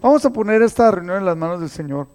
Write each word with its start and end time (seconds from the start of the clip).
Vamos 0.00 0.24
a 0.24 0.30
poner 0.30 0.62
esta 0.62 0.92
reunión 0.92 1.16
en 1.16 1.24
las 1.24 1.36
manos 1.36 1.58
del 1.58 1.70
Señor. 1.70 2.06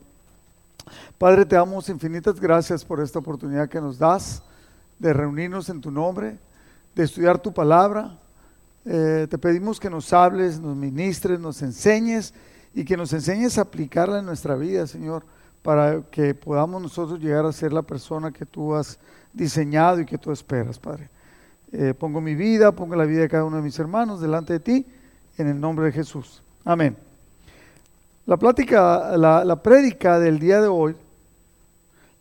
Padre, 1.18 1.46
te 1.46 1.58
damos 1.58 1.90
infinitas 1.90 2.40
gracias 2.40 2.86
por 2.86 3.02
esta 3.02 3.20
oportunidad 3.20 3.68
que 3.68 3.82
nos 3.82 4.00
das 4.00 4.42
de 5.00 5.12
reunirnos 5.12 5.68
en 5.68 5.82
tu 5.82 5.92
nombre, 5.92 6.38
de 6.96 7.04
estudiar 7.04 7.40
tu 7.40 7.54
palabra. 7.54 8.18
Eh, 8.86 9.28
te 9.30 9.38
pedimos 9.38 9.82
que 9.82 9.90
nos 9.90 10.14
hables, 10.14 10.62
nos 10.62 10.78
ministres, 10.78 11.42
nos 11.42 11.62
enseñes 11.62 12.34
y 12.74 12.86
que 12.86 12.96
nos 12.96 13.12
enseñes 13.12 13.58
a 13.58 13.64
aplicarla 13.64 14.20
en 14.20 14.26
nuestra 14.26 14.56
vida, 14.56 14.88
Señor, 14.88 15.26
para 15.62 16.04
que 16.04 16.34
podamos 16.34 16.82
nosotros 16.82 17.20
llegar 17.20 17.46
a 17.46 17.52
ser 17.52 17.74
la 17.74 17.82
persona 17.82 18.32
que 18.32 18.46
tú 18.46 18.74
has 18.74 18.98
diseñado 19.34 20.00
y 20.00 20.06
que 20.06 20.18
tú 20.18 20.32
esperas, 20.32 20.80
Padre. 20.80 21.10
Eh, 21.74 21.94
pongo 21.94 22.22
mi 22.22 22.34
vida, 22.34 22.72
pongo 22.72 22.96
la 22.96 23.04
vida 23.04 23.22
de 23.22 23.30
cada 23.30 23.44
uno 23.44 23.58
de 23.58 23.64
mis 23.64 23.78
hermanos 23.78 24.22
delante 24.22 24.54
de 24.54 24.60
ti, 24.62 24.86
en 25.38 25.50
el 25.50 25.60
nombre 25.60 25.88
de 25.88 25.92
Jesús. 25.92 26.42
Amén. 26.64 26.96
La 28.26 28.38
plática, 28.38 29.18
la, 29.18 29.44
la 29.44 29.62
prédica 29.62 30.18
del 30.20 30.40
día 30.40 30.62
de 30.62 30.68
hoy, 30.68 30.96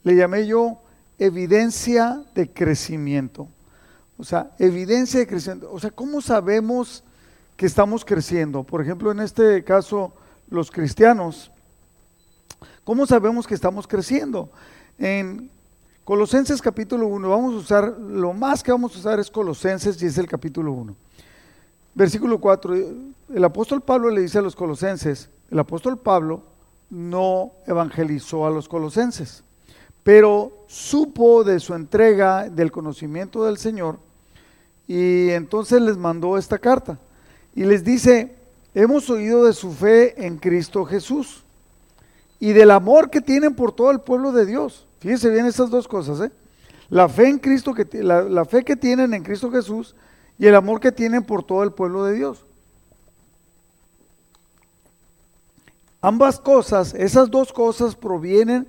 le 0.03 0.17
llamé 0.17 0.47
yo 0.47 0.79
evidencia 1.19 2.23
de 2.35 2.51
crecimiento. 2.51 3.47
O 4.19 4.25
sea, 4.25 4.51
evidencia 4.59 5.21
de 5.21 5.27
crecimiento. 5.27 5.71
O 5.73 5.79
sea, 5.79 5.91
¿cómo 5.91 6.21
sabemos 6.21 7.05
que 7.57 7.67
estamos 7.67 8.05
creciendo? 8.05 8.65
Por 8.65 8.83
ejemplo, 8.83 9.13
en 9.13 9.21
este 9.21 9.63
caso, 9.63 10.13
los 10.51 10.71
cristianos, 10.71 11.51
¿cómo 12.85 13.07
sabemos 13.07 13.47
que 13.47 13.55
estamos 13.55 13.87
creciendo? 13.87 14.51
En 14.99 15.51
Colosenses 16.05 16.61
capítulo 16.61 17.07
1, 17.07 17.29
vamos 17.31 17.55
a 17.55 17.59
usar, 17.59 17.97
lo 17.99 18.33
más 18.33 18.63
que 18.63 18.73
vamos 18.73 18.97
a 18.97 18.99
usar 18.99 19.21
es 19.21 19.31
Colosenses 19.31 20.03
y 20.03 20.07
es 20.07 20.19
el 20.19 20.27
capítulo 20.27 20.73
1. 20.73 20.97
Versículo 21.95 22.41
4, 22.41 22.75
el 23.35 23.45
apóstol 23.45 23.83
Pablo 23.83 24.11
le 24.11 24.23
dice 24.23 24.39
a 24.39 24.43
los 24.43 24.57
colosenses, 24.57 25.29
el 25.53 25.59
apóstol 25.59 25.99
Pablo 25.99 26.43
no 26.89 27.53
evangelizó 27.67 28.47
a 28.47 28.51
los 28.51 28.71
colosenses, 28.71 29.45
pero 30.03 30.65
supo 30.67 31.45
de 31.45 31.61
su 31.61 31.75
entrega, 31.75 32.49
del 32.49 32.73
conocimiento 32.73 33.45
del 33.45 33.59
Señor, 33.59 33.99
y 34.89 35.29
entonces 35.29 35.83
les 35.83 35.99
mandó 35.99 36.39
esta 36.39 36.57
carta. 36.59 36.99
Y 37.55 37.65
les 37.65 37.85
dice, 37.85 38.35
hemos 38.75 39.11
oído 39.11 39.45
de 39.45 39.53
su 39.53 39.73
fe 39.73 40.27
en 40.27 40.39
Cristo 40.39 40.87
Jesús 40.87 41.45
y 42.41 42.53
del 42.53 42.71
amor 42.71 43.11
que 43.11 43.21
tienen 43.21 43.55
por 43.55 43.73
todo 43.73 43.91
el 43.91 44.01
pueblo 44.01 44.33
de 44.33 44.47
Dios. 44.47 44.87
Fíjense 45.01 45.29
bien 45.29 45.45
estas 45.45 45.69
dos 45.69 45.87
cosas, 45.87 46.19
¿eh? 46.21 46.33
La 46.89 47.11
fe 47.11 47.29
en 47.29 47.39
Cristo, 47.39 47.75
que, 47.75 47.87
la, 48.03 48.23
la 48.23 48.47
fe 48.47 48.65
que 48.65 48.77
tienen 48.77 49.13
en 49.13 49.23
Cristo 49.23 49.51
Jesús 49.51 49.95
y 50.39 50.47
el 50.47 50.55
amor 50.55 50.81
que 50.81 50.93
tienen 50.93 51.23
por 51.23 51.45
todo 51.45 51.63
el 51.63 51.73
pueblo 51.73 52.05
de 52.05 52.15
Dios. 52.15 52.47
Ambas 56.05 56.41
cosas, 56.41 56.95
esas 56.95 57.31
dos 57.31 57.53
cosas 57.53 57.95
provienen 57.95 58.67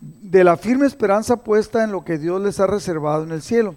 de 0.00 0.42
la 0.42 0.56
firme 0.56 0.86
esperanza 0.86 1.36
puesta 1.36 1.84
en 1.84 1.92
lo 1.92 2.02
que 2.02 2.16
Dios 2.16 2.40
les 2.40 2.58
ha 2.60 2.66
reservado 2.66 3.24
en 3.24 3.32
el 3.32 3.42
cielo. 3.42 3.76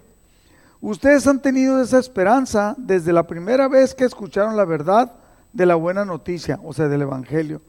Ustedes 0.80 1.26
han 1.26 1.42
tenido 1.42 1.82
esa 1.82 1.98
esperanza 1.98 2.74
desde 2.78 3.12
la 3.12 3.26
primera 3.26 3.68
vez 3.68 3.94
que 3.94 4.06
escucharon 4.06 4.56
la 4.56 4.64
verdad 4.64 5.12
de 5.52 5.66
la 5.66 5.74
buena 5.74 6.06
noticia, 6.06 6.58
o 6.64 6.72
sea, 6.72 6.88
del 6.88 7.02
Evangelio. 7.02 7.60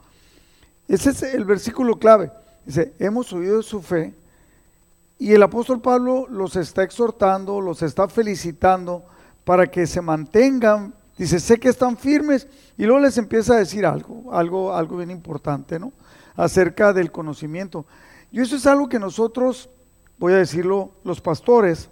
Ese 0.88 1.10
es 1.10 1.24
el 1.24 1.44
versículo 1.44 2.00
clave. 2.00 2.32
Dice, 2.66 2.94
hemos 2.98 3.34
oído 3.34 3.58
de 3.58 3.64
su 3.64 3.82
fe 3.82 4.14
y 5.20 5.34
el 5.34 5.44
apóstol 5.44 5.82
Pablo 5.82 6.26
los 6.30 6.56
está 6.56 6.84
exhortando, 6.84 7.60
los 7.60 7.82
está 7.82 8.08
felicitando 8.08 9.04
para 9.44 9.68
que 9.68 9.88
se 9.88 10.00
mantengan 10.00 10.94
Dice, 11.22 11.40
sé 11.40 11.60
que 11.60 11.70
están 11.70 11.98
firmes 11.98 12.48
y 12.80 12.84
luego 12.84 13.00
les 13.00 13.16
empieza 13.16 13.54
a 13.54 13.58
decir 13.58 13.86
algo, 13.86 14.34
algo, 14.34 14.74
algo 14.74 14.98
bien 14.98 15.12
importante, 15.12 15.78
¿no? 15.78 15.94
Acerca 16.36 16.94
del 16.94 17.12
conocimiento. 17.12 17.86
Y 18.32 18.40
eso 18.40 18.56
es 18.56 18.66
algo 18.66 18.90
que 18.90 18.98
nosotros, 18.98 19.70
voy 20.18 20.34
a 20.34 20.38
decirlo, 20.38 20.90
los 21.04 21.22
pastores, 21.22 21.90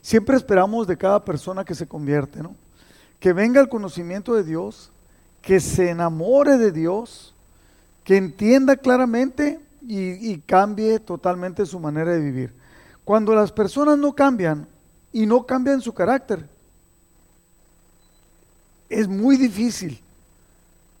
siempre 0.00 0.38
esperamos 0.38 0.86
de 0.86 0.96
cada 0.96 1.22
persona 1.22 1.66
que 1.66 1.74
se 1.74 1.86
convierte, 1.86 2.42
¿no? 2.42 2.54
Que 3.20 3.34
venga 3.34 3.60
el 3.60 3.68
conocimiento 3.68 4.32
de 4.32 4.42
Dios, 4.42 4.90
que 5.42 5.60
se 5.60 5.90
enamore 5.90 6.56
de 6.56 6.72
Dios, 6.72 7.34
que 8.04 8.16
entienda 8.16 8.78
claramente 8.78 9.60
y, 9.86 10.32
y 10.32 10.38
cambie 10.46 10.98
totalmente 10.98 11.66
su 11.66 11.78
manera 11.78 12.12
de 12.12 12.20
vivir. 12.20 12.54
Cuando 13.04 13.34
las 13.34 13.52
personas 13.52 13.98
no 13.98 14.14
cambian 14.14 14.66
y 15.12 15.26
no 15.26 15.44
cambian 15.44 15.82
su 15.82 15.92
carácter, 15.92 16.48
es 18.88 19.08
muy 19.08 19.36
difícil, 19.36 20.00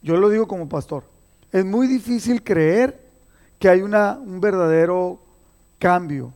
yo 0.02 0.16
lo 0.16 0.28
digo 0.28 0.46
como 0.46 0.68
pastor, 0.68 1.04
es 1.52 1.64
muy 1.64 1.86
difícil 1.86 2.42
creer 2.42 3.00
que 3.58 3.68
hay 3.68 3.82
una, 3.82 4.18
un 4.18 4.40
verdadero 4.40 5.18
cambio. 5.78 6.32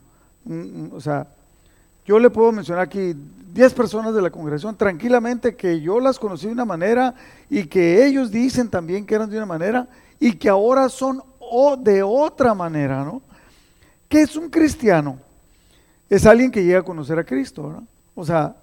o 0.92 1.00
sea, 1.00 1.26
yo 2.04 2.18
le 2.18 2.30
puedo 2.30 2.50
mencionar 2.52 2.84
aquí 2.84 3.14
10 3.52 3.74
personas 3.74 4.14
de 4.14 4.22
la 4.22 4.30
congregación 4.30 4.76
tranquilamente 4.76 5.54
que 5.54 5.80
yo 5.80 6.00
las 6.00 6.18
conocí 6.18 6.46
de 6.46 6.52
una 6.52 6.64
manera 6.64 7.14
y 7.50 7.64
que 7.64 8.04
ellos 8.04 8.30
dicen 8.30 8.68
también 8.68 9.04
que 9.04 9.14
eran 9.14 9.30
de 9.30 9.36
una 9.36 9.46
manera 9.46 9.86
y 10.18 10.32
que 10.32 10.48
ahora 10.48 10.88
son 10.88 11.22
de 11.80 12.02
otra 12.02 12.54
manera, 12.54 13.04
¿no? 13.04 13.20
¿Qué 14.08 14.22
es 14.22 14.36
un 14.36 14.48
cristiano? 14.48 15.18
Es 16.08 16.24
alguien 16.24 16.50
que 16.50 16.64
llega 16.64 16.80
a 16.80 16.84
conocer 16.84 17.18
a 17.18 17.24
Cristo, 17.24 17.70
¿no? 17.70 17.86
O 18.14 18.24
sea, 18.24 18.56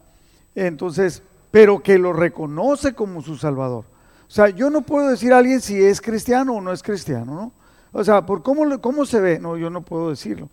entonces, 0.56 1.22
pero 1.52 1.82
que 1.82 1.98
lo 1.98 2.14
reconoce 2.14 2.94
como 2.94 3.22
su 3.22 3.38
Salvador. 3.38 3.86
O 4.28 4.32
sea, 4.32 4.50
yo 4.50 4.70
no 4.70 4.82
puedo 4.82 5.10
decir 5.10 5.34
a 5.34 5.40
alguien 5.40 5.62
si 5.62 5.82
es 5.82 6.02
cristiano 6.02 6.54
o 6.54 6.62
no 6.62 6.72
es 6.72 6.84
cristiano, 6.84 7.34
¿no? 7.34 7.52
O 7.92 8.04
sea, 8.04 8.26
por 8.26 8.44
cómo, 8.44 8.80
cómo 8.80 9.06
se 9.06 9.20
ve, 9.20 9.40
no, 9.40 9.58
yo 9.58 9.70
no 9.70 9.82
puedo 9.82 10.12
decirlo. 10.12 10.50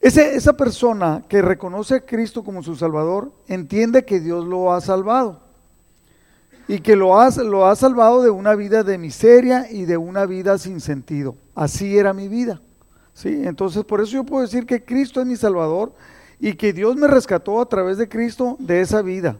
Ese, 0.00 0.36
esa 0.36 0.52
persona 0.52 1.24
que 1.28 1.40
reconoce 1.40 1.94
a 1.94 2.00
Cristo 2.00 2.44
como 2.44 2.62
su 2.62 2.76
Salvador 2.76 3.32
entiende 3.48 4.04
que 4.04 4.20
Dios 4.20 4.44
lo 4.44 4.72
ha 4.74 4.80
salvado 4.82 5.40
y 6.68 6.80
que 6.80 6.96
lo 6.96 7.18
ha, 7.18 7.30
lo 7.30 7.66
ha 7.66 7.74
salvado 7.76 8.22
de 8.22 8.30
una 8.30 8.54
vida 8.54 8.82
de 8.82 8.98
miseria 8.98 9.70
y 9.70 9.86
de 9.86 9.96
una 9.96 10.26
vida 10.26 10.58
sin 10.58 10.80
sentido. 10.80 11.36
Así 11.54 11.96
era 11.96 12.12
mi 12.12 12.28
vida. 12.28 12.60
¿sí? 13.14 13.42
Entonces, 13.44 13.84
por 13.84 14.02
eso 14.02 14.12
yo 14.12 14.24
puedo 14.24 14.42
decir 14.42 14.66
que 14.66 14.84
Cristo 14.84 15.20
es 15.20 15.26
mi 15.26 15.36
Salvador 15.36 15.92
y 16.38 16.52
que 16.54 16.72
Dios 16.74 16.96
me 16.96 17.06
rescató 17.06 17.60
a 17.60 17.66
través 17.66 17.96
de 17.96 18.08
Cristo 18.08 18.56
de 18.58 18.82
esa 18.82 19.00
vida. 19.00 19.38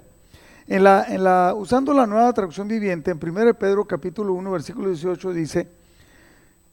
En 0.69 0.83
la, 0.83 1.05
en 1.05 1.23
la, 1.23 1.55
usando 1.57 1.93
la 1.93 2.09
nueva 2.09 2.33
traducción 2.33 2.67
viviente, 2.67 3.13
en 3.13 3.21
1 3.23 3.55
Pedro 3.55 3.85
capítulo 3.85 4.33
1, 4.35 4.51
versículo 4.51 4.89
18 4.89 5.33
dice, 5.33 5.69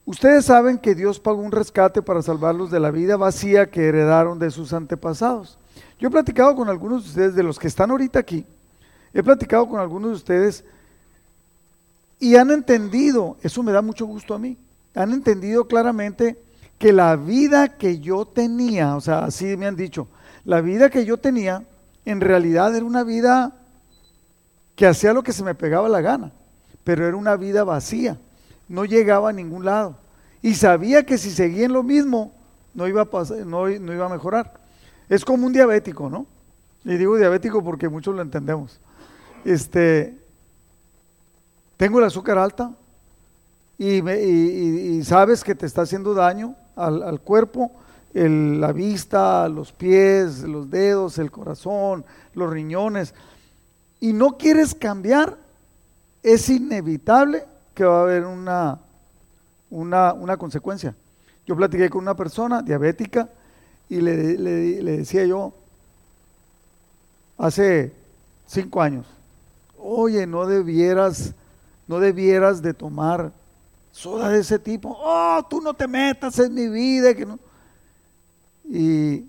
ustedes 0.04 0.46
saben 0.46 0.80
que 0.80 0.96
Dios 0.96 1.20
pagó 1.20 1.44
un 1.44 1.52
rescate 1.52 2.02
para 2.02 2.24
salvarlos 2.24 2.72
de 2.72 2.80
la 2.80 2.90
vida 2.90 3.18
vacía 3.18 3.70
que 3.70 3.86
heredaron 3.86 4.40
de 4.40 4.50
sus 4.50 4.74
antepasados. 4.74 5.60
Yo 6.00 6.08
he 6.08 6.12
platicado 6.12 6.56
con 6.56 6.70
algunos 6.70 7.04
de 7.04 7.10
ustedes, 7.10 7.36
de 7.36 7.44
los 7.44 7.60
que 7.60 7.68
están 7.68 7.92
ahorita 7.92 8.18
aquí, 8.18 8.48
he 9.14 9.22
platicado 9.22 9.68
con 9.68 9.80
algunos 9.80 10.10
de 10.10 10.16
ustedes 10.16 10.64
y 12.20 12.36
han 12.36 12.50
entendido, 12.50 13.38
eso 13.44 13.62
me 13.62 13.72
da 13.72 13.84
mucho 13.84 14.08
gusto 14.08 14.34
a 14.34 14.40
mí, 14.40 14.58
han 14.96 15.14
entendido 15.14 15.68
claramente 15.68 16.42
que 16.80 16.94
la 16.94 17.16
vida 17.16 17.78
que 17.78 18.00
yo 18.00 18.26
tenía, 18.26 18.96
o 18.96 19.02
sea, 19.02 19.26
así 19.26 19.56
me 19.56 19.68
han 19.68 19.76
dicho, 19.76 20.08
la 20.46 20.62
vida 20.62 20.90
que 20.90 21.06
yo 21.06 21.18
tenía 21.18 21.62
en 22.06 22.22
realidad 22.22 22.76
era 22.76 22.86
una 22.86 23.04
vida 23.04 23.54
que 24.76 24.88
hacía 24.88 25.14
lo 25.14 25.24
que 25.24 25.34
se 25.34 25.44
me 25.44 25.56
pegaba 25.56 25.88
la 25.90 26.02
gana, 26.02 26.32
pero 26.84 27.08
era 27.08 27.16
una 27.16 27.36
vida 27.36 27.64
vacía, 27.64 28.18
no 28.68 28.86
llegaba 28.86 29.30
a 29.30 29.34
ningún 29.34 29.66
lado. 29.66 29.98
Y 30.42 30.56
sabía 30.56 31.06
que 31.06 31.18
si 31.18 31.32
seguía 31.32 31.66
en 31.66 31.74
lo 31.74 31.84
mismo, 31.84 32.34
no 32.74 32.88
iba 32.88 33.04
a, 33.04 33.06
pasar, 33.06 33.46
no, 33.46 33.70
iba 33.70 34.06
a 34.06 34.10
mejorar. 34.10 34.54
Es 35.08 35.24
como 35.24 35.46
un 35.46 35.54
diabético, 35.54 36.10
¿no? 36.10 36.26
Y 36.84 36.98
digo 36.98 37.16
diabético 37.18 37.64
porque 37.64 37.88
muchos 37.88 38.16
lo 38.16 38.22
entendemos. 38.22 38.80
Este, 39.46 40.18
tengo 41.78 42.00
el 42.00 42.06
azúcar 42.06 42.38
alta 42.38 42.72
y, 43.78 44.10
y, 44.10 45.04
sabes 45.04 45.44
que 45.44 45.56
te 45.56 45.66
está 45.66 45.82
haciendo 45.84 46.14
daño 46.14 46.56
al, 46.76 47.20
cuerpo, 47.22 47.72
la 48.14 48.72
vista, 48.72 49.48
los 49.50 49.72
pies, 49.72 50.44
los 50.44 50.70
dedos, 50.70 51.18
el 51.20 51.32
corazón, 51.32 52.06
los 52.34 52.50
riñones 52.50 53.14
y 54.04 54.12
no 54.12 54.38
quieres 54.38 54.76
cambiar, 54.76 55.38
es 56.22 56.50
inevitable 56.50 57.46
que 57.74 57.86
va 57.86 58.00
a 58.00 58.02
haber 58.02 58.26
una, 58.26 58.78
una, 59.70 60.36
consecuencia. 60.36 60.94
Yo 61.48 61.56
platiqué 61.56 61.90
con 61.90 62.02
una 62.02 62.14
persona 62.14 62.62
diabética 62.62 63.30
y 63.88 64.02
le, 64.02 64.38
le, 64.38 64.98
decía 64.98 65.26
yo, 65.26 65.54
hace 67.38 67.94
cinco 68.46 68.82
años, 68.82 69.06
oye, 69.80 70.28
no 70.28 70.48
debieras, 70.48 71.34
no 71.88 72.02
debieras 72.02 72.62
de 72.62 72.74
tomar 72.74 73.32
soda 73.94 74.28
de 74.28 74.42
ese 74.42 74.60
tipo. 74.60 74.98
Oh, 75.02 75.48
tú 75.50 75.62
no 75.62 75.74
te 75.74 75.88
metas 75.88 76.38
en 76.40 76.54
mi 76.54 76.68
vida. 76.68 77.14
Que 77.14 77.26
no. 77.26 77.40
Y 78.66 79.24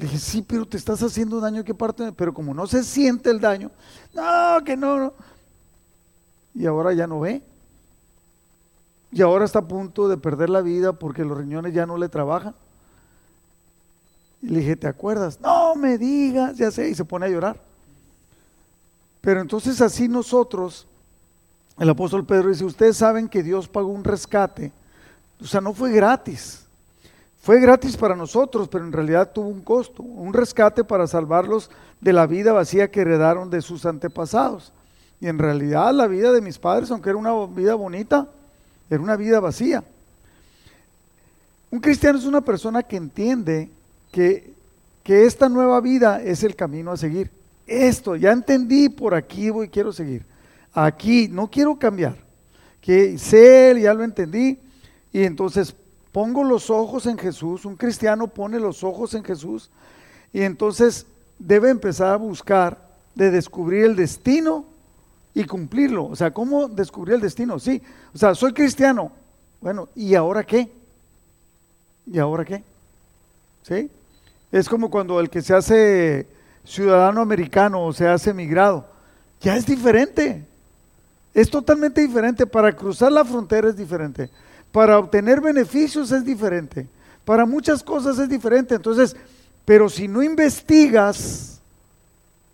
le 0.00 0.06
dije, 0.06 0.18
sí, 0.18 0.40
pero 0.40 0.64
te 0.64 0.78
estás 0.78 1.02
haciendo 1.02 1.40
daño, 1.40 1.62
¿qué 1.62 1.74
parte? 1.74 2.10
Pero 2.12 2.32
como 2.32 2.54
no 2.54 2.66
se 2.66 2.82
siente 2.82 3.28
el 3.28 3.38
daño, 3.38 3.70
no, 4.14 4.64
que 4.64 4.74
no, 4.74 4.98
no. 4.98 5.12
Y 6.54 6.64
ahora 6.64 6.94
ya 6.94 7.06
no 7.06 7.20
ve. 7.20 7.42
y 9.12 9.20
ahora 9.20 9.44
está 9.44 9.58
a 9.58 9.68
punto 9.68 10.08
de 10.08 10.16
perder 10.16 10.48
la 10.48 10.62
vida 10.62 10.94
porque 10.94 11.22
los 11.22 11.36
riñones 11.36 11.74
ya 11.74 11.84
no 11.84 11.98
le 11.98 12.08
trabajan. 12.08 12.54
Y 14.40 14.46
le 14.46 14.60
dije, 14.60 14.76
¿te 14.76 14.86
acuerdas? 14.86 15.38
No 15.38 15.74
me 15.74 15.98
digas, 15.98 16.56
ya 16.56 16.70
sé, 16.70 16.88
y 16.88 16.94
se 16.94 17.04
pone 17.04 17.26
a 17.26 17.28
llorar. 17.28 17.60
Pero 19.20 19.42
entonces 19.42 19.82
así 19.82 20.08
nosotros, 20.08 20.86
el 21.78 21.90
apóstol 21.90 22.24
Pedro 22.24 22.48
dice, 22.48 22.64
ustedes 22.64 22.96
saben 22.96 23.28
que 23.28 23.42
Dios 23.42 23.68
pagó 23.68 23.88
un 23.88 24.02
rescate. 24.02 24.72
O 25.42 25.46
sea, 25.46 25.60
no 25.60 25.74
fue 25.74 25.92
gratis. 25.92 26.64
Fue 27.40 27.58
gratis 27.58 27.96
para 27.96 28.14
nosotros, 28.14 28.68
pero 28.68 28.84
en 28.84 28.92
realidad 28.92 29.32
tuvo 29.32 29.48
un 29.48 29.62
costo, 29.62 30.02
un 30.02 30.32
rescate 30.34 30.84
para 30.84 31.06
salvarlos 31.06 31.70
de 32.00 32.12
la 32.12 32.26
vida 32.26 32.52
vacía 32.52 32.90
que 32.90 33.00
heredaron 33.00 33.48
de 33.48 33.62
sus 33.62 33.86
antepasados. 33.86 34.72
Y 35.20 35.26
en 35.26 35.38
realidad 35.38 35.92
la 35.94 36.06
vida 36.06 36.32
de 36.32 36.42
mis 36.42 36.58
padres, 36.58 36.90
aunque 36.90 37.10
era 37.10 37.18
una 37.18 37.46
vida 37.46 37.74
bonita, 37.74 38.28
era 38.90 39.02
una 39.02 39.16
vida 39.16 39.40
vacía. 39.40 39.82
Un 41.70 41.80
cristiano 41.80 42.18
es 42.18 42.24
una 42.26 42.42
persona 42.42 42.82
que 42.82 42.96
entiende 42.96 43.70
que, 44.12 44.52
que 45.02 45.24
esta 45.24 45.48
nueva 45.48 45.80
vida 45.80 46.20
es 46.20 46.42
el 46.42 46.54
camino 46.54 46.90
a 46.90 46.96
seguir. 46.96 47.30
Esto, 47.66 48.16
ya 48.16 48.32
entendí, 48.32 48.88
por 48.88 49.14
aquí 49.14 49.48
voy, 49.48 49.68
quiero 49.68 49.92
seguir. 49.92 50.24
Aquí, 50.74 51.28
no 51.28 51.48
quiero 51.48 51.78
cambiar. 51.78 52.16
Que 52.80 53.16
sé, 53.16 53.78
ya 53.80 53.94
lo 53.94 54.02
entendí, 54.02 54.58
y 55.12 55.22
entonces 55.22 55.74
pongo 56.12 56.44
los 56.44 56.70
ojos 56.70 57.06
en 57.06 57.18
Jesús, 57.18 57.64
un 57.64 57.76
cristiano 57.76 58.26
pone 58.26 58.58
los 58.58 58.82
ojos 58.82 59.14
en 59.14 59.24
Jesús 59.24 59.70
y 60.32 60.42
entonces 60.42 61.06
debe 61.38 61.70
empezar 61.70 62.12
a 62.12 62.16
buscar 62.16 62.78
de 63.14 63.30
descubrir 63.30 63.84
el 63.84 63.96
destino 63.96 64.64
y 65.34 65.44
cumplirlo. 65.44 66.06
O 66.06 66.16
sea, 66.16 66.32
¿cómo 66.32 66.68
descubrir 66.68 67.14
el 67.14 67.20
destino? 67.20 67.58
Sí, 67.58 67.82
o 68.14 68.18
sea, 68.18 68.34
soy 68.34 68.52
cristiano. 68.52 69.12
Bueno, 69.60 69.88
¿y 69.94 70.14
ahora 70.14 70.44
qué? 70.44 70.70
¿Y 72.06 72.18
ahora 72.18 72.44
qué? 72.44 72.62
¿Sí? 73.62 73.90
Es 74.50 74.68
como 74.68 74.90
cuando 74.90 75.20
el 75.20 75.30
que 75.30 75.42
se 75.42 75.54
hace 75.54 76.26
ciudadano 76.64 77.20
americano 77.20 77.84
o 77.84 77.92
se 77.92 78.08
hace 78.08 78.34
migrado, 78.34 78.86
ya 79.40 79.56
es 79.56 79.66
diferente. 79.66 80.46
Es 81.32 81.48
totalmente 81.50 82.00
diferente. 82.00 82.46
Para 82.46 82.74
cruzar 82.74 83.12
la 83.12 83.24
frontera 83.24 83.68
es 83.68 83.76
diferente. 83.76 84.28
Para 84.72 84.98
obtener 84.98 85.40
beneficios 85.40 86.12
es 86.12 86.24
diferente. 86.24 86.86
Para 87.24 87.46
muchas 87.46 87.82
cosas 87.82 88.18
es 88.18 88.28
diferente. 88.28 88.74
Entonces, 88.74 89.16
pero 89.64 89.88
si 89.88 90.08
no 90.08 90.22
investigas, 90.22 91.60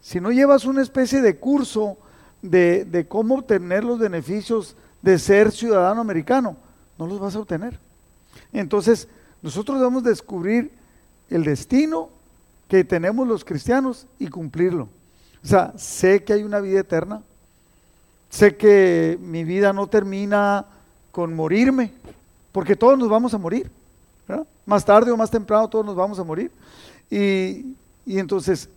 si 0.01 0.21
no 0.21 0.31
llevas 0.31 0.65
una 0.65 0.83
especie 0.83 1.21
de 1.21 1.37
curso 1.37 1.99
de, 2.43 3.07
cómo 3.09 3.37
obtener 3.37 3.85
los 3.85 3.99
beneficios 3.99 4.77
de 5.03 5.19
ser 5.19 5.53
ciudadano 5.53 6.01
americano, 6.01 6.57
no 6.99 7.07
los 7.07 7.21
vas 7.21 7.35
a 7.35 7.41
obtener. 7.41 7.79
Entonces, 8.53 9.09
nosotros 9.43 9.79
debemos 9.79 10.05
descubrir 10.05 10.71
el 11.31 11.45
destino 11.45 12.11
que 12.69 12.85
tenemos 12.85 13.27
los 13.27 13.45
cristianos 13.45 14.07
y 14.19 14.29
cumplirlo. 14.29 14.89
O 15.43 15.47
sea, 15.47 15.73
sé 15.77 16.25
que 16.25 16.33
hay 16.33 16.43
una 16.43 16.61
vida 16.61 16.81
eterna, 16.81 17.23
sé 18.31 18.57
que 18.57 19.19
mi 19.21 19.45
vida 19.45 19.73
no 19.73 19.87
termina 19.87 20.67
con 21.17 21.35
morirme, 21.35 21.93
porque 22.53 22.77
todos 22.77 22.99
nos 22.99 23.09
vamos 23.09 23.33
a 23.33 23.39
morir. 23.39 23.71
Más 24.67 24.85
tarde 24.85 25.11
o 25.11 25.17
más 25.17 25.31
temprano 25.31 25.67
todos 25.67 25.87
nos 25.87 25.97
vamos 25.97 26.19
a 26.19 26.25
morir. 26.25 26.51
Y, 27.11 27.75
y 28.05 28.19
entonces, 28.19 28.69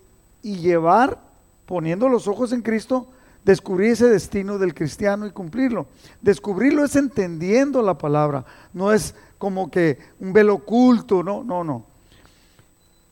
y 0.41 0.55
llevar, 0.55 1.19
poniendo 1.65 2.07
los 2.07 2.29
ojos 2.29 2.53
en 2.53 2.61
Cristo, 2.61 3.07
descubrir 3.43 3.91
ese 3.91 4.07
destino 4.07 4.57
del 4.57 4.73
cristiano 4.73 5.27
y 5.27 5.31
cumplirlo. 5.31 5.87
Descubrirlo 6.21 6.85
es 6.85 6.95
entendiendo 6.95 7.81
la 7.81 7.97
palabra, 7.97 8.45
no 8.71 8.93
es 8.93 9.15
como 9.37 9.69
que 9.69 9.99
un 10.21 10.31
velo 10.31 10.53
oculto, 10.53 11.21
no, 11.21 11.43
no, 11.43 11.65
no. 11.65 11.83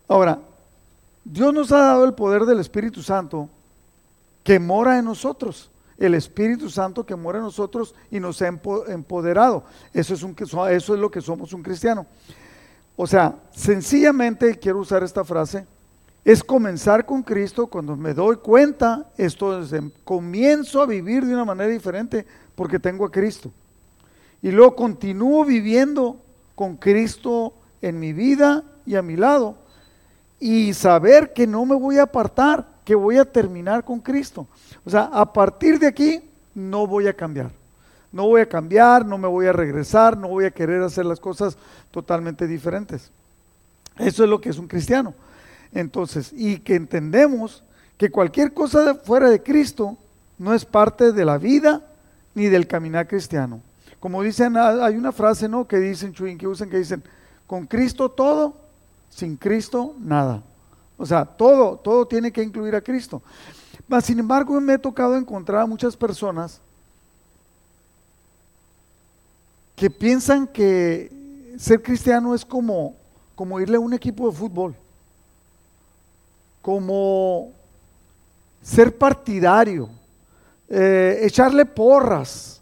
Ahora, 0.07 0.39
Dios 1.25 1.53
nos 1.53 1.73
ha 1.73 1.79
dado 1.79 2.05
el 2.05 2.13
poder 2.13 2.45
del 2.45 2.61
Espíritu 2.61 3.03
Santo 3.03 3.49
que 4.45 4.57
mora 4.57 4.97
en 4.97 5.03
nosotros 5.03 5.69
el 5.97 6.13
Espíritu 6.13 6.69
Santo 6.69 7.05
que 7.05 7.15
muere 7.15 7.39
en 7.39 7.45
nosotros 7.45 7.95
y 8.11 8.19
nos 8.19 8.41
ha 8.41 8.47
empoderado. 8.47 9.63
Eso 9.93 10.13
es, 10.13 10.23
un, 10.23 10.35
eso 10.39 10.93
es 10.93 10.99
lo 10.99 11.09
que 11.09 11.21
somos 11.21 11.53
un 11.53 11.63
cristiano. 11.63 12.05
O 12.95 13.05
sea, 13.05 13.35
sencillamente 13.51 14.57
quiero 14.57 14.79
usar 14.79 15.03
esta 15.03 15.23
frase, 15.23 15.65
es 16.25 16.43
comenzar 16.43 17.05
con 17.05 17.23
Cristo 17.23 17.67
cuando 17.67 17.95
me 17.95 18.13
doy 18.13 18.37
cuenta, 18.37 19.09
esto 19.17 19.61
es, 19.61 19.71
comienzo 20.03 20.81
a 20.81 20.85
vivir 20.85 21.25
de 21.25 21.33
una 21.33 21.45
manera 21.45 21.71
diferente 21.71 22.25
porque 22.55 22.79
tengo 22.79 23.05
a 23.05 23.11
Cristo. 23.11 23.51
Y 24.41 24.51
luego 24.51 24.75
continúo 24.75 25.45
viviendo 25.45 26.17
con 26.55 26.75
Cristo 26.75 27.53
en 27.81 27.99
mi 27.99 28.13
vida 28.13 28.63
y 28.85 28.95
a 28.95 29.01
mi 29.01 29.15
lado. 29.15 29.57
Y 30.39 30.73
saber 30.73 31.33
que 31.33 31.47
no 31.47 31.65
me 31.65 31.75
voy 31.75 31.97
a 31.97 32.03
apartar, 32.03 32.67
que 32.87 32.95
voy 32.95 33.17
a 33.17 33.25
terminar 33.25 33.83
con 33.83 33.99
Cristo. 33.99 34.47
O 34.85 34.89
sea, 34.89 35.09
a 35.11 35.33
partir 35.33 35.77
de 35.77 35.87
aquí 35.87 36.21
no 36.55 36.87
voy 36.87 37.07
a 37.07 37.13
cambiar. 37.13 37.51
No 38.13 38.27
voy 38.27 38.39
a 38.39 38.47
cambiar, 38.47 39.05
no 39.05 39.17
me 39.17 39.27
voy 39.27 39.45
a 39.45 39.51
regresar, 39.51 40.17
no 40.17 40.29
voy 40.29 40.45
a 40.45 40.51
querer 40.51 40.81
hacer 40.81 41.05
las 41.05 41.19
cosas 41.19 41.57
totalmente 41.91 42.47
diferentes. 42.47 43.11
Eso 43.97 44.23
es 44.23 44.29
lo 44.29 44.39
que 44.39 44.47
es 44.47 44.57
un 44.57 44.69
cristiano. 44.69 45.13
Entonces, 45.73 46.31
y 46.33 46.59
que 46.59 46.75
entendemos 46.75 47.61
que 47.97 48.09
cualquier 48.09 48.53
cosa 48.53 48.95
fuera 48.95 49.29
de 49.29 49.43
Cristo 49.43 49.97
no 50.37 50.53
es 50.53 50.63
parte 50.63 51.11
de 51.11 51.25
la 51.25 51.37
vida 51.37 51.81
ni 52.35 52.45
del 52.45 52.67
caminar 52.67 53.05
cristiano. 53.09 53.59
Como 53.99 54.23
dicen, 54.23 54.55
hay 54.55 54.95
una 54.95 55.11
frase, 55.11 55.49
¿no? 55.49 55.67
Que 55.67 55.75
dicen, 55.79 56.13
que 56.13 56.47
usan, 56.47 56.69
que 56.69 56.77
dicen, 56.77 57.03
con 57.47 57.65
Cristo 57.67 58.07
todo, 58.07 58.55
sin 59.09 59.35
Cristo 59.35 59.93
nada. 59.99 60.41
O 60.97 61.05
sea, 61.05 61.25
todo, 61.25 61.77
todo 61.77 62.07
tiene 62.07 62.31
que 62.31 62.41
incluir 62.41 62.75
a 62.75 62.81
Cristo 62.81 63.21
sin 64.01 64.19
embargo, 64.19 64.59
me 64.59 64.73
he 64.73 64.77
tocado 64.77 65.15
encontrar 65.15 65.61
a 65.61 65.65
muchas 65.65 65.95
personas 65.95 66.59
que 69.75 69.89
piensan 69.89 70.47
que 70.47 71.11
ser 71.57 71.81
cristiano 71.81 72.35
es 72.35 72.43
como, 72.43 72.95
como 73.35 73.59
irle 73.59 73.77
a 73.77 73.79
un 73.79 73.93
equipo 73.93 74.29
de 74.29 74.35
fútbol, 74.35 74.75
como 76.61 77.51
ser 78.61 78.97
partidario, 78.97 79.89
eh, 80.67 81.19
echarle 81.21 81.65
porras 81.65 82.61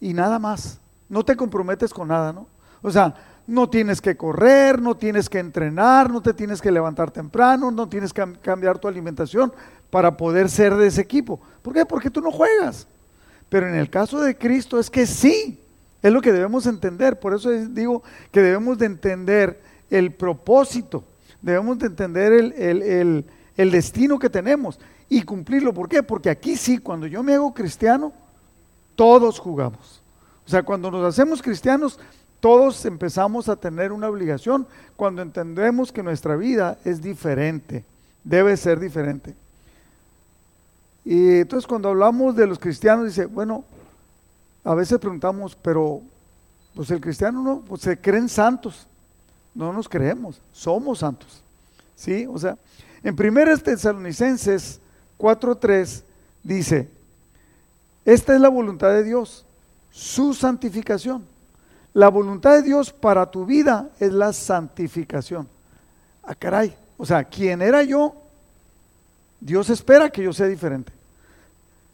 y 0.00 0.12
nada 0.12 0.38
más. 0.38 0.78
No 1.08 1.24
te 1.24 1.36
comprometes 1.36 1.94
con 1.94 2.08
nada, 2.08 2.32
¿no? 2.32 2.46
O 2.82 2.90
sea, 2.90 3.14
no 3.48 3.70
tienes 3.70 4.02
que 4.02 4.14
correr, 4.14 4.80
no 4.80 4.94
tienes 4.94 5.30
que 5.30 5.38
entrenar, 5.38 6.10
no 6.10 6.20
te 6.20 6.34
tienes 6.34 6.60
que 6.60 6.70
levantar 6.70 7.10
temprano, 7.10 7.70
no 7.70 7.88
tienes 7.88 8.12
que 8.12 8.24
cambiar 8.42 8.78
tu 8.78 8.86
alimentación 8.86 9.52
para 9.88 10.18
poder 10.18 10.50
ser 10.50 10.76
de 10.76 10.86
ese 10.86 11.00
equipo. 11.00 11.40
¿Por 11.62 11.72
qué? 11.72 11.86
Porque 11.86 12.10
tú 12.10 12.20
no 12.20 12.30
juegas. 12.30 12.86
Pero 13.48 13.66
en 13.66 13.74
el 13.74 13.88
caso 13.88 14.20
de 14.20 14.36
Cristo 14.36 14.78
es 14.78 14.90
que 14.90 15.06
sí, 15.06 15.58
es 16.02 16.12
lo 16.12 16.20
que 16.20 16.30
debemos 16.30 16.66
entender. 16.66 17.18
Por 17.18 17.32
eso 17.34 17.50
digo 17.50 18.02
que 18.30 18.42
debemos 18.42 18.76
de 18.76 18.84
entender 18.84 19.58
el 19.88 20.12
propósito, 20.12 21.02
debemos 21.40 21.78
de 21.78 21.86
entender 21.86 22.32
el, 22.34 23.24
el 23.56 23.70
destino 23.70 24.18
que 24.18 24.28
tenemos 24.28 24.78
y 25.08 25.22
cumplirlo. 25.22 25.72
¿Por 25.72 25.88
qué? 25.88 26.02
Porque 26.02 26.28
aquí 26.28 26.54
sí, 26.54 26.76
cuando 26.76 27.06
yo 27.06 27.22
me 27.22 27.32
hago 27.32 27.54
cristiano, 27.54 28.12
todos 28.94 29.38
jugamos. 29.38 30.02
O 30.46 30.50
sea, 30.50 30.62
cuando 30.62 30.90
nos 30.90 31.06
hacemos 31.06 31.40
cristianos, 31.40 31.98
todos 32.40 32.84
empezamos 32.84 33.48
a 33.48 33.56
tener 33.56 33.92
una 33.92 34.08
obligación 34.08 34.66
cuando 34.96 35.22
entendemos 35.22 35.90
que 35.92 36.02
nuestra 36.02 36.36
vida 36.36 36.78
es 36.84 37.02
diferente, 37.02 37.84
debe 38.22 38.56
ser 38.56 38.78
diferente. 38.78 39.34
Y 41.04 41.40
entonces 41.40 41.66
cuando 41.66 41.88
hablamos 41.88 42.36
de 42.36 42.46
los 42.46 42.58
cristianos, 42.58 43.06
dice, 43.06 43.26
bueno, 43.26 43.64
a 44.62 44.74
veces 44.74 44.98
preguntamos, 44.98 45.56
pero 45.56 46.02
pues 46.74 46.90
el 46.90 47.00
cristiano 47.00 47.42
no, 47.42 47.60
pues 47.60 47.82
se 47.82 47.98
creen 47.98 48.28
santos. 48.28 48.86
No 49.54 49.72
nos 49.72 49.88
creemos, 49.88 50.40
somos 50.52 51.00
santos. 51.00 51.42
¿Sí? 51.96 52.26
O 52.26 52.38
sea, 52.38 52.56
en 53.02 53.16
1 53.18 53.58
Tesalonicenses 53.58 54.78
4:3 55.18 56.02
dice, 56.44 56.88
esta 58.04 58.34
es 58.34 58.40
la 58.40 58.48
voluntad 58.48 58.90
de 58.90 59.02
Dios, 59.02 59.44
su 59.90 60.34
santificación 60.34 61.24
la 61.98 62.10
voluntad 62.10 62.52
de 62.54 62.62
Dios 62.62 62.92
para 62.92 63.28
tu 63.28 63.44
vida 63.44 63.90
es 63.98 64.12
la 64.12 64.32
santificación. 64.32 65.48
Ah, 66.22 66.36
caray. 66.36 66.72
O 66.96 67.04
sea, 67.04 67.24
¿quién 67.24 67.60
era 67.60 67.82
yo? 67.82 68.14
Dios 69.40 69.68
espera 69.68 70.08
que 70.08 70.22
yo 70.22 70.32
sea 70.32 70.46
diferente. 70.46 70.92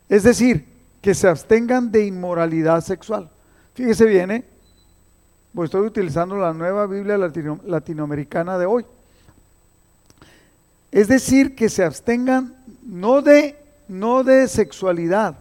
Es 0.07 0.23
decir, 0.23 0.67
que 1.01 1.15
se 1.15 1.27
abstengan 1.27 1.91
de 1.91 2.05
inmoralidad 2.05 2.83
sexual. 2.83 3.31
Fíjese 3.73 4.05
bien, 4.05 4.31
¿eh? 4.31 4.45
pues 5.55 5.69
estoy 5.69 5.87
utilizando 5.87 6.37
la 6.37 6.53
nueva 6.53 6.87
Biblia 6.87 7.17
latinoamericana 7.17 8.59
de 8.59 8.67
hoy. 8.67 8.85
Es 10.93 11.09
decir, 11.09 11.55
que 11.55 11.71
se 11.71 11.83
abstengan 11.83 12.55
no 12.85 13.23
de, 13.23 13.57
no 13.89 14.23
de 14.23 14.49
sexualidad, 14.49 15.37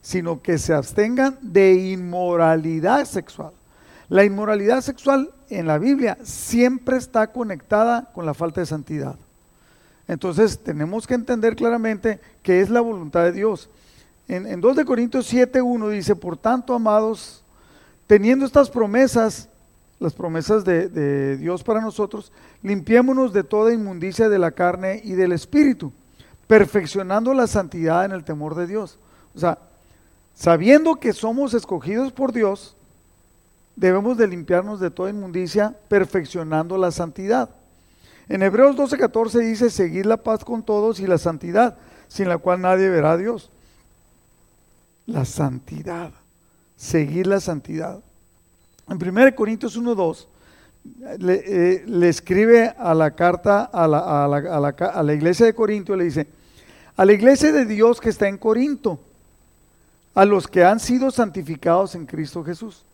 sino 0.00 0.40
que 0.40 0.56
se 0.56 0.72
abstengan 0.72 1.36
de 1.42 1.74
inmoralidad 1.74 3.04
sexual. 3.04 3.52
La 4.10 4.24
inmoralidad 4.24 4.80
sexual 4.80 5.30
en 5.50 5.68
la 5.68 5.78
Biblia 5.78 6.18
siempre 6.24 6.96
está 6.96 7.28
conectada 7.28 8.10
con 8.12 8.26
la 8.26 8.34
falta 8.34 8.60
de 8.60 8.66
santidad. 8.66 9.14
Entonces 10.08 10.58
tenemos 10.58 11.06
que 11.06 11.14
entender 11.14 11.54
claramente 11.54 12.18
que 12.42 12.60
es 12.60 12.70
la 12.70 12.80
voluntad 12.80 13.22
de 13.22 13.30
Dios. 13.30 13.70
En, 14.26 14.60
2 14.60 14.76
de 14.76 14.84
Corintios 14.84 15.32
7.1 15.32 15.90
dice, 15.90 16.16
por 16.16 16.36
tanto, 16.36 16.74
amados, 16.74 17.44
teniendo 18.08 18.44
estas 18.44 18.68
promesas, 18.68 19.48
las 20.00 20.12
promesas 20.12 20.64
de, 20.64 20.88
de 20.88 21.36
Dios 21.36 21.62
para 21.62 21.80
nosotros, 21.80 22.32
limpiémonos 22.64 23.32
de 23.32 23.44
toda 23.44 23.72
inmundicia 23.72 24.28
de 24.28 24.40
la 24.40 24.50
carne 24.50 25.00
y 25.04 25.12
del 25.12 25.30
espíritu, 25.30 25.92
perfeccionando 26.48 27.32
la 27.32 27.46
santidad 27.46 28.04
en 28.04 28.10
el 28.10 28.24
temor 28.24 28.56
de 28.56 28.66
Dios. 28.66 28.98
O 29.36 29.38
sea, 29.38 29.58
sabiendo 30.34 30.96
que 30.96 31.12
somos 31.12 31.54
escogidos 31.54 32.10
por 32.10 32.32
Dios, 32.32 32.74
debemos 33.80 34.18
de 34.18 34.28
limpiarnos 34.28 34.78
de 34.78 34.90
toda 34.90 35.08
inmundicia, 35.08 35.74
perfeccionando 35.88 36.76
la 36.76 36.90
santidad. 36.90 37.48
En 38.28 38.42
Hebreos 38.42 38.76
12:14 38.76 39.40
dice, 39.40 39.70
seguid 39.70 40.04
la 40.04 40.18
paz 40.18 40.44
con 40.44 40.62
todos 40.62 41.00
y 41.00 41.06
la 41.06 41.16
santidad, 41.16 41.78
sin 42.06 42.28
la 42.28 42.36
cual 42.36 42.60
nadie 42.60 42.90
verá 42.90 43.12
a 43.12 43.16
Dios. 43.16 43.50
La 45.06 45.24
santidad, 45.24 46.12
seguir 46.76 47.26
la 47.26 47.40
santidad. 47.40 48.00
En 48.86 48.98
1 48.98 49.34
Corintios 49.34 49.78
1:2 49.78 50.26
le, 51.18 51.42
eh, 51.46 51.84
le, 51.86 52.08
escribe 52.10 52.74
a 52.78 52.92
la 52.92 53.12
carta 53.12 53.64
a 53.64 53.88
la, 53.88 54.24
a, 54.24 54.28
la, 54.28 54.36
a, 54.36 54.60
la, 54.60 54.68
a 54.68 55.02
la 55.02 55.14
iglesia 55.14 55.46
de 55.46 55.54
Corinto, 55.54 55.96
le 55.96 56.04
dice, 56.04 56.26
a 56.96 57.04
la 57.06 57.14
iglesia 57.14 57.50
de 57.50 57.64
Dios 57.64 57.98
que 57.98 58.10
está 58.10 58.28
en 58.28 58.36
Corinto, 58.36 59.00
a 60.14 60.26
los 60.26 60.46
que 60.46 60.64
han 60.64 60.80
sido 60.80 61.10
santificados 61.10 61.94
en 61.94 62.04
Cristo 62.04 62.44
Jesús 62.44 62.84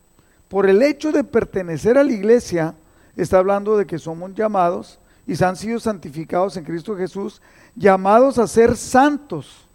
por 0.49 0.69
el 0.69 0.83
hecho 0.83 1.12
de 1.12 1.25
pertenecer 1.25 1.99
a 1.99 2.05
la 2.05 2.12
iglesia, 2.12 2.75
está 3.17 3.38
hablando 3.38 3.76
de 3.76 3.87
que 3.87 3.99
somos 3.99 4.35
llamados 4.35 4.99
y 5.26 5.35
se 5.35 5.45
han 5.45 5.57
sido 5.57 5.81
santificados 5.81 6.57
en 6.57 6.65
Cristo 6.65 6.97
Jesús, 6.97 7.43
llamados 7.75 8.38
a 8.38 8.47
ser 8.47 8.76
santos 8.76 9.67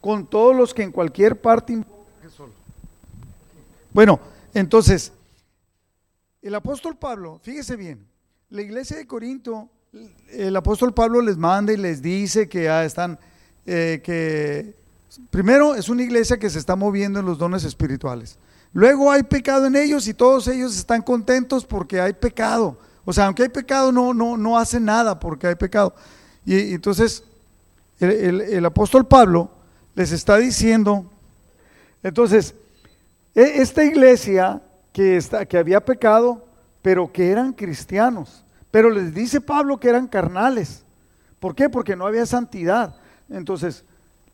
con 0.00 0.26
todos 0.26 0.56
los 0.56 0.74
que 0.74 0.82
en 0.82 0.90
cualquier 0.90 1.40
parte. 1.40 1.84
Bueno, 3.92 4.18
entonces, 4.54 5.12
el 6.42 6.54
apóstol 6.54 6.96
Pablo, 6.96 7.38
fíjese 7.42 7.76
bien, 7.76 8.04
la 8.48 8.62
iglesia 8.62 8.96
de 8.96 9.06
Corinto, 9.06 9.68
el 10.30 10.56
apóstol 10.56 10.92
Pablo 10.92 11.20
les 11.20 11.36
manda 11.36 11.72
y 11.72 11.76
les 11.76 12.02
dice 12.02 12.48
que 12.48 12.64
ya 12.64 12.84
están, 12.84 13.18
eh, 13.66 14.00
que 14.02 14.74
primero 15.30 15.74
es 15.74 15.88
una 15.88 16.02
iglesia 16.02 16.38
que 16.38 16.50
se 16.50 16.58
está 16.58 16.74
moviendo 16.76 17.20
en 17.20 17.26
los 17.26 17.38
dones 17.38 17.64
espirituales. 17.64 18.38
Luego 18.72 19.10
hay 19.10 19.22
pecado 19.24 19.66
en 19.66 19.76
ellos 19.76 20.06
y 20.06 20.14
todos 20.14 20.46
ellos 20.48 20.76
están 20.76 21.02
contentos 21.02 21.64
porque 21.64 22.00
hay 22.00 22.12
pecado. 22.12 22.78
O 23.04 23.12
sea, 23.12 23.26
aunque 23.26 23.42
hay 23.42 23.48
pecado, 23.48 23.90
no, 23.90 24.14
no, 24.14 24.36
no 24.36 24.62
nada 24.80 25.18
porque 25.18 25.48
hay 25.48 25.56
pecado. 25.56 25.94
Y, 26.44 26.74
entonces, 26.74 27.24
el, 27.98 28.64
apóstol 28.64 29.06
Pablo 29.06 29.50
les 29.94 30.12
está 30.12 30.36
diciendo, 30.36 31.10
entonces, 32.02 32.54
e, 33.34 33.60
esta 33.60 33.84
iglesia 33.84 34.62
que, 34.92 35.16
está, 35.16 35.44
que 35.46 35.58
había 35.58 35.84
pecado, 35.84 36.46
pero 36.82 37.12
que 37.12 37.30
eran 37.30 37.52
cristianos, 37.52 38.44
pero 38.70 38.90
les 38.90 39.12
dice 39.12 39.40
Pablo 39.40 39.80
que 39.80 39.88
eran 39.88 40.06
carnales. 40.06 40.84
¿Por 41.40 41.54
qué? 41.54 41.68
Porque 41.68 41.96
no 41.96 42.06
había 42.06 42.26
santidad. 42.26 42.94
Entonces, 43.28 43.84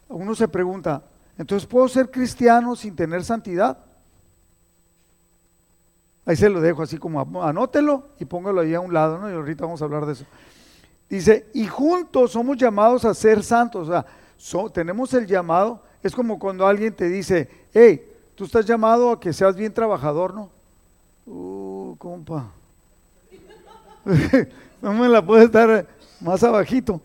uno 0.08 0.34
se 0.34 0.48
pregunta, 0.48 1.02
entonces, 1.38 1.66
¿puedo 1.66 1.88
ser 1.88 2.10
cristiano 2.10 2.76
sin 2.76 2.94
tener 2.96 3.24
santidad? 3.24 3.78
Ahí 6.26 6.35
se 6.35 6.50
lo 6.50 6.61
dejo 6.61 6.83
así 6.83 6.99
como 6.99 7.21
anótelo 7.42 8.09
y 8.18 8.25
póngalo 8.25 8.61
ahí 8.61 8.75
a 8.75 8.80
un 8.80 8.92
lado, 8.92 9.16
¿no? 9.16 9.30
Y 9.30 9.33
ahorita 9.33 9.64
vamos 9.64 9.80
a 9.80 9.85
hablar 9.85 10.04
de 10.06 10.12
eso. 10.14 10.25
Dice, 11.09 11.47
y 11.54 11.68
juntos 11.68 12.33
somos 12.33 12.56
llamados 12.56 13.04
a 13.04 13.14
ser 13.14 13.45
santos. 13.45 13.88
O 13.88 13.92
sea, 13.92 14.04
tenemos 14.73 15.14
el 15.14 15.25
llamado. 15.25 15.80
Es 16.02 16.12
como 16.14 16.37
cuando 16.37 16.66
alguien 16.66 16.92
te 16.92 17.09
dice, 17.09 17.49
hey, 17.73 18.04
tú 18.35 18.45
estás 18.45 18.66
llamado 18.66 19.12
a 19.12 19.21
que 19.21 19.33
seas 19.33 19.54
bien 19.54 19.73
trabajador, 19.73 20.35
¿no? 20.35 20.50
Uh, 21.26 21.95
compa. 21.97 22.50
no 24.83 24.92
me 24.95 25.09
la 25.09 25.25
puedes 25.25 25.50
dar 25.52 25.87
más 26.21 26.42
abajito. 26.42 27.00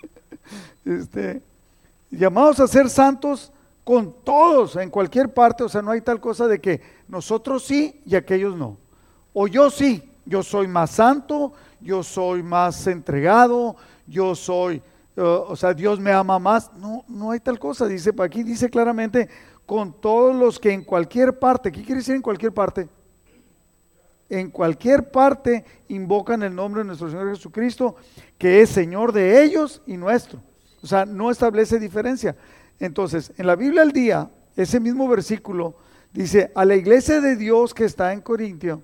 este, 0.84 1.42
llamados 2.12 2.60
a 2.60 2.68
ser 2.68 2.88
santos 2.88 3.52
con 3.86 4.16
todos 4.24 4.74
en 4.74 4.90
cualquier 4.90 5.32
parte, 5.32 5.62
o 5.62 5.68
sea, 5.68 5.80
no 5.80 5.92
hay 5.92 6.00
tal 6.00 6.18
cosa 6.18 6.48
de 6.48 6.60
que 6.60 6.80
nosotros 7.06 7.64
sí 7.64 8.02
y 8.04 8.16
aquellos 8.16 8.56
no. 8.56 8.78
O 9.32 9.46
yo 9.46 9.70
sí, 9.70 10.02
yo 10.24 10.42
soy 10.42 10.66
más 10.66 10.90
santo, 10.90 11.52
yo 11.80 12.02
soy 12.02 12.42
más 12.42 12.84
entregado, 12.88 13.76
yo 14.08 14.34
soy, 14.34 14.82
uh, 15.16 15.22
o 15.22 15.54
sea, 15.54 15.72
Dios 15.72 16.00
me 16.00 16.10
ama 16.10 16.40
más. 16.40 16.72
No, 16.74 17.04
no 17.06 17.30
hay 17.30 17.38
tal 17.38 17.60
cosa, 17.60 17.86
dice, 17.86 18.10
aquí 18.18 18.42
dice 18.42 18.68
claramente, 18.68 19.28
con 19.64 19.92
todos 20.00 20.34
los 20.34 20.58
que 20.58 20.72
en 20.72 20.82
cualquier 20.82 21.38
parte, 21.38 21.70
¿qué 21.70 21.84
quiere 21.84 22.00
decir 22.00 22.16
en 22.16 22.22
cualquier 22.22 22.52
parte? 22.52 22.88
En 24.28 24.50
cualquier 24.50 25.12
parte 25.12 25.64
invocan 25.86 26.42
el 26.42 26.52
nombre 26.52 26.80
de 26.80 26.88
nuestro 26.88 27.08
Señor 27.08 27.30
Jesucristo, 27.30 27.94
que 28.36 28.62
es 28.62 28.68
Señor 28.68 29.12
de 29.12 29.44
ellos 29.44 29.80
y 29.86 29.96
nuestro. 29.96 30.40
O 30.82 30.88
sea, 30.88 31.06
no 31.06 31.30
establece 31.30 31.78
diferencia. 31.78 32.34
Entonces, 32.78 33.32
en 33.36 33.46
la 33.46 33.56
Biblia 33.56 33.82
al 33.82 33.92
día, 33.92 34.30
ese 34.56 34.80
mismo 34.80 35.08
versículo 35.08 35.76
dice, 36.12 36.50
a 36.54 36.64
la 36.64 36.76
iglesia 36.76 37.20
de 37.20 37.36
Dios 37.36 37.74
que 37.74 37.84
está 37.84 38.12
en 38.12 38.20
Corintio, 38.20 38.82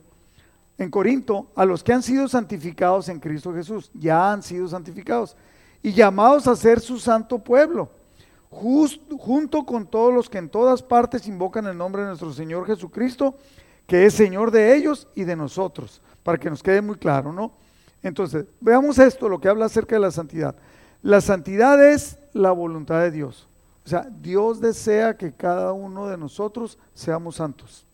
en 0.78 0.90
Corinto, 0.90 1.48
a 1.54 1.64
los 1.64 1.82
que 1.82 1.92
han 1.92 2.02
sido 2.02 2.28
santificados 2.28 3.08
en 3.08 3.20
Cristo 3.20 3.54
Jesús, 3.54 3.90
ya 3.94 4.32
han 4.32 4.42
sido 4.42 4.68
santificados 4.68 5.36
y 5.82 5.92
llamados 5.92 6.46
a 6.46 6.56
ser 6.56 6.80
su 6.80 6.98
santo 6.98 7.38
pueblo, 7.38 7.90
junto 8.50 9.64
con 9.64 9.86
todos 9.86 10.12
los 10.12 10.28
que 10.28 10.38
en 10.38 10.48
todas 10.48 10.82
partes 10.82 11.26
invocan 11.26 11.66
el 11.66 11.76
nombre 11.76 12.02
de 12.02 12.08
nuestro 12.08 12.32
Señor 12.32 12.66
Jesucristo, 12.66 13.34
que 13.86 14.06
es 14.06 14.14
Señor 14.14 14.50
de 14.50 14.76
ellos 14.76 15.08
y 15.14 15.24
de 15.24 15.36
nosotros, 15.36 16.02
para 16.22 16.38
que 16.38 16.50
nos 16.50 16.62
quede 16.62 16.82
muy 16.82 16.96
claro, 16.96 17.32
¿no? 17.32 17.52
Entonces, 18.02 18.46
veamos 18.60 18.98
esto, 18.98 19.28
lo 19.28 19.40
que 19.40 19.48
habla 19.48 19.66
acerca 19.66 19.96
de 19.96 20.00
la 20.00 20.10
santidad. 20.10 20.54
La 21.02 21.20
santidad 21.20 21.84
es 21.84 22.18
la 22.32 22.52
voluntad 22.52 23.00
de 23.00 23.10
Dios. 23.10 23.48
O 23.84 23.88
sea, 23.88 24.08
Dios 24.20 24.60
desea 24.60 25.16
que 25.16 25.32
cada 25.32 25.72
uno 25.72 26.06
de 26.06 26.16
nosotros 26.16 26.78
seamos 26.94 27.36
santos. 27.36 27.84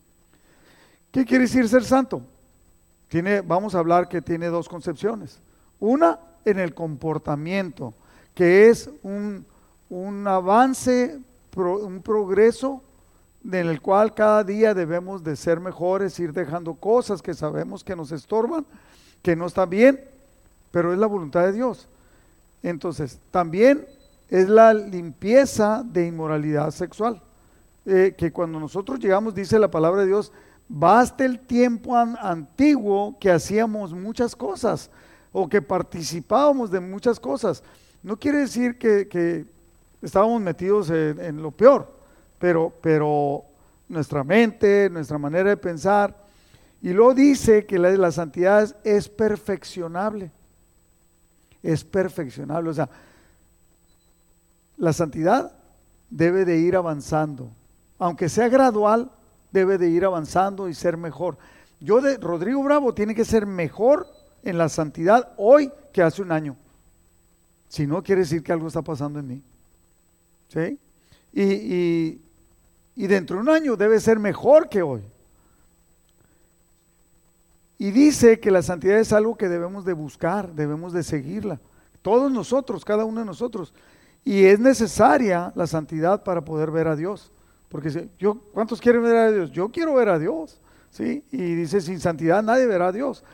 ¿Qué 1.10 1.24
quiere 1.24 1.44
decir 1.44 1.68
ser 1.68 1.84
santo? 1.84 2.22
Tiene, 3.08 3.40
vamos 3.40 3.74
a 3.74 3.78
hablar 3.78 4.08
que 4.08 4.20
tiene 4.20 4.48
dos 4.48 4.68
concepciones. 4.68 5.40
Una 5.80 6.18
en 6.44 6.58
el 6.58 6.74
comportamiento, 6.74 7.94
que 8.34 8.68
es 8.68 8.90
un, 9.02 9.46
un 9.88 10.26
avance, 10.28 11.18
un 11.56 12.02
progreso 12.02 12.82
en 13.44 13.66
el 13.66 13.80
cual 13.80 14.14
cada 14.14 14.44
día 14.44 14.74
debemos 14.74 15.24
de 15.24 15.36
ser 15.36 15.58
mejores, 15.60 16.18
ir 16.20 16.32
dejando 16.32 16.74
cosas 16.74 17.22
que 17.22 17.32
sabemos 17.32 17.82
que 17.82 17.96
nos 17.96 18.12
estorban, 18.12 18.66
que 19.22 19.34
no 19.34 19.46
están 19.46 19.70
bien, 19.70 20.04
pero 20.70 20.92
es 20.92 20.98
la 20.98 21.06
voluntad 21.06 21.44
de 21.44 21.52
Dios. 21.52 21.88
Entonces, 22.62 23.18
también 23.30 23.86
es 24.28 24.48
la 24.48 24.74
limpieza 24.74 25.82
de 25.84 26.06
inmoralidad 26.06 26.70
sexual. 26.70 27.22
Eh, 27.86 28.14
que 28.16 28.30
cuando 28.30 28.60
nosotros 28.60 28.98
llegamos, 28.98 29.34
dice 29.34 29.58
la 29.58 29.70
palabra 29.70 30.02
de 30.02 30.08
Dios, 30.08 30.30
basta 30.68 31.24
el 31.24 31.40
tiempo 31.40 31.96
antiguo 31.96 33.16
que 33.18 33.30
hacíamos 33.30 33.94
muchas 33.94 34.36
cosas 34.36 34.90
o 35.32 35.48
que 35.48 35.62
participábamos 35.62 36.70
de 36.70 36.80
muchas 36.80 37.18
cosas. 37.18 37.62
No 38.02 38.18
quiere 38.18 38.38
decir 38.38 38.76
que, 38.76 39.46
estábamos 40.02 40.40
metidos 40.42 40.90
en, 40.90 41.42
lo 41.42 41.50
peor, 41.50 41.90
pero, 42.38 42.72
pero 42.82 43.44
nuestra 43.88 44.22
mente, 44.22 44.90
nuestra 44.90 45.16
manera 45.16 45.48
de 45.48 45.56
pensar, 45.56 46.14
y 46.82 46.90
luego 46.90 47.14
dice 47.14 47.64
que 47.64 47.78
la, 47.78 47.90
la 47.90 48.12
santidad 48.12 48.76
es 48.84 49.08
perfeccionable. 49.08 50.30
Es 51.62 51.82
perfeccionable. 51.82 52.70
O 52.70 52.74
sea, 52.74 52.88
la 54.78 54.92
santidad 54.92 55.52
debe 56.10 56.44
de 56.44 56.58
ir 56.58 56.76
avanzando. 56.76 57.50
Aunque 57.98 58.28
sea 58.28 58.48
gradual, 58.48 59.10
debe 59.52 59.78
de 59.78 59.88
ir 59.88 60.04
avanzando 60.04 60.68
y 60.68 60.74
ser 60.74 60.96
mejor. 60.96 61.36
Yo 61.80 62.00
de 62.00 62.16
Rodrigo 62.16 62.62
Bravo 62.62 62.94
tiene 62.94 63.14
que 63.14 63.24
ser 63.24 63.46
mejor 63.46 64.06
en 64.42 64.58
la 64.58 64.68
santidad 64.68 65.32
hoy 65.36 65.70
que 65.92 66.02
hace 66.02 66.22
un 66.22 66.32
año. 66.32 66.56
Si 67.68 67.86
no, 67.86 68.02
quiere 68.02 68.22
decir 68.22 68.42
que 68.42 68.52
algo 68.52 68.68
está 68.68 68.82
pasando 68.82 69.18
en 69.18 69.28
mí. 69.28 69.42
¿Sí? 70.48 70.78
Y, 71.32 72.20
y 72.96 73.06
dentro 73.06 73.36
de 73.36 73.42
un 73.42 73.48
año 73.50 73.76
debe 73.76 74.00
ser 74.00 74.18
mejor 74.18 74.68
que 74.68 74.82
hoy. 74.82 75.02
Y 77.78 77.90
dice 77.90 78.40
que 78.40 78.50
la 78.50 78.62
santidad 78.62 78.98
es 78.98 79.12
algo 79.12 79.36
que 79.36 79.48
debemos 79.48 79.84
de 79.84 79.92
buscar, 79.92 80.52
debemos 80.52 80.92
de 80.92 81.04
seguirla. 81.04 81.60
Todos 82.02 82.32
nosotros, 82.32 82.84
cada 82.84 83.04
uno 83.04 83.20
de 83.20 83.26
nosotros. 83.26 83.72
Y 84.28 84.44
es 84.44 84.60
necesaria 84.60 85.50
la 85.54 85.66
santidad 85.66 86.22
para 86.22 86.42
poder 86.42 86.70
ver 86.70 86.86
a 86.86 86.94
Dios. 86.94 87.32
Porque 87.70 88.10
yo, 88.18 88.34
¿cuántos 88.52 88.78
quieren 88.78 89.02
ver 89.02 89.16
a 89.16 89.32
Dios? 89.32 89.50
Yo 89.52 89.70
quiero 89.70 89.94
ver 89.94 90.10
a 90.10 90.18
Dios. 90.18 90.60
¿sí? 90.90 91.24
Y 91.32 91.54
dice, 91.54 91.80
sin 91.80 91.98
santidad 91.98 92.42
nadie 92.42 92.66
verá 92.66 92.88
a 92.88 92.92
Dios. 92.92 93.24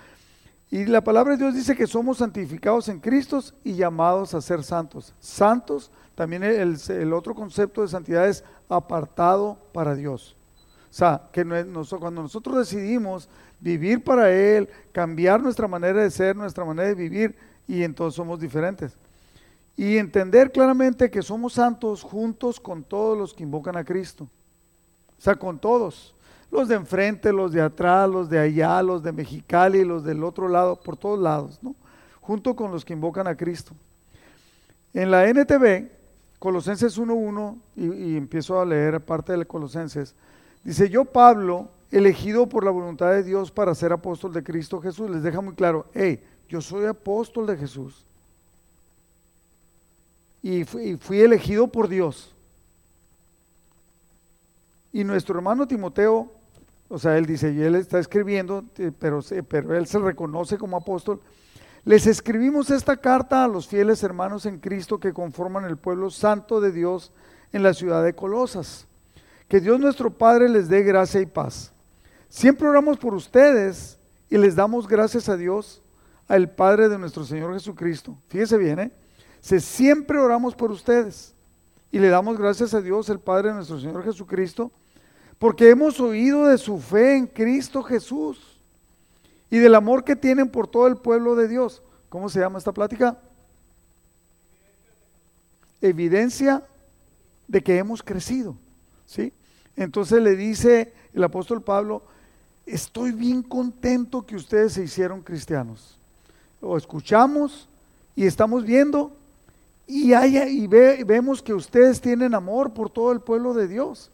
Y 0.70 0.84
la 0.84 1.02
palabra 1.02 1.32
de 1.32 1.38
Dios 1.38 1.54
dice 1.56 1.74
que 1.74 1.88
somos 1.88 2.18
santificados 2.18 2.88
en 2.88 3.00
Cristo 3.00 3.42
y 3.64 3.74
llamados 3.74 4.34
a 4.34 4.40
ser 4.40 4.62
santos. 4.62 5.12
Santos, 5.18 5.90
también 6.14 6.44
el, 6.44 7.12
otro 7.12 7.34
concepto 7.34 7.82
de 7.82 7.88
santidad 7.88 8.28
es 8.28 8.44
apartado 8.68 9.58
para 9.72 9.96
Dios. 9.96 10.36
O 10.88 10.94
sea, 10.94 11.22
que 11.32 11.44
cuando 11.98 12.22
nosotros 12.22 12.56
decidimos 12.56 13.28
vivir 13.58 14.04
para 14.04 14.30
Él, 14.30 14.68
cambiar 14.92 15.42
nuestra 15.42 15.66
manera 15.66 16.04
de 16.04 16.10
ser, 16.12 16.36
nuestra 16.36 16.64
manera 16.64 16.86
de 16.86 16.94
vivir, 16.94 17.34
y 17.66 17.82
entonces 17.82 18.14
somos 18.14 18.38
diferentes. 18.38 18.96
Y 19.76 19.97
entender 19.97 20.52
claramente 20.52 21.11
que 21.11 21.23
somos 21.23 21.54
santos 21.54 22.02
juntos 22.02 22.61
con 22.61 22.85
todos 22.85 23.19
los 23.19 23.35
que 23.35 23.43
invocan 23.43 23.76
a 23.76 23.85
Cristo. 23.85 24.28
O 25.19 25.21
sea, 25.21 25.35
con 25.35 25.59
todos. 25.59 26.14
Los 26.50 26.69
de 26.69 26.76
enfrente, 26.76 27.33
los 27.33 27.52
de 27.52 27.61
atrás, 27.61 28.09
los 28.09 28.28
de 28.28 28.38
allá, 28.38 28.81
los 28.83 29.02
de 29.02 29.12
Mexicali, 29.12 29.85
los 29.85 30.04
del 30.04 30.23
otro 30.23 30.49
lado, 30.49 30.81
por 30.81 30.97
todos 30.97 31.19
lados, 31.19 31.59
¿no? 31.62 31.75
Junto 32.21 32.54
con 32.54 32.71
los 32.71 32.85
que 32.85 32.93
invocan 32.93 33.26
a 33.26 33.37
Cristo. 33.37 33.73
En 34.93 35.11
la 35.11 35.26
NTV, 35.28 35.90
Colosenses 36.38 36.97
1.1, 36.99 37.59
y, 37.75 37.87
y 37.87 38.16
empiezo 38.16 38.61
a 38.61 38.64
leer 38.64 39.00
parte 39.00 39.37
de 39.37 39.45
Colosenses, 39.45 40.14
dice, 40.62 40.88
yo 40.88 41.04
Pablo, 41.04 41.69
elegido 41.90 42.49
por 42.49 42.64
la 42.64 42.71
voluntad 42.71 43.11
de 43.11 43.25
Dios 43.25 43.50
para 43.50 43.75
ser 43.75 43.93
apóstol 43.93 44.33
de 44.33 44.45
Cristo 44.45 44.81
Jesús, 44.81 45.11
les 45.11 45.23
deja 45.23 45.40
muy 45.40 45.54
claro, 45.54 45.87
hey, 45.95 46.23
yo 46.49 46.61
soy 46.61 46.87
apóstol 46.87 47.47
de 47.47 47.57
Jesús. 47.57 48.07
Y 50.44 50.64
fui, 50.64 51.20
elegido 51.22 51.68
por 51.68 51.88
Dios. 51.88 52.34
Y 54.92 55.02
nuestro 55.02 55.36
hermano 55.36 55.66
Timoteo, 55.66 56.30
o 56.86 56.98
sea, 56.98 57.16
él 57.16 57.24
dice, 57.24 57.50
y 57.50 57.62
él 57.62 57.76
está 57.76 57.98
escribiendo, 57.98 58.62
eh, 58.76 58.92
pero, 58.98 59.20
pero 59.48 59.74
él 59.74 59.86
se 59.86 59.98
reconoce 59.98 60.58
como 60.58 60.76
apóstol. 60.76 61.22
Les 61.86 62.06
escribimos 62.06 62.68
esta 62.68 62.98
carta 62.98 63.42
a 63.42 63.48
los 63.48 63.66
fieles 63.66 64.02
hermanos 64.02 64.44
en 64.44 64.58
Cristo 64.58 65.00
que 65.00 65.14
conforman 65.14 65.64
el 65.64 65.78
pueblo 65.78 66.10
santo 66.10 66.60
de 66.60 66.72
Dios 66.72 67.10
en 67.50 67.62
la 67.62 67.72
ciudad 67.72 68.04
de 68.04 68.14
Colosas. 68.14 68.86
Que 69.48 69.62
Dios 69.62 69.80
nuestro 69.80 70.10
Padre 70.10 70.50
les 70.50 70.68
dé 70.68 70.82
gracia 70.82 71.22
y 71.22 71.26
paz. 71.26 71.72
Siempre 72.28 72.68
oramos 72.68 72.98
por 72.98 73.14
ustedes 73.14 73.98
y 74.28 74.36
les 74.36 74.54
damos 74.54 74.88
gracias 74.88 75.30
a 75.30 75.38
Dios 75.38 75.82
al 76.28 76.50
Padre 76.50 76.90
de 76.90 76.98
nuestro 76.98 77.24
Señor 77.24 77.54
Jesucristo. 77.54 78.18
Fíjese 78.28 78.58
bien, 78.58 78.78
¿eh? 78.78 79.03
Se, 79.44 79.60
siempre 79.60 80.18
oramos 80.18 80.54
por 80.54 80.70
ustedes 80.70 81.34
y 81.92 81.98
le 81.98 82.08
damos 82.08 82.38
gracias 82.38 82.72
a 82.72 82.80
Dios, 82.80 83.10
el 83.10 83.18
Padre 83.18 83.48
de 83.48 83.56
nuestro 83.56 83.78
Señor 83.78 84.02
Jesucristo, 84.02 84.72
porque 85.38 85.68
hemos 85.68 86.00
oído 86.00 86.46
de 86.46 86.56
su 86.56 86.78
fe 86.78 87.18
en 87.18 87.26
Cristo 87.26 87.82
Jesús 87.82 88.58
y 89.50 89.58
del 89.58 89.74
amor 89.74 90.02
que 90.02 90.16
tienen 90.16 90.48
por 90.48 90.66
todo 90.66 90.86
el 90.86 90.96
pueblo 90.96 91.36
de 91.36 91.46
Dios. 91.46 91.82
¿Cómo 92.08 92.30
se 92.30 92.40
llama 92.40 92.56
esta 92.56 92.72
plática? 92.72 93.18
Evidencia 95.82 96.62
de 97.46 97.62
que 97.62 97.76
hemos 97.76 98.02
crecido, 98.02 98.56
¿sí? 99.04 99.30
Entonces 99.76 100.22
le 100.22 100.36
dice 100.36 100.94
el 101.12 101.22
apóstol 101.22 101.60
Pablo, 101.60 102.02
estoy 102.64 103.12
bien 103.12 103.42
contento 103.42 104.24
que 104.24 104.36
ustedes 104.36 104.72
se 104.72 104.84
hicieron 104.84 105.20
cristianos 105.20 105.98
o 106.62 106.78
escuchamos 106.78 107.68
y 108.16 108.24
estamos 108.24 108.64
viendo 108.64 109.14
y, 109.87 110.14
y 110.14 110.67
vemos 110.67 111.43
que 111.43 111.55
ustedes 111.55 112.00
tienen 112.00 112.35
amor 112.35 112.73
por 112.73 112.91
todo 112.91 113.12
el 113.12 113.21
pueblo 113.21 113.55
de 113.55 113.69
Dios. 113.69 114.11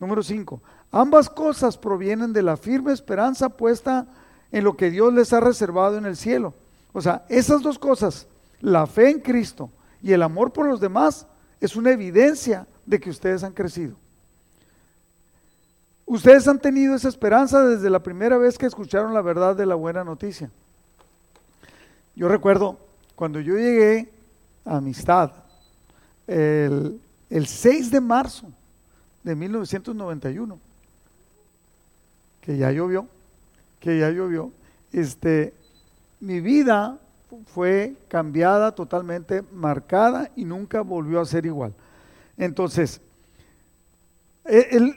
Número 0.00 0.22
5. 0.22 0.60
Ambas 0.90 1.28
cosas 1.28 1.76
provienen 1.76 2.32
de 2.32 2.42
la 2.42 2.56
firme 2.56 2.92
esperanza 2.92 3.48
puesta 3.48 4.06
en 4.52 4.64
lo 4.64 4.76
que 4.76 4.90
Dios 4.90 5.12
les 5.12 5.32
ha 5.32 5.40
reservado 5.40 5.98
en 5.98 6.06
el 6.06 6.16
cielo. 6.16 6.54
O 6.92 7.00
sea, 7.00 7.24
esas 7.28 7.62
dos 7.62 7.78
cosas, 7.78 8.28
la 8.60 8.86
fe 8.86 9.10
en 9.10 9.20
Cristo 9.20 9.70
y 10.02 10.12
el 10.12 10.22
amor 10.22 10.52
por 10.52 10.66
los 10.66 10.80
demás, 10.80 11.26
es 11.60 11.74
una 11.74 11.90
evidencia 11.90 12.66
de 12.86 13.00
que 13.00 13.10
ustedes 13.10 13.42
han 13.42 13.52
crecido. 13.52 13.96
Ustedes 16.06 16.46
han 16.46 16.60
tenido 16.60 16.94
esa 16.94 17.08
esperanza 17.08 17.64
desde 17.64 17.90
la 17.90 18.02
primera 18.02 18.38
vez 18.38 18.58
que 18.58 18.66
escucharon 18.66 19.14
la 19.14 19.22
verdad 19.22 19.56
de 19.56 19.66
la 19.66 19.74
buena 19.74 20.04
noticia. 20.04 20.50
Yo 22.14 22.28
recuerdo 22.28 22.78
cuando 23.16 23.40
yo 23.40 23.56
llegué 23.56 24.13
Amistad, 24.64 25.32
el, 26.26 27.00
6 27.30 27.90
de 27.90 28.00
marzo 28.00 28.46
de 29.22 29.34
1991, 29.34 30.58
que 32.40 32.56
ya 32.56 32.70
llovió, 32.70 33.06
que 33.80 33.98
ya 33.98 34.10
llovió, 34.10 34.52
este, 34.92 35.52
mi 36.20 36.40
vida 36.40 36.98
fue 37.46 37.94
cambiada 38.08 38.72
totalmente, 38.72 39.42
marcada 39.52 40.30
y 40.36 40.44
nunca 40.44 40.80
volvió 40.82 41.20
a 41.20 41.26
ser 41.26 41.44
igual. 41.46 41.74
Entonces, 42.38 43.00
e, 44.44 44.68
el, 44.70 44.94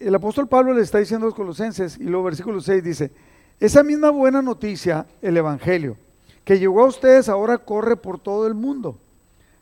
el, 0.00 0.14
apóstol 0.14 0.48
Pablo 0.48 0.72
le 0.74 0.82
está 0.82 0.98
diciendo 0.98 1.26
a 1.26 1.28
los 1.28 1.36
colosenses 1.36 1.98
y 1.98 2.04
luego 2.04 2.24
versículo 2.24 2.60
6 2.60 2.82
dice, 2.82 3.12
esa 3.60 3.82
misma 3.82 4.10
buena 4.10 4.42
noticia, 4.42 5.06
el 5.22 5.36
Evangelio, 5.36 5.96
que 6.44 6.58
llegó 6.58 6.84
a 6.84 6.88
ustedes 6.88 7.28
ahora 7.28 7.58
corre 7.58 7.96
por 7.96 8.18
todo 8.18 8.46
el 8.46 8.54
mundo. 8.54 8.98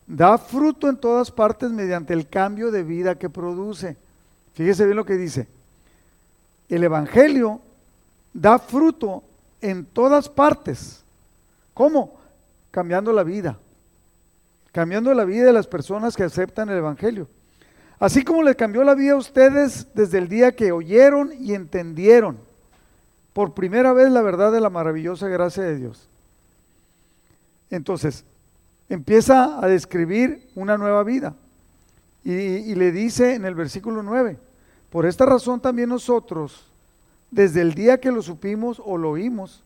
Da 0.07 0.37
fruto 0.39 0.89
en 0.89 0.97
todas 0.97 1.31
partes 1.31 1.71
mediante 1.71 2.13
el 2.13 2.29
cambio 2.29 2.71
de 2.71 2.83
vida 2.83 3.15
que 3.15 3.31
produce. 3.31 3.97
Fíjese 4.55 4.85
bien 4.85 4.97
lo 4.97 5.05
que 5.05 5.17
dice. 5.17 5.49
El 6.69 6.85
Evangelio 6.85 7.61
da 8.33 8.59
fruto 8.59 9.23
en 9.61 9.85
todas 9.85 10.29
partes. 10.29 11.03
¿Cómo? 11.75 12.19
Cambiando 12.71 13.13
la 13.13 13.23
vida. 13.23 13.59
Cambiando 14.73 15.13
la 15.15 15.25
vida 15.25 15.47
de 15.47 15.53
las 15.53 15.67
personas 15.67 16.17
que 16.17 16.25
aceptan 16.25 16.69
el 16.69 16.79
Evangelio. 16.79 17.29
Así 17.99 18.25
como 18.25 18.43
le 18.43 18.57
cambió 18.57 18.83
la 18.83 18.95
vida 18.95 19.13
a 19.13 19.17
ustedes 19.17 19.87
desde 19.95 20.19
el 20.19 20.29
día 20.29 20.57
que 20.57 20.73
oyeron 20.73 21.31
y 21.39 21.55
entendieron 21.55 22.39
por 23.33 23.55
primera 23.55 23.93
vez 23.93 24.11
la 24.11 24.23
verdad 24.23 24.53
de 24.53 24.61
la 24.61 24.71
maravillosa 24.71 25.29
gracia 25.29 25.63
de 25.63 25.77
Dios. 25.77 26.09
Entonces, 27.71 28.25
empieza 28.89 29.59
a 29.63 29.67
describir 29.69 30.49
una 30.55 30.77
nueva 30.77 31.03
vida. 31.03 31.35
Y, 32.25 32.75
le 32.77 32.93
dice 32.93 33.35
en 33.35 33.45
el 33.45 33.55
versículo 33.55 34.03
9, 34.03 34.39
por 34.91 35.07
esta 35.07 35.27
razón 35.27 35.61
también 35.61 35.89
nosotros, 35.89 36.71
desde 37.31 37.63
el 37.63 37.75
día 37.75 37.99
que 37.99 38.13
lo 38.13 38.23
supimos 38.23 38.81
o 38.85 38.97
lo 38.97 39.11
oímos, 39.11 39.65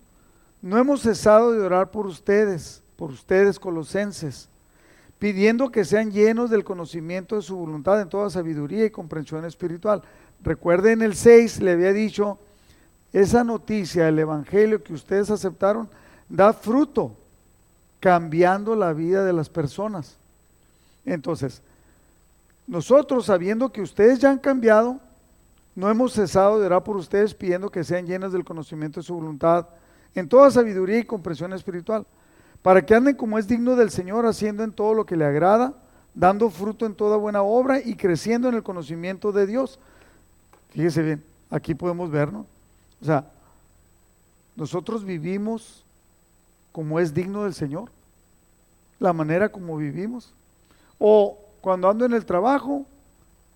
no 0.62 0.78
hemos 0.78 1.02
cesado 1.02 1.52
de 1.52 1.60
orar 1.60 1.90
por 1.90 2.06
ustedes, 2.06 2.82
por 2.96 3.10
ustedes 3.10 3.60
colosenses, 3.60 4.48
pidiendo 5.18 5.70
que 5.70 5.84
sean 5.84 6.10
llenos 6.10 6.48
del 6.48 6.64
conocimiento 6.64 7.36
de 7.36 7.42
su 7.42 7.56
voluntad 7.56 8.00
en 8.00 8.08
toda 8.08 8.30
sabiduría 8.30 8.86
y 8.86 8.90
comprensión 8.90 9.44
espiritual. 9.44 10.02
Recuerden 10.42 11.02
el 11.02 11.14
6, 11.14 11.60
le 11.60 11.72
había 11.72 11.92
dicho, 11.92 12.38
esa 13.12 13.44
noticia, 13.44 14.08
el 14.08 14.18
Evangelio 14.18 14.82
que 14.82 14.94
ustedes 14.94 15.30
aceptaron, 15.30 15.88
da 16.28 16.52
fruto 16.52 17.16
cambiando 18.00 18.76
la 18.76 18.92
vida 18.92 19.24
de 19.24 19.32
las 19.32 19.48
personas. 19.48 20.16
Entonces, 21.04 21.62
nosotros 22.66 23.26
sabiendo 23.26 23.70
que 23.70 23.82
ustedes 23.82 24.18
ya 24.18 24.30
han 24.30 24.38
cambiado, 24.38 25.00
no 25.74 25.90
hemos 25.90 26.14
cesado 26.14 26.58
de 26.58 26.66
orar 26.66 26.82
por 26.82 26.96
ustedes 26.96 27.34
pidiendo 27.34 27.70
que 27.70 27.84
sean 27.84 28.06
llenas 28.06 28.32
del 28.32 28.44
conocimiento 28.44 29.00
de 29.00 29.06
su 29.06 29.14
voluntad 29.14 29.66
en 30.14 30.28
toda 30.28 30.50
sabiduría 30.50 30.98
y 30.98 31.04
comprensión 31.04 31.52
espiritual, 31.52 32.06
para 32.62 32.84
que 32.84 32.94
anden 32.94 33.14
como 33.14 33.38
es 33.38 33.46
digno 33.46 33.76
del 33.76 33.90
Señor, 33.90 34.26
haciendo 34.26 34.64
en 34.64 34.72
todo 34.72 34.94
lo 34.94 35.04
que 35.04 35.16
le 35.16 35.26
agrada, 35.26 35.74
dando 36.14 36.48
fruto 36.48 36.86
en 36.86 36.94
toda 36.94 37.18
buena 37.18 37.42
obra 37.42 37.80
y 37.80 37.94
creciendo 37.94 38.48
en 38.48 38.54
el 38.54 38.62
conocimiento 38.62 39.30
de 39.30 39.46
Dios. 39.46 39.78
Fíjese 40.70 41.02
bien, 41.02 41.22
aquí 41.50 41.74
podemos 41.74 42.10
vernos. 42.10 42.46
O 43.02 43.04
sea, 43.04 43.26
nosotros 44.56 45.04
vivimos 45.04 45.84
como 46.76 47.00
es 47.00 47.14
digno 47.14 47.44
del 47.44 47.54
Señor 47.54 47.88
la 48.98 49.14
manera 49.14 49.48
como 49.48 49.78
vivimos. 49.78 50.34
O 50.98 51.38
cuando 51.62 51.88
ando 51.88 52.04
en 52.04 52.12
el 52.12 52.26
trabajo, 52.26 52.84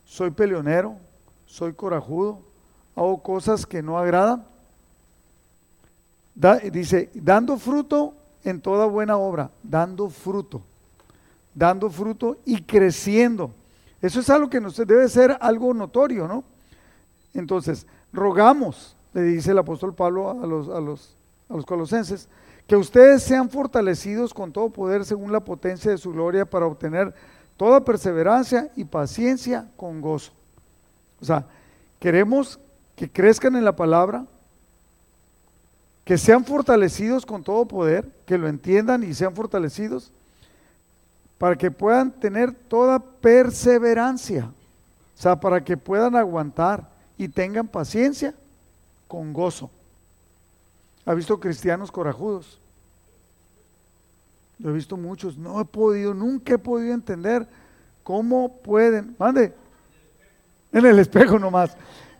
soy 0.07 0.31
peleonero, 0.31 0.97
soy 1.45 1.75
corajudo, 1.75 2.39
hago 2.97 3.23
cosas 3.23 3.67
que 3.67 3.83
no 3.83 3.99
agradan. 3.99 4.43
dice, 6.73 7.11
dando 7.13 7.59
fruto 7.59 8.15
en 8.43 8.59
toda 8.59 8.87
buena 8.87 9.19
obra, 9.19 9.51
dando 9.63 10.09
fruto, 10.09 10.63
dando 11.55 11.91
fruto 11.91 12.39
y 12.47 12.63
creciendo. 12.63 13.51
Eso 14.01 14.21
es 14.21 14.31
algo 14.31 14.49
que 14.49 14.61
debe 14.61 15.07
ser 15.11 15.37
algo 15.43 15.75
notorio, 15.75 16.27
¿no? 16.27 16.43
Entonces, 17.35 17.87
rogamos, 18.15 18.97
le 19.13 19.25
dice 19.25 19.51
el 19.51 19.59
apóstol 19.59 19.95
Pablo 19.95 20.31
a 20.31 20.47
los, 20.47 20.71
a 20.71 20.81
los, 20.81 21.15
a 21.51 21.55
los 21.55 21.67
colosenses, 21.67 22.27
que 22.71 22.77
ustedes 22.77 23.25
sean 23.25 23.51
fortalecidos 23.51 24.33
con 24.33 24.53
todo 24.53 24.71
poder 24.71 25.05
según 25.05 25.33
la 25.33 25.41
potencia 25.41 25.91
de 25.91 25.99
su 25.99 26.13
gloria 26.13 26.45
para 26.49 26.67
obtener 26.67 27.13
toda 27.57 27.85
perseverancia 27.85 28.71
y 28.77 28.85
paciencia 28.85 29.69
con 29.77 30.01
gozo. 30.01 30.31
O 31.21 31.25
sea, 31.25 31.47
queremos 31.99 32.61
que 32.95 33.11
crezcan 33.11 33.57
en 33.57 33.65
la 33.65 33.75
palabra, 33.75 34.25
que 36.05 36.17
sean 36.17 36.45
fortalecidos 36.45 37.27
con 37.27 37.43
todo 37.43 37.67
poder, 37.67 38.09
que 38.25 38.39
lo 38.39 38.47
entiendan 38.47 39.03
y 39.03 39.15
sean 39.15 39.35
fortalecidos, 39.35 40.13
para 41.39 41.57
que 41.57 41.73
puedan 41.73 42.13
tener 42.13 42.53
toda 42.53 43.01
perseverancia, 43.01 44.45
o 44.45 45.21
sea, 45.21 45.41
para 45.41 45.65
que 45.65 45.77
puedan 45.77 46.15
aguantar 46.15 46.89
y 47.19 47.27
tengan 47.27 47.67
paciencia 47.67 48.33
con 49.09 49.33
gozo. 49.33 49.69
¿Ha 51.05 51.15
visto 51.15 51.41
cristianos 51.41 51.91
corajudos? 51.91 52.60
Yo 54.61 54.69
he 54.69 54.73
visto 54.75 54.99
muchos, 54.99 55.39
no 55.39 55.59
he 55.59 55.65
podido, 55.65 56.13
nunca 56.13 56.55
he 56.55 56.59
podido 56.59 56.93
entender 56.93 57.49
cómo 58.03 58.59
pueden, 58.59 59.17
mande, 59.19 59.55
en 60.71 60.85
el 60.85 60.99
espejo 60.99 61.39
nomás. 61.39 61.75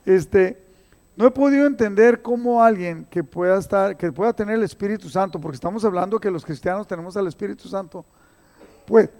Este, 0.07 0.59
no 1.17 1.27
he 1.27 1.31
podido 1.31 1.67
entender 1.67 2.23
cómo 2.23 2.63
alguien 2.63 3.05
que 3.11 3.23
pueda 3.23 3.59
estar, 3.59 3.95
que 3.95 4.11
pueda 4.11 4.33
tener 4.33 4.55
el 4.55 4.63
Espíritu 4.63 5.11
Santo, 5.11 5.39
porque 5.39 5.57
estamos 5.57 5.85
hablando 5.85 6.19
que 6.19 6.31
los 6.31 6.43
cristianos 6.43 6.87
tenemos 6.87 7.15
al 7.15 7.27
Espíritu 7.27 7.69
Santo, 7.69 8.07
pues 8.87 9.11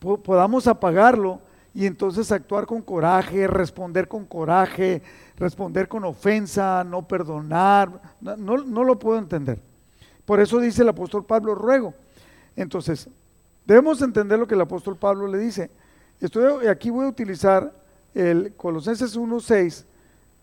podamos 0.00 0.66
apagarlo 0.66 1.40
y 1.72 1.86
entonces 1.86 2.32
actuar 2.32 2.66
con 2.66 2.82
coraje, 2.82 3.46
responder 3.46 4.08
con 4.08 4.26
coraje, 4.26 5.00
responder 5.36 5.86
con 5.86 6.04
ofensa, 6.04 6.82
no 6.82 7.06
perdonar, 7.06 8.02
no, 8.20 8.56
no 8.56 8.82
lo 8.82 8.98
puedo 8.98 9.20
entender. 9.20 9.60
Por 10.24 10.40
eso 10.40 10.58
dice 10.58 10.82
el 10.82 10.88
apóstol 10.88 11.24
Pablo, 11.24 11.54
ruego. 11.54 11.94
Entonces, 12.56 13.08
debemos 13.66 14.00
entender 14.02 14.38
lo 14.38 14.46
que 14.46 14.54
el 14.54 14.60
apóstol 14.60 14.96
Pablo 14.96 15.26
le 15.26 15.38
dice. 15.38 15.70
Estoy, 16.20 16.66
aquí 16.66 16.90
voy 16.90 17.06
a 17.06 17.08
utilizar 17.08 17.72
el 18.14 18.54
Colosenses 18.56 19.16
1.6, 19.16 19.84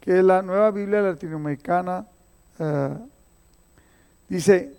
que 0.02 0.20
es 0.20 0.24
la 0.24 0.42
nueva 0.42 0.72
Biblia 0.72 1.02
latinoamericana. 1.02 2.06
Eh, 2.58 2.98
dice 4.28 4.76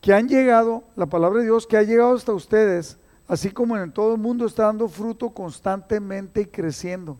que 0.00 0.12
han 0.12 0.28
llegado, 0.28 0.82
la 0.96 1.06
palabra 1.06 1.38
de 1.38 1.44
Dios, 1.44 1.66
que 1.66 1.76
ha 1.76 1.82
llegado 1.82 2.14
hasta 2.14 2.32
ustedes, 2.32 2.98
así 3.28 3.50
como 3.50 3.76
en 3.76 3.92
todo 3.92 4.14
el 4.14 4.20
mundo 4.20 4.46
está 4.46 4.64
dando 4.64 4.88
fruto 4.88 5.30
constantemente 5.30 6.40
y 6.40 6.46
creciendo. 6.46 7.18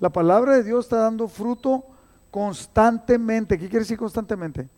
La 0.00 0.10
palabra 0.10 0.56
de 0.56 0.64
Dios 0.64 0.86
está 0.86 0.96
dando 0.96 1.28
fruto 1.28 1.84
constantemente. 2.30 3.58
¿Qué 3.58 3.68
quiere 3.68 3.84
decir 3.84 3.96
constantemente? 3.96 4.68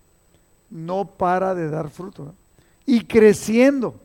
No 0.70 1.06
para 1.06 1.54
de 1.54 1.68
dar 1.68 1.88
fruto. 1.88 2.34
Y 2.86 3.04
creciendo. 3.04 3.98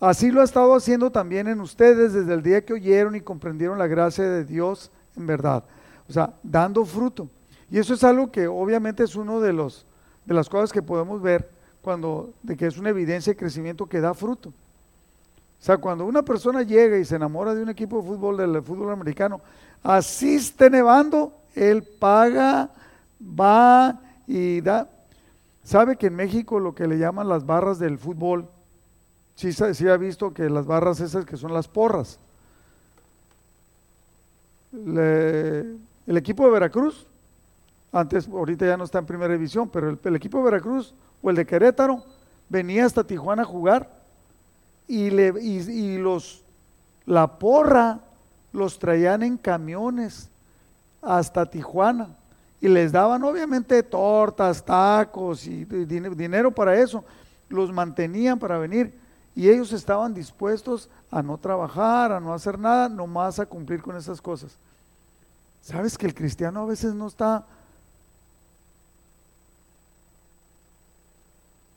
Así 0.00 0.30
lo 0.30 0.40
ha 0.40 0.44
estado 0.44 0.74
haciendo 0.74 1.10
también 1.10 1.48
en 1.48 1.60
ustedes 1.60 2.12
desde 2.12 2.32
el 2.32 2.42
día 2.42 2.64
que 2.64 2.74
oyeron 2.74 3.16
y 3.16 3.20
comprendieron 3.20 3.78
la 3.78 3.88
gracia 3.88 4.24
de 4.24 4.44
Dios 4.44 4.92
en 5.16 5.26
verdad. 5.26 5.64
O 6.08 6.12
sea, 6.12 6.34
dando 6.42 6.84
fruto. 6.84 7.28
Y 7.70 7.78
eso 7.78 7.94
es 7.94 8.04
algo 8.04 8.30
que 8.30 8.46
obviamente 8.46 9.02
es 9.02 9.16
uno 9.16 9.40
de 9.40 9.52
los 9.52 9.84
de 10.24 10.34
las 10.34 10.48
cosas 10.48 10.72
que 10.72 10.82
podemos 10.82 11.22
ver 11.22 11.48
cuando 11.80 12.34
de 12.42 12.56
que 12.56 12.66
es 12.66 12.76
una 12.76 12.90
evidencia 12.90 13.32
de 13.32 13.38
crecimiento 13.38 13.86
que 13.86 14.00
da 14.00 14.12
fruto. 14.14 14.50
O 14.50 15.64
sea, 15.64 15.78
cuando 15.78 16.04
una 16.04 16.22
persona 16.22 16.62
llega 16.62 16.98
y 16.98 17.04
se 17.04 17.16
enamora 17.16 17.54
de 17.54 17.62
un 17.62 17.70
equipo 17.70 18.00
de 18.00 18.08
fútbol 18.08 18.36
del 18.36 18.62
fútbol 18.62 18.92
americano, 18.92 19.40
así 19.82 20.36
esté 20.36 20.70
nevando, 20.70 21.32
él 21.54 21.82
paga, 21.82 22.70
va 23.20 23.98
y 24.26 24.60
da. 24.60 24.88
¿Sabe 25.64 25.96
que 25.96 26.06
en 26.06 26.16
México 26.16 26.60
lo 26.60 26.74
que 26.74 26.86
le 26.86 26.98
llaman 26.98 27.28
las 27.28 27.44
barras 27.44 27.78
del 27.78 27.98
fútbol 27.98 28.48
sí, 29.38 29.52
sí 29.52 29.88
ha 29.88 29.96
visto 29.96 30.34
que 30.34 30.50
las 30.50 30.66
barras 30.66 30.98
esas 30.98 31.24
que 31.24 31.36
son 31.36 31.54
las 31.54 31.68
porras. 31.68 32.18
el 34.72 35.78
equipo 36.16 36.44
de 36.44 36.50
Veracruz, 36.50 37.06
antes, 37.92 38.26
ahorita 38.26 38.66
ya 38.66 38.76
no 38.76 38.84
está 38.84 38.98
en 38.98 39.06
primera 39.06 39.32
división, 39.32 39.68
pero 39.68 39.96
el, 40.02 40.16
equipo 40.16 40.38
de 40.38 40.44
Veracruz 40.44 40.92
o 41.22 41.30
el 41.30 41.36
de 41.36 41.46
Querétaro 41.46 42.02
venía 42.48 42.84
hasta 42.84 43.04
Tijuana 43.04 43.42
a 43.42 43.44
jugar 43.44 43.88
y, 44.88 45.10
le, 45.10 45.32
y, 45.40 45.98
los, 45.98 46.42
la 47.06 47.38
porra 47.38 48.00
los 48.52 48.78
traían 48.78 49.22
en 49.22 49.36
camiones 49.36 50.28
hasta 51.00 51.46
Tijuana 51.46 52.08
y 52.60 52.66
les 52.66 52.90
daban 52.90 53.22
obviamente 53.22 53.84
tortas, 53.84 54.64
tacos 54.64 55.46
y 55.46 55.64
dinero 55.64 56.50
para 56.50 56.74
eso, 56.74 57.04
los 57.48 57.72
mantenían 57.72 58.36
para 58.40 58.58
venir 58.58 59.06
y 59.34 59.48
ellos 59.48 59.72
estaban 59.72 60.14
dispuestos 60.14 60.88
a 61.10 61.22
no 61.22 61.38
trabajar, 61.38 62.12
a 62.12 62.20
no 62.20 62.34
hacer 62.34 62.58
nada, 62.58 62.88
nomás 62.88 63.38
a 63.38 63.46
cumplir 63.46 63.80
con 63.82 63.96
esas 63.96 64.20
cosas. 64.20 64.52
¿Sabes 65.62 65.96
que 65.96 66.06
el 66.06 66.14
cristiano 66.14 66.60
a 66.60 66.66
veces 66.66 66.94
no 66.94 67.06
está 67.06 67.44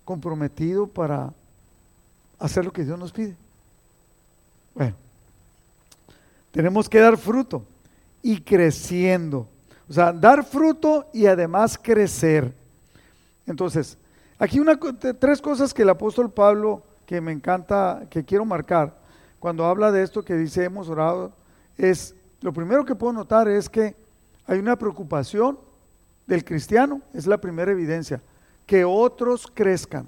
comprometido 0.05 0.87
para 0.87 1.33
hacer 2.39 2.65
lo 2.65 2.73
que 2.73 2.83
Dios 2.83 2.97
nos 2.97 3.11
pide? 3.11 3.35
Bueno, 4.73 4.95
tenemos 6.51 6.89
que 6.89 6.99
dar 6.99 7.17
fruto 7.17 7.63
y 8.21 8.41
creciendo. 8.41 9.47
O 9.89 9.93
sea, 9.93 10.13
dar 10.13 10.45
fruto 10.45 11.05
y 11.13 11.25
además 11.25 11.77
crecer. 11.81 12.53
Entonces, 13.45 13.97
aquí 14.39 14.59
una, 14.59 14.79
tres 15.19 15.41
cosas 15.41 15.73
que 15.73 15.81
el 15.81 15.89
apóstol 15.89 16.31
Pablo 16.31 16.83
que 17.11 17.19
me 17.19 17.33
encanta, 17.33 18.07
que 18.09 18.23
quiero 18.23 18.45
marcar, 18.45 18.97
cuando 19.37 19.65
habla 19.65 19.91
de 19.91 20.01
esto 20.01 20.23
que 20.23 20.33
dice 20.33 20.63
hemos 20.63 20.87
orado, 20.87 21.33
es, 21.77 22.15
lo 22.39 22.53
primero 22.53 22.85
que 22.85 22.95
puedo 22.95 23.11
notar 23.11 23.49
es 23.49 23.67
que 23.67 23.97
hay 24.45 24.59
una 24.59 24.77
preocupación 24.77 25.59
del 26.25 26.45
cristiano, 26.45 27.01
es 27.13 27.27
la 27.27 27.37
primera 27.37 27.69
evidencia, 27.69 28.21
que 28.65 28.85
otros 28.85 29.51
crezcan. 29.53 30.07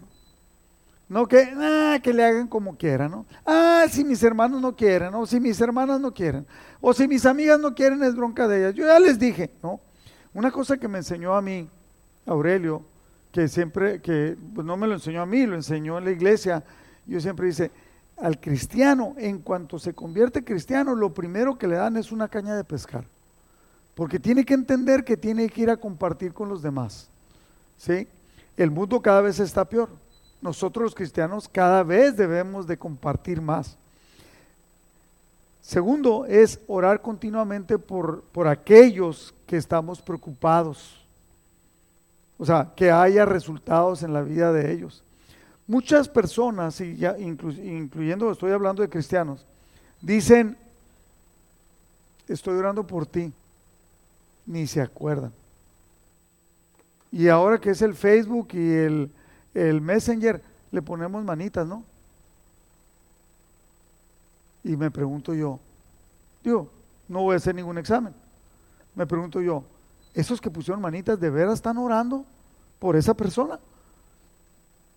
No 1.10 1.28
que, 1.28 1.54
ah, 1.58 2.00
que 2.02 2.14
le 2.14 2.24
hagan 2.24 2.48
como 2.48 2.78
quieran, 2.78 3.12
¿no? 3.12 3.26
Ah, 3.46 3.84
si 3.90 4.06
mis 4.06 4.24
hermanos 4.24 4.62
no 4.62 4.74
quieren, 4.74 5.14
o 5.14 5.26
si 5.26 5.42
mis 5.42 5.60
hermanas 5.60 6.00
no 6.00 6.14
quieren, 6.14 6.48
o 6.80 6.94
si 6.94 7.06
mis 7.06 7.26
amigas 7.26 7.60
no 7.60 7.76
quieren, 7.76 8.02
es 8.02 8.16
bronca 8.16 8.48
de 8.48 8.60
ellas. 8.60 8.76
Yo 8.76 8.86
ya 8.86 8.98
les 8.98 9.20
dije, 9.20 9.52
¿no? 9.62 9.82
Una 10.34 10.52
cosa 10.52 10.78
que 10.78 10.88
me 10.88 11.00
enseñó 11.00 11.36
a 11.36 11.42
mí, 11.42 11.70
Aurelio, 12.26 12.82
que 13.34 13.50
siempre, 13.50 14.00
que 14.02 14.38
pues 14.56 14.66
no 14.66 14.78
me 14.78 14.88
lo 14.88 14.94
enseñó 14.94 15.22
a 15.22 15.26
mí, 15.26 15.46
lo 15.46 15.56
enseñó 15.56 15.98
en 15.98 16.06
la 16.06 16.12
iglesia, 16.12 16.64
yo 17.06 17.20
siempre 17.20 17.48
dice, 17.48 17.72
al 18.18 18.40
cristiano, 18.40 19.16
en 19.18 19.40
cuanto 19.40 19.80
se 19.80 19.94
convierte 19.94 20.44
cristiano, 20.44 20.96
lo 20.96 21.14
primero 21.14 21.58
que 21.58 21.68
le 21.68 21.76
dan 21.76 21.98
es 21.98 22.12
una 22.12 22.28
caña 22.28 22.56
de 22.56 22.64
pescar. 22.64 23.06
Porque 23.96 24.20
tiene 24.20 24.46
que 24.46 24.54
entender 24.54 25.04
que 25.04 25.18
tiene 25.18 25.50
que 25.50 25.62
ir 25.62 25.70
a 25.70 25.78
compartir 25.78 26.34
con 26.34 26.50
los 26.50 26.62
demás. 26.62 27.10
¿Sí? 27.78 28.08
El 28.56 28.72
mundo 28.72 29.02
cada 29.02 29.22
vez 29.22 29.40
está 29.40 29.66
peor. 29.66 29.90
Nosotros 30.42 30.84
los 30.84 30.96
cristianos 30.96 31.48
cada 31.48 31.84
vez 31.84 32.16
debemos 32.16 32.68
de 32.68 32.78
compartir 32.78 33.42
más. 33.42 33.78
Segundo 35.62 36.26
es 36.26 36.60
orar 36.68 37.02
continuamente 37.02 37.78
por, 37.78 38.22
por 38.24 38.48
aquellos 38.48 39.34
que 39.48 39.58
estamos 39.58 40.02
preocupados. 40.02 41.06
O 42.38 42.46
sea, 42.46 42.74
que 42.76 42.92
haya 42.92 43.26
resultados 43.26 44.04
en 44.04 44.14
la 44.14 44.22
vida 44.22 44.52
de 44.52 44.74
ellos. 44.74 45.04
Muchas 45.66 46.10
personas, 46.10 46.80
y 46.82 46.98
ya 46.98 47.18
incluyendo, 47.18 48.32
estoy 48.32 48.52
hablando 48.52 48.82
de 48.82 48.90
cristianos, 48.90 49.46
dicen, 50.02 50.58
estoy 52.28 52.56
orando 52.56 52.86
por 52.86 53.06
ti, 53.06 53.32
ni 54.46 54.68
se 54.68 54.82
acuerdan. 54.82 55.32
Y 57.12 57.30
ahora 57.30 57.60
que 57.60 57.70
es 57.70 57.82
el 57.82 57.96
Facebook 57.96 58.50
y 58.54 58.72
el, 58.72 59.12
el 59.54 59.80
Messenger, 59.80 60.42
le 60.72 60.82
ponemos 60.82 61.24
manitas, 61.24 61.66
¿no? 61.66 61.84
Y 64.64 64.76
me 64.76 64.90
pregunto 64.90 65.34
yo, 65.34 65.60
digo, 66.44 66.70
no 67.08 67.22
voy 67.22 67.36
a 67.36 67.38
hacer 67.38 67.54
ningún 67.54 67.78
examen. 67.78 68.14
Me 68.96 69.06
pregunto 69.06 69.40
yo, 69.42 69.64
¿esos 70.14 70.42
que 70.42 70.50
pusieron 70.50 70.82
manitas 70.82 71.20
de 71.20 71.30
veras 71.30 71.56
están 71.56 71.78
orando 71.78 72.26
por 72.80 72.96
esa 72.96 73.14
persona? 73.14 73.60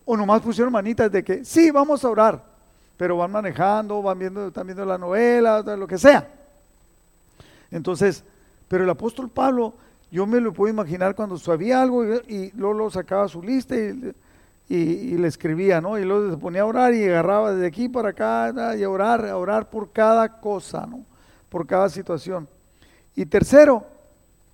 O 0.09 0.15
nomás 0.15 0.41
pusieron 0.41 0.71
manitas 0.71 1.11
de 1.11 1.21
que 1.21 1.43
sí, 1.43 1.69
vamos 1.69 2.05
a 2.05 2.09
orar, 2.09 2.41
pero 2.95 3.17
van 3.17 3.29
manejando, 3.29 4.01
van 4.01 4.17
viendo, 4.17 4.47
están 4.47 4.65
viendo 4.65 4.85
la 4.85 4.97
novela, 4.97 5.61
lo 5.61 5.85
que 5.85 5.97
sea. 5.97 6.25
Entonces, 7.69 8.23
pero 8.69 8.85
el 8.85 8.89
apóstol 8.89 9.29
Pablo, 9.29 9.73
yo 10.09 10.25
me 10.25 10.39
lo 10.39 10.53
puedo 10.53 10.73
imaginar 10.73 11.13
cuando 11.13 11.37
sabía 11.37 11.81
algo 11.81 12.05
y, 12.05 12.53
luego 12.55 12.73
lo 12.73 12.89
sacaba 12.89 13.27
su 13.27 13.43
lista 13.43 13.75
y, 13.75 15.17
le 15.17 15.27
escribía, 15.27 15.81
¿no? 15.81 15.99
Y 15.99 16.05
luego 16.05 16.31
se 16.31 16.37
ponía 16.37 16.61
a 16.61 16.67
orar 16.67 16.93
y 16.93 17.03
agarraba 17.03 17.51
desde 17.51 17.67
aquí 17.67 17.89
para 17.89 18.11
acá 18.11 18.77
y 18.77 18.83
a 18.83 18.89
orar, 18.89 19.25
a 19.25 19.35
orar 19.35 19.69
por 19.69 19.91
cada 19.91 20.39
cosa, 20.39 20.85
¿no? 20.85 21.03
Por 21.49 21.67
cada 21.67 21.89
situación. 21.89 22.47
Y 23.13 23.25
tercero, 23.25 23.85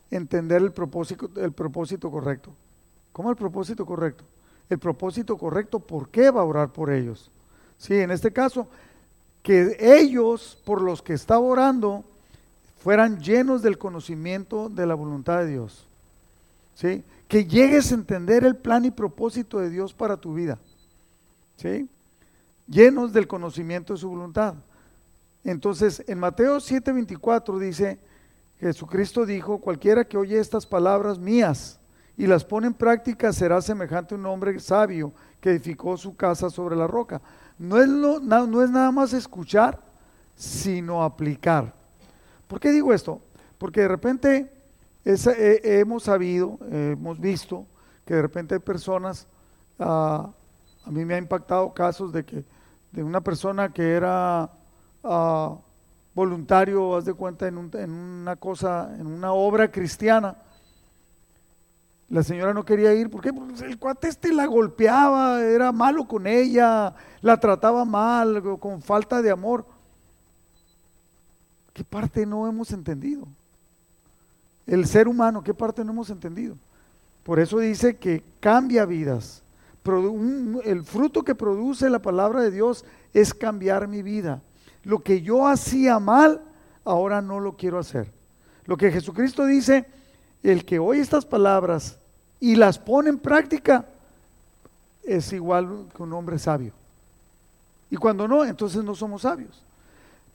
entender 0.09 0.63
el 0.63 0.71
propósito, 0.71 1.29
el 1.35 1.51
propósito 1.51 2.09
correcto. 2.09 2.49
¿Cómo 3.11 3.29
el 3.29 3.35
propósito 3.35 3.85
correcto? 3.85 4.23
El 4.69 4.79
propósito 4.79 5.37
correcto, 5.37 5.79
¿por 5.79 6.09
qué 6.09 6.31
va 6.31 6.41
a 6.41 6.45
orar 6.45 6.71
por 6.71 6.91
ellos? 6.91 7.29
Sí, 7.77 7.95
en 7.95 8.11
este 8.11 8.31
caso, 8.31 8.67
que 9.41 9.77
ellos 9.79 10.57
por 10.63 10.81
los 10.81 11.01
que 11.01 11.13
estaba 11.13 11.41
orando 11.41 12.03
fueran 12.83 13.19
llenos 13.19 13.61
del 13.61 13.77
conocimiento 13.77 14.69
de 14.69 14.85
la 14.85 14.95
voluntad 14.95 15.39
de 15.39 15.47
Dios. 15.47 15.85
¿Sí? 16.75 17.03
Que 17.27 17.45
llegues 17.45 17.91
a 17.91 17.95
entender 17.95 18.43
el 18.43 18.55
plan 18.55 18.85
y 18.85 18.91
propósito 18.91 19.59
de 19.59 19.69
Dios 19.69 19.93
para 19.93 20.17
tu 20.17 20.33
vida. 20.33 20.57
¿Sí? 21.57 21.87
Llenos 22.67 23.13
del 23.13 23.27
conocimiento 23.27 23.93
de 23.93 23.99
su 23.99 24.09
voluntad. 24.09 24.55
Entonces, 25.43 26.03
en 26.07 26.19
Mateo 26.19 26.57
7:24 26.57 27.59
dice, 27.59 27.99
Jesucristo 28.59 29.25
dijo, 29.25 29.59
cualquiera 29.59 30.05
que 30.05 30.17
oye 30.17 30.39
estas 30.39 30.65
palabras 30.65 31.19
mías 31.19 31.79
y 32.17 32.27
las 32.27 32.45
pone 32.45 32.67
en 32.67 32.73
práctica 32.73 33.33
será 33.33 33.61
semejante 33.61 34.13
a 34.13 34.17
un 34.17 34.25
hombre 34.25 34.59
sabio 34.59 35.13
que 35.41 35.51
edificó 35.51 35.97
su 35.97 36.15
casa 36.15 36.49
sobre 36.49 36.75
la 36.75 36.87
roca. 36.87 37.21
No 37.57 37.79
es, 37.79 37.87
no 37.87 38.61
es 38.61 38.69
nada 38.69 38.91
más 38.91 39.13
escuchar, 39.13 39.79
sino 40.35 41.03
aplicar. 41.03 41.73
¿Por 42.47 42.59
qué 42.59 42.71
digo 42.71 42.93
esto? 42.93 43.21
Porque 43.57 43.81
de 43.81 43.87
repente 43.87 44.51
hemos 45.03 46.03
sabido, 46.03 46.59
hemos 46.69 47.19
visto 47.19 47.65
que 48.05 48.15
de 48.15 48.21
repente 48.21 48.55
hay 48.55 48.59
personas, 48.59 49.27
ah, 49.79 50.29
a 50.85 50.91
mí 50.91 51.05
me 51.05 51.15
ha 51.15 51.17
impactado 51.17 51.73
casos 51.73 52.11
de 52.11 52.25
que 52.25 52.43
de 52.93 53.03
una 53.03 53.21
persona 53.21 53.69
que 53.73 53.93
era 53.93 54.49
uh, 55.01 55.57
voluntario, 56.13 56.95
haz 56.95 57.05
de 57.05 57.13
cuenta, 57.13 57.47
en, 57.47 57.57
una 57.57 58.35
cosa, 58.35 58.95
en 58.99 59.07
una 59.07 59.33
obra 59.33 59.71
cristiana. 59.71 60.37
La 62.09 62.21
señora 62.21 62.53
no 62.53 62.63
quería 62.65 62.93
ir, 62.93 63.09
¿por 63.09 63.21
qué? 63.21 63.33
Porque 63.33 63.65
el 63.65 63.79
cuate 63.79 64.07
este 64.07 64.33
la 64.33 64.45
golpeaba, 64.45 65.41
era 65.41 65.71
malo 65.71 66.07
con 66.07 66.27
ella, 66.27 66.93
la 67.21 67.39
trataba 67.39 67.85
mal, 67.85 68.43
con 68.59 68.81
falta 68.81 69.21
de 69.21 69.31
amor. 69.31 69.65
¿Qué 71.73 71.83
parte 71.83 72.25
no 72.25 72.47
hemos 72.47 72.71
entendido? 72.71 73.27
El 74.67 74.85
ser 74.85 75.07
humano, 75.07 75.43
¿qué 75.43 75.53
parte 75.53 75.83
no 75.83 75.91
hemos 75.91 76.09
entendido? 76.09 76.55
Por 77.23 77.39
eso 77.39 77.59
dice 77.59 77.95
que 77.95 78.23
cambia 78.39 78.85
vidas. 78.85 79.41
El 80.65 80.83
fruto 80.83 81.23
que 81.23 81.35
produce 81.35 81.89
la 81.89 81.99
palabra 81.99 82.41
de 82.41 82.51
Dios 82.51 82.85
es 83.13 83.33
cambiar 83.33 83.87
mi 83.87 84.01
vida. 84.01 84.41
Lo 84.83 84.99
que 84.99 85.21
yo 85.21 85.47
hacía 85.47 85.99
mal, 85.99 86.41
ahora 86.85 87.21
no 87.21 87.39
lo 87.39 87.57
quiero 87.57 87.79
hacer. 87.79 88.11
Lo 88.65 88.77
que 88.77 88.91
Jesucristo 88.91 89.45
dice, 89.45 89.85
el 90.43 90.65
que 90.65 90.79
oye 90.79 91.01
estas 91.01 91.25
palabras 91.25 91.97
y 92.39 92.55
las 92.55 92.77
pone 92.77 93.09
en 93.09 93.17
práctica, 93.17 93.85
es 95.03 95.31
igual 95.33 95.85
que 95.95 96.03
un 96.03 96.13
hombre 96.13 96.37
sabio. 96.37 96.73
Y 97.89 97.95
cuando 97.95 98.27
no, 98.27 98.43
entonces 98.43 98.83
no 98.83 98.95
somos 98.95 99.21
sabios. 99.21 99.63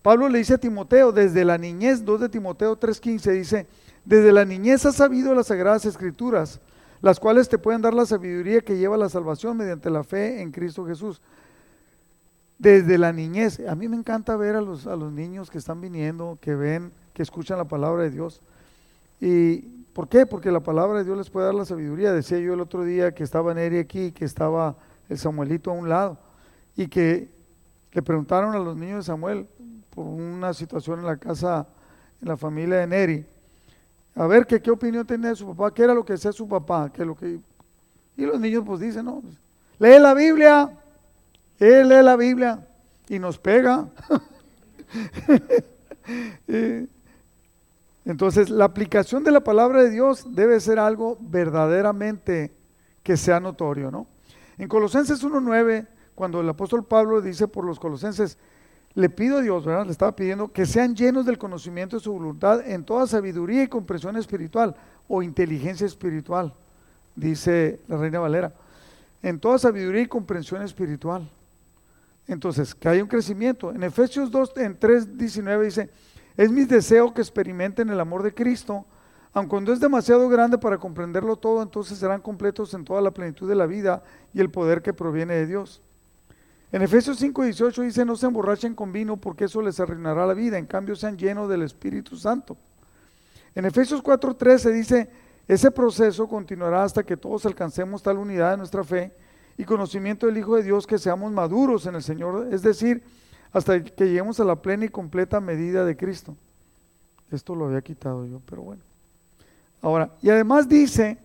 Pablo 0.03 0.29
le 0.29 0.38
dice 0.38 0.55
a 0.55 0.59
Timoteo, 0.59 1.12
desde 1.12 1.44
la 1.44 1.59
niñez, 1.59 2.05
2 2.05 2.21
de 2.21 2.29
Timoteo 2.29 2.79
3:15, 2.79 3.33
dice, 3.33 3.66
desde 4.05 4.33
la 4.33 4.44
niñez 4.44 4.87
has 4.87 4.97
sabido 4.97 5.35
las 5.35 5.49
sagradas 5.49 5.85
escrituras, 5.85 6.61
las 7.03 7.21
cuales 7.21 7.49
te 7.49 7.59
pueden 7.59 7.83
dar 7.83 7.94
la 7.94 8.07
sabiduría 8.07 8.61
que 8.61 8.79
lleva 8.79 8.94
a 8.94 8.99
la 8.99 9.09
salvación 9.09 9.57
mediante 9.57 9.90
la 9.90 10.05
fe 10.05 10.40
en 10.40 10.51
Cristo 10.51 10.87
Jesús 10.87 11.21
desde 12.59 12.99
la 12.99 13.12
niñez. 13.12 13.61
A 13.68 13.75
mí 13.75 13.88
me 13.88 13.97
encanta 13.97 14.37
ver 14.37 14.57
a 14.57 14.61
los, 14.61 14.87
a 14.87 14.97
los 14.97 15.12
niños 15.12 15.51
que 15.51 15.59
están 15.59 15.81
viniendo, 15.81 16.38
que 16.40 16.55
ven, 16.55 16.92
que 17.12 17.23
escuchan 17.23 17.59
la 17.59 17.64
palabra 17.64 18.05
de 18.05 18.11
Dios. 18.11 18.40
¿Y 19.21 19.78
por 19.99 20.09
qué? 20.09 20.27
Porque 20.27 20.53
la 20.53 20.61
palabra 20.61 20.99
de 20.99 21.05
Dios 21.05 21.19
les 21.19 21.29
puede 21.29 21.47
dar 21.47 21.57
la 21.57 21.65
sabiduría. 21.65 22.13
Decía 22.13 22.39
yo 22.39 22.55
el 22.55 22.61
otro 22.61 22.85
día 22.85 23.13
que 23.13 23.25
estaba 23.25 23.53
Neri 23.53 23.79
aquí, 23.79 24.13
que 24.13 24.25
estaba 24.25 24.77
el 25.09 25.19
Samuelito 25.19 25.73
a 25.73 25.75
un 25.75 25.89
lado, 25.89 26.21
y 26.77 26.87
que 26.87 27.29
le 27.91 28.01
preguntaron 28.01 28.55
a 28.55 28.61
los 28.61 28.77
niños 28.77 28.99
de 28.99 29.03
Samuel 29.03 29.49
por 29.93 30.07
una 30.07 30.55
situación 30.55 31.01
en 31.01 31.07
la 31.07 31.17
casa, 31.17 31.67
en 32.23 32.29
la 32.29 32.37
familia 32.37 32.77
de 32.77 32.87
Neri, 32.87 33.27
a 34.15 34.29
ver 34.29 34.47
que, 34.47 34.63
qué 34.63 34.71
opinión 34.71 35.05
tenía 35.05 35.31
de 35.31 35.35
su 35.35 35.49
papá, 35.49 35.75
qué 35.75 35.83
era 35.83 35.95
lo 35.95 36.05
que 36.05 36.13
decía 36.13 36.31
su 36.31 36.47
papá, 36.47 36.93
qué 36.95 37.05
lo 37.05 37.17
que... 37.17 37.41
Y 38.17 38.25
los 38.25 38.39
niños 38.39 38.63
pues 38.65 38.79
dicen, 38.79 39.05
no, 39.05 39.21
lee 39.81 39.99
la 39.99 40.15
Biblia, 40.15 40.79
él 41.59 41.89
lee 41.89 42.05
la 42.05 42.15
Biblia 42.15 42.65
y 43.09 43.19
nos 43.19 43.37
pega. 43.37 43.89
Entonces, 48.09 48.49
la 48.49 48.64
aplicación 48.64 49.23
de 49.23 49.31
la 49.31 49.40
palabra 49.40 49.83
de 49.83 49.90
Dios 49.90 50.35
debe 50.35 50.59
ser 50.61 50.79
algo 50.79 51.18
verdaderamente 51.21 52.55
que 53.03 53.18
sea 53.18 53.38
notorio, 53.38 53.90
¿no? 53.90 54.07
En 54.57 54.66
Colosenses 54.66 55.23
1.9, 55.23 55.87
cuando 56.14 56.40
el 56.40 56.49
apóstol 56.49 56.87
Pablo 56.87 57.21
dice 57.21 57.49
por 57.49 57.66
los 57.66 57.79
colosenses, 57.79 58.38
le 58.94 59.11
pido 59.11 59.37
a 59.37 59.42
Dios, 59.42 59.66
¿verdad? 59.66 59.85
Le 59.85 59.92
estaba 59.92 60.16
pidiendo 60.16 60.51
que 60.51 60.64
sean 60.64 60.97
llenos 60.97 61.27
del 61.27 61.37
conocimiento 61.37 61.97
de 61.97 62.03
su 62.03 62.11
voluntad 62.11 62.66
en 62.66 62.83
toda 62.83 63.07
sabiduría 63.07 63.62
y 63.62 63.68
comprensión 63.68 64.16
espiritual 64.16 64.75
o 65.07 65.23
inteligencia 65.23 65.87
espiritual, 65.87 66.55
dice 67.14 67.79
la 67.88 67.99
Reina 67.99 68.21
Valera. 68.21 68.55
En 69.23 69.38
toda 69.38 69.59
sabiduría 69.59 70.01
y 70.01 70.07
comprensión 70.07 70.62
espiritual. 70.62 71.29
Entonces, 72.27 72.75
que 72.75 72.88
hay 72.88 73.03
un 73.03 73.09
crecimiento. 73.09 73.71
En 73.71 73.83
Efesios 73.83 74.31
2, 74.31 74.53
en 74.57 74.79
3, 74.79 75.18
19 75.18 75.64
dice, 75.66 75.90
es 76.38 76.53
mi 76.53 76.64
deseo 76.64 77.12
que 77.12 77.20
experimenten 77.20 77.88
el 77.90 77.98
amor 77.98 78.22
de 78.22 78.33
Cristo, 78.33 78.87
aun 79.33 79.48
cuando 79.48 79.72
es 79.72 79.81
demasiado 79.81 80.29
grande 80.29 80.57
para 80.57 80.79
comprenderlo 80.79 81.35
todo, 81.35 81.61
entonces 81.61 81.98
serán 81.98 82.20
completos 82.20 82.72
en 82.74 82.85
toda 82.85 83.01
la 83.01 83.11
plenitud 83.11 83.48
de 83.48 83.57
la 83.57 83.66
vida 83.66 84.05
y 84.33 84.40
el 84.40 84.48
poder 84.48 84.81
que 84.81 84.92
proviene 84.92 85.35
de 85.35 85.46
Dios. 85.48 85.83
En 86.70 86.83
Efesios 86.83 87.18
5, 87.18 87.42
18 87.42 87.83
dice, 87.83 88.05
no 88.05 88.14
se 88.14 88.27
emborrachen 88.27 88.77
con 88.77 88.92
vino 88.92 89.16
porque 89.16 89.46
eso 89.46 89.61
les 89.61 89.81
arruinará 89.81 90.27
la 90.27 90.35
vida, 90.35 90.59
en 90.59 90.66
cambio 90.66 90.94
sean 90.94 91.18
llenos 91.18 91.48
del 91.48 91.62
Espíritu 91.62 92.16
Santo. 92.16 92.57
En 93.57 93.64
Efesios 93.64 94.01
4, 94.01 94.37
13 94.37 94.70
dice, 94.70 95.11
ese 95.48 95.72
proceso 95.72 96.29
continuará 96.29 96.85
hasta 96.85 97.03
que 97.03 97.16
todos 97.16 97.46
alcancemos 97.46 98.01
tal 98.01 98.16
unidad 98.16 98.53
de 98.53 98.59
nuestra 98.59 98.85
fe 98.85 99.12
y 99.57 99.64
conocimiento 99.64 100.27
del 100.27 100.38
Hijo 100.38 100.55
de 100.55 100.62
Dios 100.62 100.87
que 100.87 100.98
seamos 100.98 101.33
maduros 101.33 101.85
en 101.87 101.96
el 101.96 102.03
Señor, 102.03 102.46
es 102.53 102.62
decir, 102.62 103.03
hasta 103.53 103.83
que 103.83 104.07
lleguemos 104.07 104.39
a 104.41 104.45
la 104.45 104.57
plena 104.57 104.85
y 104.85 104.89
completa 104.89 105.41
medida 105.41 105.85
de 105.85 105.97
Cristo. 105.97 106.37
Esto 107.31 107.55
lo 107.55 107.67
había 107.67 107.83
quitado 107.83 108.27
yo, 108.27 108.41
pero 108.49 108.63
bueno. 108.63 108.83
Ahora, 109.83 110.11
y 110.23 110.31
además 110.31 110.69
dice 110.69 111.19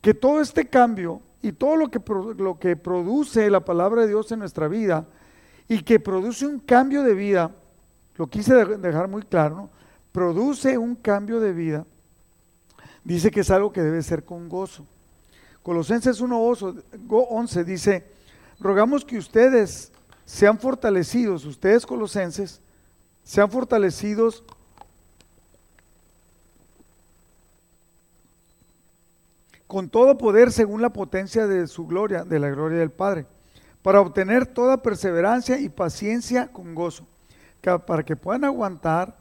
que 0.00 0.14
todo 0.14 0.40
este 0.40 0.66
cambio 0.66 1.20
y 1.42 1.52
todo 1.52 1.76
lo 1.76 1.90
que, 1.90 2.00
lo 2.38 2.58
que 2.58 2.76
produce 2.76 3.50
la 3.50 3.60
palabra 3.60 4.02
de 4.02 4.08
Dios 4.08 4.30
en 4.32 4.40
nuestra 4.40 4.68
vida 4.68 5.06
y 5.68 5.82
que 5.82 6.00
produce 6.00 6.46
un 6.46 6.58
cambio 6.58 7.02
de 7.02 7.14
vida, 7.14 7.50
lo 8.16 8.26
quise 8.26 8.54
dejar 8.54 9.08
muy 9.08 9.22
claro, 9.22 9.56
¿no? 9.56 9.70
produce 10.12 10.76
un 10.76 10.94
cambio 10.94 11.40
de 11.40 11.52
vida, 11.52 11.86
dice 13.02 13.30
que 13.30 13.40
es 13.40 13.50
algo 13.50 13.72
que 13.72 13.82
debe 13.82 14.02
ser 14.02 14.24
con 14.24 14.48
gozo. 14.48 14.86
Colosenses 15.62 16.22
1.11 16.22 17.64
dice, 17.64 18.04
rogamos 18.60 19.04
que 19.04 19.16
ustedes 19.16 19.92
sean 20.32 20.58
fortalecidos, 20.58 21.44
ustedes 21.44 21.84
colosenses, 21.84 22.62
sean 23.22 23.50
fortalecidos 23.50 24.42
con 29.66 29.90
todo 29.90 30.16
poder 30.16 30.50
según 30.50 30.80
la 30.80 30.88
potencia 30.90 31.46
de 31.46 31.66
su 31.66 31.86
gloria, 31.86 32.24
de 32.24 32.38
la 32.38 32.48
gloria 32.48 32.78
del 32.78 32.90
Padre, 32.90 33.26
para 33.82 34.00
obtener 34.00 34.46
toda 34.46 34.82
perseverancia 34.82 35.60
y 35.60 35.68
paciencia 35.68 36.48
con 36.48 36.74
gozo, 36.74 37.06
para 37.86 38.02
que 38.02 38.16
puedan 38.16 38.44
aguantar 38.44 39.14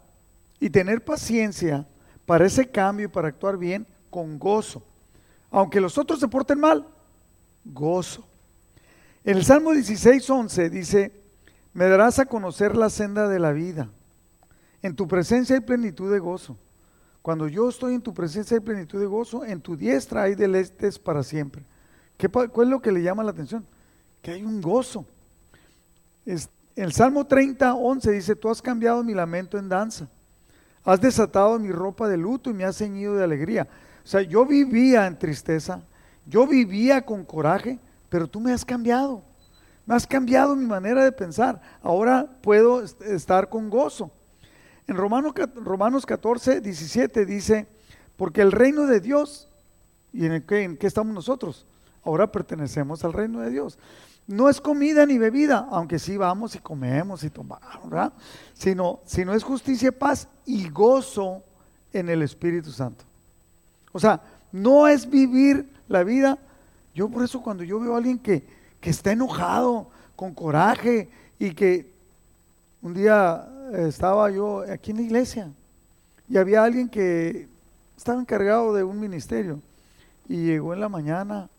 y 0.61 0.69
tener 0.69 1.03
paciencia 1.03 1.85
para 2.25 2.45
ese 2.45 2.69
cambio 2.69 3.07
y 3.07 3.09
para 3.09 3.27
actuar 3.27 3.57
bien 3.57 3.85
con 4.09 4.39
gozo 4.39 4.81
aunque 5.51 5.81
los 5.81 5.97
otros 5.97 6.21
se 6.21 6.29
porten 6.29 6.57
mal, 6.57 6.87
gozo. 7.65 8.25
El 9.23 9.43
Salmo 9.45 9.71
16, 9.71 10.27
11 10.27 10.69
dice, 10.71 11.11
me 11.73 11.85
darás 11.85 12.17
a 12.17 12.25
conocer 12.25 12.75
la 12.75 12.89
senda 12.89 13.27
de 13.27 13.37
la 13.37 13.51
vida. 13.51 13.87
En 14.81 14.95
tu 14.95 15.07
presencia 15.07 15.55
hay 15.55 15.61
plenitud 15.61 16.11
de 16.11 16.17
gozo. 16.17 16.57
Cuando 17.21 17.47
yo 17.47 17.69
estoy 17.69 17.93
en 17.93 18.01
tu 18.01 18.15
presencia 18.15 18.57
hay 18.57 18.63
plenitud 18.63 18.99
de 18.99 19.05
gozo, 19.05 19.45
en 19.45 19.61
tu 19.61 19.77
diestra 19.77 20.23
hay 20.23 20.33
deleites 20.33 20.97
para 20.97 21.21
siempre. 21.21 21.63
¿Qué, 22.17 22.29
¿Cuál 22.29 22.67
es 22.67 22.71
lo 22.71 22.81
que 22.81 22.91
le 22.91 23.03
llama 23.03 23.23
la 23.23 23.29
atención? 23.29 23.63
Que 24.23 24.31
hay 24.31 24.43
un 24.43 24.59
gozo. 24.59 25.05
El 26.75 26.91
Salmo 26.91 27.27
30, 27.27 27.75
11 27.75 28.11
dice, 28.11 28.35
tú 28.35 28.49
has 28.49 28.59
cambiado 28.59 29.03
mi 29.03 29.13
lamento 29.13 29.59
en 29.59 29.69
danza. 29.69 30.07
Has 30.83 30.99
desatado 30.99 31.59
mi 31.59 31.71
ropa 31.71 32.07
de 32.07 32.17
luto 32.17 32.49
y 32.49 32.53
me 32.53 32.65
has 32.65 32.77
ceñido 32.77 33.15
de 33.15 33.23
alegría. 33.23 33.67
O 34.03 34.07
sea, 34.07 34.23
yo 34.23 34.47
vivía 34.47 35.05
en 35.05 35.19
tristeza, 35.19 35.83
yo 36.25 36.47
vivía 36.47 37.03
con 37.03 37.23
coraje, 37.23 37.77
pero 38.11 38.27
tú 38.27 38.41
me 38.41 38.51
has 38.51 38.65
cambiado. 38.65 39.23
Me 39.85 39.95
has 39.95 40.05
cambiado 40.05 40.53
mi 40.53 40.65
manera 40.65 41.01
de 41.03 41.13
pensar. 41.13 41.61
Ahora 41.81 42.27
puedo 42.41 42.83
estar 42.83 43.47
con 43.47 43.69
gozo. 43.69 44.11
En 44.85 44.97
Romanos, 44.97 45.33
Romanos 45.55 46.05
14, 46.05 46.59
17 46.59 47.25
dice, 47.25 47.67
porque 48.17 48.41
el 48.41 48.51
reino 48.51 48.85
de 48.85 48.99
Dios, 48.99 49.47
¿y 50.11 50.25
en 50.25 50.43
en 50.49 50.77
qué 50.77 50.87
estamos 50.87 51.15
nosotros? 51.15 51.65
ahora 52.03 52.29
pertenecemos 52.31 53.05
al 53.05 53.13
reino 53.13 53.39
de 53.39 53.49
Dios. 53.49 53.77
No 54.27 54.49
es 54.49 54.59
comida 54.59 55.05
ni 55.05 55.17
bebida, 55.17 55.67
aunque 55.71 55.99
sí 55.99 56.17
vamos 56.17 56.55
y 56.55 56.59
comemos 56.59 57.23
y 57.23 57.29
tomamos, 57.29 57.89
¿verdad? 57.89 58.11
Sino, 58.53 58.99
sino 59.05 59.33
es 59.33 59.43
justicia, 59.43 59.91
paz 59.91 60.27
y 60.45 60.69
gozo 60.69 61.43
en 61.93 62.09
el 62.09 62.21
Espíritu 62.23 62.71
Santo. 62.71 63.05
O 63.93 63.99
sea, 63.99 64.21
no 64.51 64.87
es 64.87 65.09
vivir 65.09 65.69
la 65.87 66.03
vida. 66.03 66.37
Yo 66.93 67.09
por 67.09 67.23
eso 67.23 67.41
cuando 67.41 67.63
yo 67.63 67.79
veo 67.79 67.93
a 67.93 67.97
alguien 67.97 68.19
que, 68.19 68.43
que 68.79 68.89
está 68.89 69.11
enojado, 69.11 69.87
con 70.15 70.35
coraje 70.35 71.09
y 71.39 71.51
que 71.51 71.91
un 72.81 72.93
día 72.93 73.47
estaba 73.73 74.29
yo 74.29 74.63
aquí 74.71 74.91
en 74.91 74.97
la 74.97 75.03
iglesia 75.03 75.51
y 76.29 76.37
había 76.37 76.63
alguien 76.63 76.87
que 76.87 77.47
estaba 77.97 78.21
encargado 78.21 78.73
de 78.73 78.83
un 78.83 78.99
ministerio 78.99 79.59
y 80.29 80.45
llegó 80.45 80.73
en 80.73 80.79
la 80.79 80.89
mañana, 80.89 81.49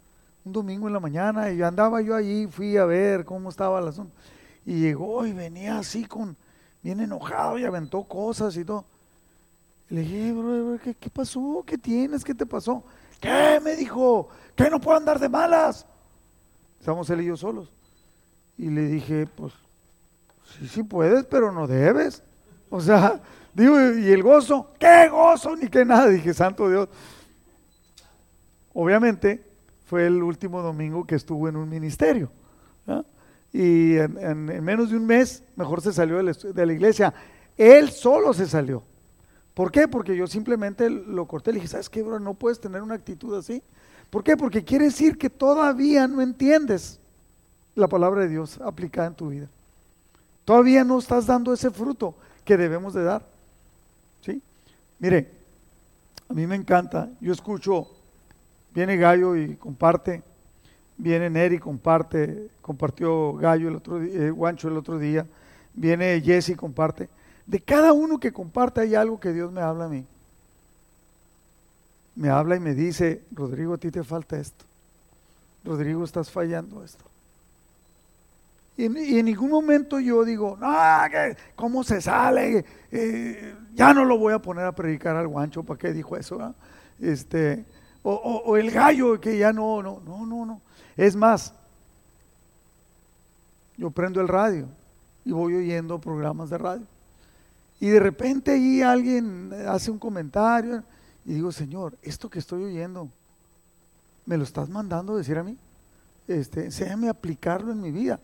un 0.44 0.52
domingo 0.52 0.86
en 0.86 0.94
la 0.94 1.00
mañana, 1.00 1.50
y 1.50 1.60
andaba 1.60 2.00
yo 2.00 2.14
allí, 2.14 2.46
fui 2.46 2.76
a 2.76 2.84
ver 2.84 3.24
cómo 3.24 3.50
estaba 3.50 3.80
el 3.80 3.88
asunto. 3.88 4.14
Y 4.64 4.80
llegó 4.80 5.26
y 5.26 5.32
venía 5.32 5.78
así 5.78 6.04
con, 6.04 6.36
bien 6.82 7.00
enojado 7.00 7.58
y 7.58 7.64
aventó 7.64 8.02
cosas 8.04 8.56
y 8.56 8.64
todo. 8.64 8.84
Le 9.90 10.00
dije, 10.00 10.32
bro, 10.32 10.78
¿qué, 10.82 10.94
¿qué, 10.94 11.10
pasó? 11.10 11.62
¿Qué 11.66 11.76
tienes? 11.76 12.24
¿Qué 12.24 12.34
te 12.34 12.46
pasó? 12.46 12.82
¿Qué? 13.22 13.60
Me 13.62 13.76
dijo, 13.76 14.28
¿qué 14.56 14.68
no 14.68 14.80
puedo 14.80 14.98
andar 14.98 15.18
de 15.18 15.28
malas? 15.28 15.86
Estamos 16.80 17.08
él 17.08 17.20
y 17.20 17.26
yo 17.26 17.36
solos. 17.36 17.72
Y 18.58 18.68
le 18.68 18.82
dije, 18.82 19.26
pues, 19.26 19.52
sí, 20.58 20.66
sí 20.66 20.82
puedes, 20.82 21.24
pero 21.24 21.52
no 21.52 21.68
debes. 21.68 22.22
O 22.68 22.80
sea, 22.80 23.20
digo, 23.54 23.80
¿y 23.80 24.10
el 24.10 24.24
gozo? 24.24 24.72
¿Qué 24.78 25.08
gozo? 25.08 25.54
Ni 25.56 25.68
qué 25.68 25.84
nada. 25.84 26.08
Dije, 26.08 26.34
santo 26.34 26.68
Dios. 26.68 26.88
Obviamente 28.74 29.44
fue 29.86 30.06
el 30.06 30.20
último 30.20 30.60
domingo 30.60 31.06
que 31.06 31.14
estuvo 31.14 31.48
en 31.48 31.56
un 31.56 31.68
ministerio. 31.68 32.30
Y 33.52 33.98
en, 33.98 34.46
menos 34.64 34.90
de 34.90 34.96
un 34.96 35.06
mes, 35.06 35.44
mejor 35.56 35.82
se 35.82 35.92
salió 35.92 36.16
de 36.16 36.66
la, 36.66 36.72
iglesia. 36.72 37.12
Él 37.56 37.90
solo 37.90 38.32
se 38.32 38.48
salió. 38.48 38.82
¿Por 39.54 39.70
qué? 39.70 39.88
Porque 39.88 40.16
yo 40.16 40.26
simplemente 40.26 40.88
lo 40.88 41.26
corté. 41.26 41.52
Le 41.52 41.56
dije, 41.56 41.68
¿sabes 41.68 41.88
qué, 41.88 42.02
bro? 42.02 42.18
No 42.18 42.34
puedes 42.34 42.60
tener 42.60 42.82
una 42.82 42.94
actitud 42.94 43.36
así. 43.36 43.62
¿Por 44.10 44.24
qué? 44.24 44.36
Porque 44.36 44.64
quiere 44.64 44.86
decir 44.86 45.18
que 45.18 45.30
todavía 45.30 46.06
no 46.08 46.20
entiendes 46.20 46.98
la 47.74 47.88
palabra 47.88 48.22
de 48.22 48.28
Dios 48.28 48.60
aplicada 48.60 49.08
en 49.08 49.14
tu 49.14 49.28
vida. 49.28 49.48
Todavía 50.44 50.84
no 50.84 50.98
estás 50.98 51.26
dando 51.26 51.52
ese 51.52 51.70
fruto 51.70 52.14
que 52.44 52.56
debemos 52.56 52.94
de 52.94 53.04
dar. 53.04 53.24
¿Sí? 54.22 54.42
Mire, 54.98 55.30
a 56.28 56.32
mí 56.32 56.46
me 56.46 56.56
encanta. 56.56 57.08
Yo 57.20 57.32
escucho 57.32 57.88
Viene 58.74 58.96
Gallo 58.96 59.36
y 59.36 59.56
comparte. 59.56 60.22
Viene 60.96 61.28
Neri 61.28 61.56
y 61.56 61.58
comparte. 61.58 62.48
Compartió 62.60 63.34
Gallo 63.34 63.68
el 63.68 63.76
otro 63.76 63.98
día, 63.98 64.14
eh, 64.14 64.30
Guancho 64.30 64.68
el 64.68 64.76
otro 64.76 64.98
día. 64.98 65.26
Viene 65.74 66.20
Jesse 66.20 66.50
y 66.50 66.54
comparte. 66.54 67.08
De 67.52 67.60
cada 67.60 67.92
uno 67.92 68.18
que 68.18 68.32
comparte 68.32 68.80
hay 68.80 68.94
algo 68.94 69.20
que 69.20 69.30
Dios 69.30 69.52
me 69.52 69.60
habla 69.60 69.84
a 69.84 69.88
mí. 69.88 70.06
Me 72.14 72.30
habla 72.30 72.56
y 72.56 72.60
me 72.60 72.72
dice, 72.72 73.24
Rodrigo, 73.30 73.74
a 73.74 73.76
ti 73.76 73.90
te 73.90 74.02
falta 74.02 74.38
esto. 74.38 74.64
Rodrigo, 75.62 76.02
estás 76.02 76.30
fallando 76.30 76.82
esto. 76.82 77.04
Y 78.74 78.86
en, 78.86 79.26
ningún 79.26 79.50
momento 79.50 80.00
yo 80.00 80.24
digo, 80.24 80.56
no, 80.58 80.74
¿cómo 81.54 81.84
se 81.84 82.00
sale? 82.00 82.64
Eh, 82.90 83.54
ya 83.74 83.92
no 83.92 84.06
lo 84.06 84.16
voy 84.16 84.32
a 84.32 84.38
poner 84.38 84.64
a 84.64 84.72
predicar 84.72 85.14
al 85.16 85.28
guancho, 85.28 85.62
¿para 85.62 85.78
qué 85.78 85.92
dijo 85.92 86.16
eso? 86.16 86.54
Este, 87.02 87.66
o, 88.02 88.56
el 88.56 88.70
gallo 88.70 89.20
que 89.20 89.36
ya 89.36 89.52
no, 89.52 89.82
no, 89.82 90.00
no, 90.06 90.24
no, 90.24 90.46
no. 90.46 90.62
Es 90.96 91.14
más, 91.14 91.52
yo 93.76 93.90
prendo 93.90 94.22
el 94.22 94.28
radio 94.28 94.68
y 95.22 95.32
voy 95.32 95.54
oyendo 95.54 96.00
programas 96.00 96.48
de 96.48 96.56
radio. 96.56 96.86
Y 97.82 97.88
de 97.88 97.98
repente 97.98 98.52
ahí 98.52 98.80
alguien 98.80 99.52
hace 99.66 99.90
un 99.90 99.98
comentario 99.98 100.84
y 101.24 101.34
digo, 101.34 101.50
Señor, 101.50 101.98
esto 102.00 102.30
que 102.30 102.38
estoy 102.38 102.62
oyendo, 102.62 103.08
¿me 104.24 104.36
lo 104.36 104.44
estás 104.44 104.68
mandando 104.68 105.14
a 105.14 105.18
decir 105.18 105.36
a 105.36 105.42
mí? 105.42 105.58
Este, 106.28 106.68
déjame 106.68 107.08
aplicarlo 107.08 107.72
en 107.72 107.80
mi 107.80 107.90
vida. 107.90 108.20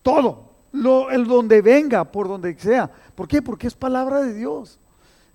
Todo, 0.00 0.48
lo, 0.72 1.10
el 1.10 1.26
donde 1.26 1.60
venga, 1.60 2.10
por 2.10 2.26
donde 2.26 2.58
sea. 2.58 2.90
¿Por 3.14 3.28
qué? 3.28 3.42
Porque 3.42 3.66
es 3.66 3.74
palabra 3.74 4.22
de 4.22 4.32
Dios. 4.32 4.78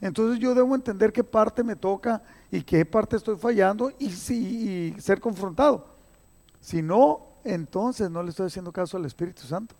Entonces 0.01 0.39
yo 0.39 0.55
debo 0.55 0.73
entender 0.73 1.13
qué 1.13 1.23
parte 1.23 1.63
me 1.63 1.75
toca 1.75 2.23
y 2.51 2.63
qué 2.63 2.83
parte 2.83 3.15
estoy 3.17 3.37
fallando 3.37 3.91
y, 3.99 4.09
si, 4.09 4.95
ser 4.97 5.19
confrontado. 5.19 5.85
Si 6.61 6.81
no, 6.81 7.27
entonces 7.43 8.09
no 8.09 8.23
le 8.23 8.31
estoy 8.31 8.47
haciendo 8.47 8.71
caso 8.71 8.97
al 8.97 9.05
Espíritu 9.05 9.43
Santo. 9.43 9.75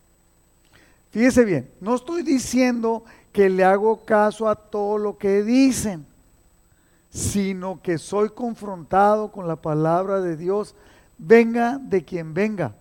Fíjese 1.10 1.46
bien, 1.46 1.72
no 1.82 1.96
estoy 1.96 2.22
diciendo 2.22 3.04
que 3.38 3.52
le 3.52 3.64
hago 3.64 4.04
caso 4.04 4.50
a 4.50 4.56
todo 4.56 4.98
lo 4.98 5.20
que 5.20 5.44
dicen, 5.44 6.08
sino 7.12 7.80
que 7.84 8.00
soy 8.00 8.32
confrontado 8.32 9.32
con 9.32 9.48
la 9.48 9.58
palabra 9.58 10.22
de 10.22 10.36
Dios, 10.36 10.74
venga 11.20 11.78
de 11.78 12.04
quien 12.04 12.34
venga. 12.34 12.74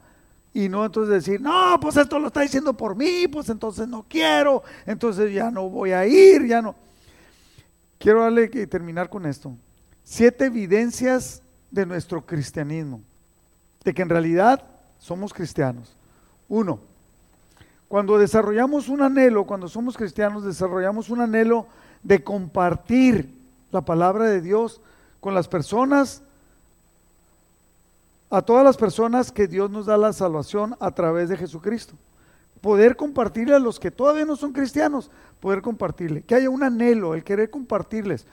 Y 0.55 0.71
no 0.71 0.87
entonces 0.87 1.13
decir, 1.13 1.43
no, 1.43 1.79
pues 1.79 1.99
esto 1.99 2.19
lo 2.19 2.29
está 2.29 2.41
diciendo 2.41 2.73
por 2.73 2.97
mí, 2.97 3.29
pues 3.29 3.51
entonces 3.51 3.87
no 3.87 4.07
quiero, 4.09 4.63
entonces 4.87 5.31
ya 5.31 5.51
no 5.51 5.69
voy 5.69 5.93
a 5.93 6.07
ir, 6.07 6.47
ya 6.47 6.63
no. 6.63 6.75
Quiero 7.99 8.23
darle 8.23 8.49
que 8.49 8.67
terminar 8.67 9.11
con 9.11 9.27
esto. 9.27 9.53
Siete 10.05 10.47
evidencias 10.47 11.43
de 11.71 11.85
nuestro 11.85 12.25
cristianismo, 12.25 13.03
de 13.85 13.93
que 13.93 14.01
en 14.01 14.09
realidad 14.09 14.65
somos 14.99 15.35
cristianos. 15.35 15.95
Uno, 16.49 16.81
cuando 17.89 18.19
desarrollamos 18.19 18.89
un 18.89 19.03
anhelo, 19.03 19.45
cuando 19.45 19.69
somos 19.69 19.97
cristianos, 19.97 20.45
desarrollamos 20.45 21.09
un 21.09 21.21
anhelo 21.21 21.67
de 22.03 22.23
compartir 22.23 23.33
la 23.71 23.81
palabra 23.81 24.25
de 24.25 24.41
Dios 24.41 24.81
con 25.21 25.35
las 25.35 25.49
personas, 25.49 26.23
a 28.29 28.43
todas 28.43 28.65
las 28.65 28.77
personas 28.77 29.31
que 29.31 29.47
Dios 29.47 29.71
nos 29.71 29.87
da 29.87 29.97
la 29.97 30.13
salvación 30.13 30.77
a 30.81 30.91
través 30.91 31.29
de 31.29 31.37
Jesucristo. 31.37 31.95
Poder 32.61 32.97
compartirle 32.97 33.55
a 33.55 33.61
los 33.61 33.79
que 33.79 33.93
todavía 33.93 34.25
no 34.25 34.35
son 34.35 34.53
cristianos, 34.53 35.11
poder 35.41 35.63
compartirle, 35.63 36.23
que 36.23 36.35
haya 36.35 36.51
un 36.51 36.65
anhelo, 36.65 37.15
el 37.15 37.23
querer 37.23 37.51
compartirles. 37.51 38.27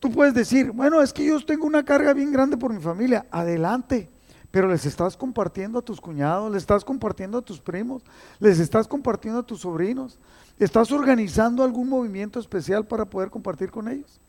Tú 0.00 0.10
puedes 0.10 0.32
decir, 0.34 0.70
bueno, 0.70 1.02
es 1.02 1.12
que 1.12 1.26
yo 1.26 1.44
tengo 1.44 1.66
una 1.66 1.84
carga 1.84 2.12
bien 2.12 2.32
grande 2.32 2.56
por 2.56 2.72
mi 2.72 2.80
familia. 2.80 3.26
Adelante. 3.30 4.08
Pero 4.54 4.68
les 4.68 4.86
estás 4.86 5.16
compartiendo 5.16 5.80
a 5.80 5.82
tus 5.82 6.00
cuñados, 6.00 6.48
les 6.52 6.62
estás 6.62 6.84
compartiendo 6.84 7.38
a 7.38 7.42
tus 7.42 7.58
primos, 7.58 8.04
les 8.38 8.60
estás 8.60 8.86
compartiendo 8.86 9.40
a 9.40 9.42
tus 9.42 9.62
sobrinos. 9.62 10.16
¿Estás 10.60 10.92
organizando 10.92 11.64
algún 11.64 11.88
movimiento 11.88 12.38
especial 12.38 12.86
para 12.86 13.04
poder 13.04 13.30
compartir 13.30 13.72
con 13.72 13.88
ellos? 13.88 14.20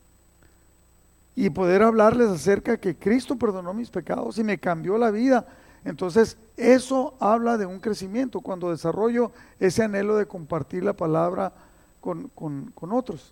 Y 1.35 1.51
poder 1.51 1.83
hablarles 1.83 2.29
acerca 2.29 2.71
de 2.71 2.79
que 2.79 2.95
Cristo 2.95 3.35
perdonó 3.35 3.71
mis 3.75 3.91
pecados 3.91 4.39
y 4.39 4.43
me 4.43 4.57
cambió 4.57 4.97
la 4.97 5.11
vida. 5.11 5.45
Entonces, 5.83 6.37
eso 6.57 7.13
habla 7.19 7.59
de 7.59 7.67
un 7.67 7.79
crecimiento 7.79 8.41
cuando 8.41 8.71
desarrollo 8.71 9.31
ese 9.59 9.83
anhelo 9.83 10.15
de 10.15 10.25
compartir 10.25 10.83
la 10.83 10.93
palabra 10.93 11.53
con, 12.01 12.29
con 12.29 12.91
otros. 12.91 13.31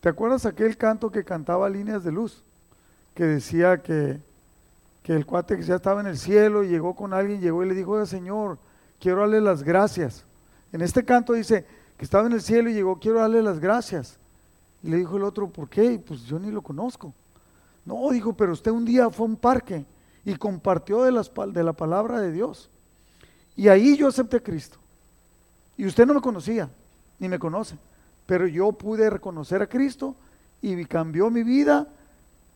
¿Te 0.00 0.08
acuerdas 0.08 0.46
aquel 0.46 0.74
canto 0.78 1.12
que 1.12 1.22
cantaba 1.22 1.68
Líneas 1.68 2.02
de 2.02 2.12
Luz? 2.12 2.42
Que 3.14 3.24
decía 3.24 3.82
que, 3.82 4.20
el 5.04 5.26
cuate 5.26 5.56
que 5.56 5.62
ya 5.62 5.76
estaba 5.76 6.00
en 6.00 6.06
el 6.06 6.16
cielo 6.16 6.62
llegó 6.62 6.94
con 6.94 7.12
alguien, 7.12 7.40
llegó 7.40 7.64
y 7.64 7.68
le 7.68 7.74
dijo, 7.74 8.04
Señor, 8.06 8.58
quiero 9.00 9.20
darle 9.20 9.40
las 9.40 9.62
gracias. 9.62 10.24
En 10.72 10.80
este 10.80 11.04
canto 11.04 11.32
dice 11.32 11.66
que 11.96 12.04
estaba 12.04 12.26
en 12.26 12.32
el 12.32 12.42
cielo 12.42 12.70
y 12.70 12.74
llegó, 12.74 12.98
quiero 12.98 13.18
darle 13.20 13.42
las 13.42 13.58
gracias. 13.58 14.18
Y 14.82 14.90
le 14.90 14.98
dijo 14.98 15.16
el 15.16 15.24
otro, 15.24 15.48
¿por 15.48 15.68
qué? 15.68 16.00
Pues 16.04 16.22
yo 16.24 16.38
ni 16.38 16.50
lo 16.50 16.62
conozco. 16.62 17.12
No, 17.84 18.10
dijo, 18.10 18.32
pero 18.32 18.52
usted 18.52 18.70
un 18.70 18.84
día 18.84 19.10
fue 19.10 19.26
a 19.26 19.30
un 19.30 19.36
parque 19.36 19.84
y 20.24 20.36
compartió 20.36 21.02
de, 21.02 21.12
de 21.52 21.64
la 21.64 21.72
palabra 21.72 22.20
de 22.20 22.30
Dios. 22.30 22.70
Y 23.56 23.68
ahí 23.68 23.96
yo 23.96 24.08
acepté 24.08 24.36
a 24.36 24.42
Cristo. 24.42 24.78
Y 25.76 25.86
usted 25.86 26.06
no 26.06 26.14
me 26.14 26.20
conocía, 26.20 26.70
ni 27.18 27.28
me 27.28 27.38
conoce 27.38 27.76
pero 28.26 28.46
yo 28.46 28.72
pude 28.72 29.10
reconocer 29.10 29.62
a 29.62 29.66
Cristo 29.66 30.14
y 30.60 30.84
cambió 30.84 31.30
mi 31.30 31.42
vida 31.42 31.88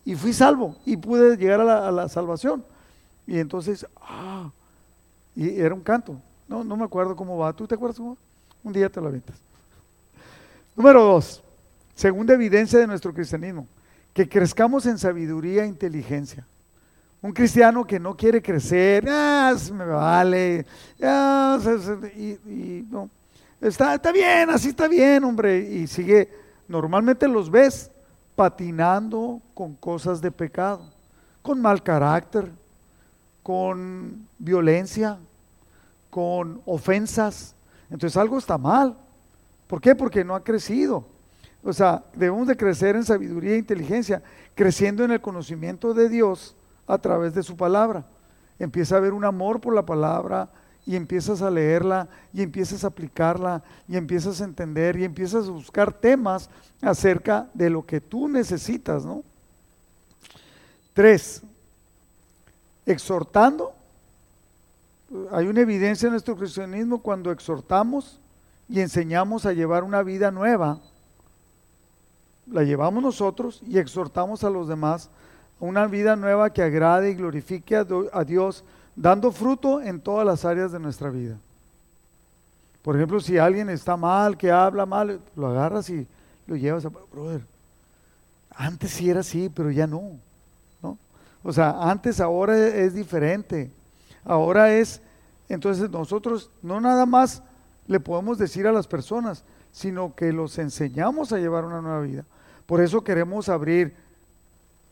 y 0.07 0.14
fui 0.14 0.32
salvo 0.32 0.76
y 0.86 0.96
pude 0.96 1.36
llegar 1.36 1.61
a 1.61 1.90
la, 1.90 2.09
salvación. 2.09 2.64
Y 3.26 3.38
entonces, 3.40 3.84
ah, 4.00 4.48
y 5.34 5.61
era 5.61 5.74
un 5.74 5.80
canto. 5.80 6.16
No, 6.48 6.62
no 6.62 6.76
me 6.76 6.84
acuerdo 6.84 7.16
cómo 7.16 7.36
va. 7.36 7.52
¿Tú 7.52 7.66
te 7.66 7.74
acuerdas 7.74 7.98
cómo 7.98 8.12
va? 8.12 8.16
Un 8.62 8.72
día 8.72 8.88
te 8.88 9.00
lo 9.00 9.09
aventas. 9.09 9.36
Número 10.76 11.02
dos, 11.02 11.42
segunda 11.94 12.34
evidencia 12.34 12.78
de 12.78 12.86
nuestro 12.86 13.12
cristianismo, 13.12 13.66
que 14.14 14.28
crezcamos 14.28 14.86
en 14.86 14.96
sabiduría 14.96 15.64
e 15.64 15.66
inteligencia. 15.66 16.46
Un 17.20 17.32
cristiano 17.32 17.84
que 17.84 17.98
no 17.98 18.16
quiere 18.16 18.40
crecer, 18.40 19.04
ah, 19.09 19.54
me 19.72 19.86
vale, 19.86 20.66
ah, 21.02 21.59
y, 22.16 22.30
y 22.48 22.86
no, 22.88 23.11
Está, 23.61 23.94
está 23.94 24.12
bien, 24.12 24.50
así 24.50 24.68
está 24.68 24.86
bien, 24.86 25.24
hombre. 25.24 25.59
Y 25.59 25.86
sigue, 25.86 26.30
normalmente 26.68 27.26
los 27.26 27.50
ves 27.50 27.90
patinando 28.37 29.41
con 29.55 29.74
cosas 29.74 30.20
de 30.20 30.30
pecado, 30.30 30.82
con 31.43 31.61
mal 31.61 31.82
carácter, 31.82 32.53
con 33.43 34.28
violencia, 34.39 35.18
con 36.11 36.61
ofensas. 36.66 37.55
Entonces 37.91 38.16
algo 38.16 38.39
está 38.39 38.59
mal. 38.59 38.97
¿Por 39.66 39.80
qué? 39.80 39.95
Porque 39.95 40.24
no 40.24 40.34
ha 40.34 40.45
crecido. 40.45 41.05
O 41.64 41.72
sea, 41.72 42.05
debemos 42.14 42.47
de 42.47 42.57
crecer 42.57 42.95
en 42.95 43.05
sabiduría 43.05 43.55
e 43.55 43.59
inteligencia, 43.59 44.22
creciendo 44.55 45.03
en 45.03 45.11
el 45.11 45.20
conocimiento 45.20 45.95
de 45.95 46.09
Dios 46.09 46.55
a 46.87 46.99
través 46.99 47.34
de 47.34 47.43
su 47.43 47.57
palabra. 47.57 48.05
Empieza 48.59 48.95
a 48.95 48.99
haber 48.99 49.12
un 49.12 49.24
amor 49.24 49.61
por 49.61 49.74
la 49.74 49.84
palabra 49.84 50.49
y 50.87 50.95
empiezas 50.95 51.43
a 51.43 51.51
leerla 51.51 52.09
y 52.32 52.43
empiezas 52.43 52.84
a 52.84 52.87
aplicarla 52.87 53.62
y 53.89 53.97
empiezas 53.97 54.41
a 54.41 54.45
entender 54.45 54.97
y 54.97 55.05
empiezas 55.05 55.49
a 55.49 55.51
buscar 55.51 55.93
temas 55.93 56.49
acerca 56.80 57.49
de 57.53 57.68
lo 57.68 57.84
que 57.84 58.01
tú 58.01 58.28
necesitas, 58.28 59.05
¿no? 59.05 59.24
Tres, 60.95 61.43
exhortando. 62.87 63.74
Hay 65.32 65.49
una 65.49 65.61
evidencia 65.61 66.07
en 66.07 66.12
nuestro 66.12 66.37
cristianismo 66.37 67.03
cuando 67.03 67.32
exhortamos 67.32 68.20
y 68.68 68.80
enseñamos 68.80 69.45
a 69.45 69.53
llevar 69.53 69.82
una 69.82 70.03
vida 70.03 70.30
nueva. 70.30 70.78
La 72.47 72.62
llevamos 72.62 73.03
nosotros 73.03 73.61
y 73.66 73.78
exhortamos 73.78 74.45
a 74.45 74.51
los 74.51 74.68
demás 74.68 75.11
a 75.61 75.64
una 75.64 75.87
vida 75.87 76.16
nueva 76.16 76.53
que 76.53 76.62
agrade 76.62 77.11
y 77.11 77.14
glorifique 77.14 77.76
a 77.76 78.24
Dios, 78.24 78.64
dando 78.97 79.30
fruto 79.30 79.80
en 79.80 80.01
todas 80.01 80.26
las 80.26 80.44
áreas 80.44 80.72
de 80.72 80.80
nuestra 80.80 81.11
vida. 81.11 81.36
Por 82.82 82.97
ejemplo, 82.97 83.20
si 83.20 83.36
alguien 83.36 83.68
está 83.68 83.97
mal, 83.97 84.36
que 84.36 84.51
habla 84.51 84.86
mal, 84.86 85.20
lo 85.36 85.49
agarras 85.49 85.90
y 85.90 86.07
lo 86.47 86.57
llevas 86.57 86.86
a, 86.86 86.88
brother, 86.88 87.42
antes 88.51 88.90
sí 88.92 89.11
era 89.11 89.20
así, 89.20 89.51
pero 89.55 89.70
ya 89.70 89.86
no. 89.86 90.12
O 91.42 91.53
sea, 91.53 91.76
antes, 91.80 92.20
ahora 92.20 92.57
es 92.59 92.94
diferente. 92.94 93.70
Ahora 94.24 94.72
es, 94.72 95.01
entonces 95.49 95.88
nosotros 95.90 96.51
no 96.61 96.80
nada 96.80 97.07
más 97.07 97.40
le 97.86 98.01
podemos 98.01 98.36
decir 98.36 98.66
a 98.66 98.72
las 98.72 98.88
personas, 98.88 99.44
sino 99.70 100.12
que 100.16 100.32
los 100.32 100.59
enseñamos 100.59 101.32
a 101.32 101.38
llevar 101.38 101.64
una 101.64 101.80
nueva 101.80 102.01
vida. 102.01 102.24
Por 102.66 102.80
eso 102.80 103.05
queremos 103.05 103.49
abrir 103.49 103.94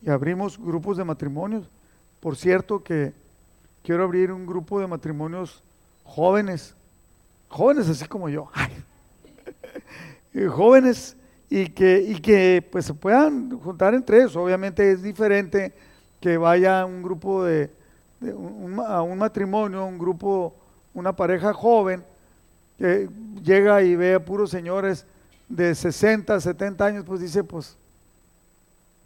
y 0.00 0.10
abrimos 0.10 0.58
grupos 0.58 0.96
de 0.96 1.02
matrimonios. 1.02 1.64
Por 2.20 2.36
cierto 2.36 2.84
que 2.84 3.12
quiero 3.84 4.02
abrir 4.02 4.32
un 4.32 4.46
grupo 4.46 4.80
de 4.80 4.86
matrimonios 4.86 5.62
jóvenes, 6.04 6.74
jóvenes 7.48 7.88
así 7.88 8.06
como 8.06 8.30
yo, 8.30 8.48
jóvenes 10.50 11.16
y 11.50 11.66
que, 11.66 12.00
y 12.00 12.14
que 12.16 12.66
pues 12.72 12.86
se 12.86 12.94
puedan 12.94 13.56
juntar 13.60 13.94
entre 13.94 14.18
ellos. 14.18 14.34
Obviamente 14.36 14.90
es 14.90 15.02
diferente 15.02 15.72
que 16.18 16.38
vaya 16.38 16.86
un 16.86 17.02
grupo 17.02 17.44
de, 17.44 17.70
un, 18.22 18.80
a 18.80 19.02
un 19.02 19.18
matrimonio, 19.18 19.84
un 19.84 19.98
grupo, 19.98 20.54
una 20.94 21.14
pareja 21.14 21.52
joven, 21.52 22.02
que 22.78 23.08
llega 23.42 23.82
y 23.82 23.94
ve 23.94 24.14
a 24.14 24.24
puros 24.24 24.50
señores 24.50 25.06
de 25.48 25.74
60, 25.74 26.40
70 26.40 26.84
años, 26.84 27.04
pues 27.06 27.20
dice, 27.20 27.44
pues, 27.44 27.76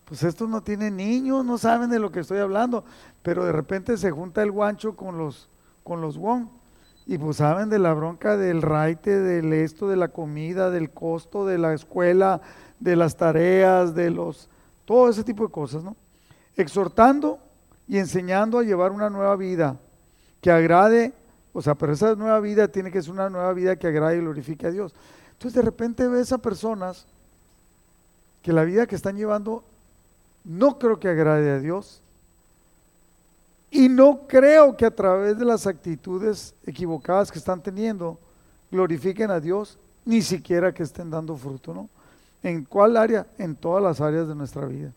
pues 0.09 0.23
estos 0.23 0.49
no 0.49 0.63
tienen 0.63 0.97
niños, 0.97 1.45
no 1.45 1.59
saben 1.59 1.91
de 1.91 1.99
lo 1.99 2.11
que 2.11 2.21
estoy 2.21 2.39
hablando, 2.39 2.83
pero 3.23 3.45
de 3.45 3.53
repente 3.53 3.99
se 3.99 4.11
junta 4.11 4.43
el 4.43 4.51
guancho 4.51 4.97
con 4.97 5.19
los, 5.19 5.51
con 5.85 6.01
los 6.01 6.17
wong, 6.17 6.47
y 7.07 7.19
pues 7.19 7.37
saben 7.37 7.69
de 7.69 7.79
la 7.79 7.93
bronca 7.93 8.39
del 8.39 8.63
raite, 8.63 9.21
del 9.21 9.53
esto, 9.53 9.89
de 9.89 9.97
la 9.97 10.09
comida, 10.09 10.71
del 10.71 10.91
costo, 10.91 11.47
de 11.47 11.59
la 11.59 11.75
escuela, 11.75 12.41
de 12.81 12.97
las 12.97 13.17
tareas, 13.17 13.95
de 13.95 14.11
los, 14.11 14.49
todo 14.87 15.11
ese 15.11 15.25
tipo 15.25 15.45
de 15.45 15.53
cosas, 15.53 15.85
¿no? 15.85 15.95
exhortando 16.57 17.39
y 17.87 17.99
enseñando 17.99 18.59
a 18.59 18.65
llevar 18.65 18.93
una 18.93 19.11
nueva 19.11 19.37
vida 19.37 19.77
que 20.41 20.51
agrade, 20.51 21.13
o 21.53 21.61
sea, 21.61 21.75
pero 21.75 21.93
esa 21.93 22.15
nueva 22.15 22.41
vida 22.41 22.69
tiene 22.69 22.91
que 22.91 23.03
ser 23.03 23.13
una 23.13 23.29
nueva 23.29 23.53
vida 23.53 23.77
que 23.77 23.87
agrade 23.87 24.17
y 24.17 24.21
glorifique 24.21 24.67
a 24.67 24.71
Dios. 24.71 24.95
Entonces 25.33 25.55
de 25.55 25.63
repente 25.63 26.09
ves 26.09 26.33
a 26.33 26.39
personas 26.39 27.07
que 28.43 28.53
la 28.53 28.65
vida 28.65 28.87
que 28.87 28.97
están 28.97 29.17
llevando 29.17 29.65
no 30.49 30.79
creo 30.79 30.99
que 30.99 31.09
agrade 31.09 31.51
a 31.51 31.59
Dios. 31.61 32.01
Y 33.71 33.91
no 33.91 34.27
creo 34.27 34.75
que 34.77 34.87
a 34.87 34.91
través 34.91 35.39
de 35.39 35.45
las 35.45 35.67
actitudes 35.67 36.55
equivocadas 36.65 37.31
que 37.31 37.39
están 37.39 37.63
teniendo 37.63 38.19
glorifiquen 38.71 39.31
a 39.31 39.41
Dios, 39.41 39.79
ni 40.07 40.23
siquiera 40.23 40.73
que 40.73 40.83
estén 40.83 41.11
dando 41.11 41.37
fruto, 41.37 41.75
¿no? 41.75 41.89
¿En 42.43 42.65
cuál 42.65 42.97
área? 42.97 43.27
En 43.37 43.55
todas 43.55 43.83
las 43.83 44.01
áreas 44.01 44.27
de 44.27 44.35
nuestra 44.35 44.65
vida. 44.65 44.91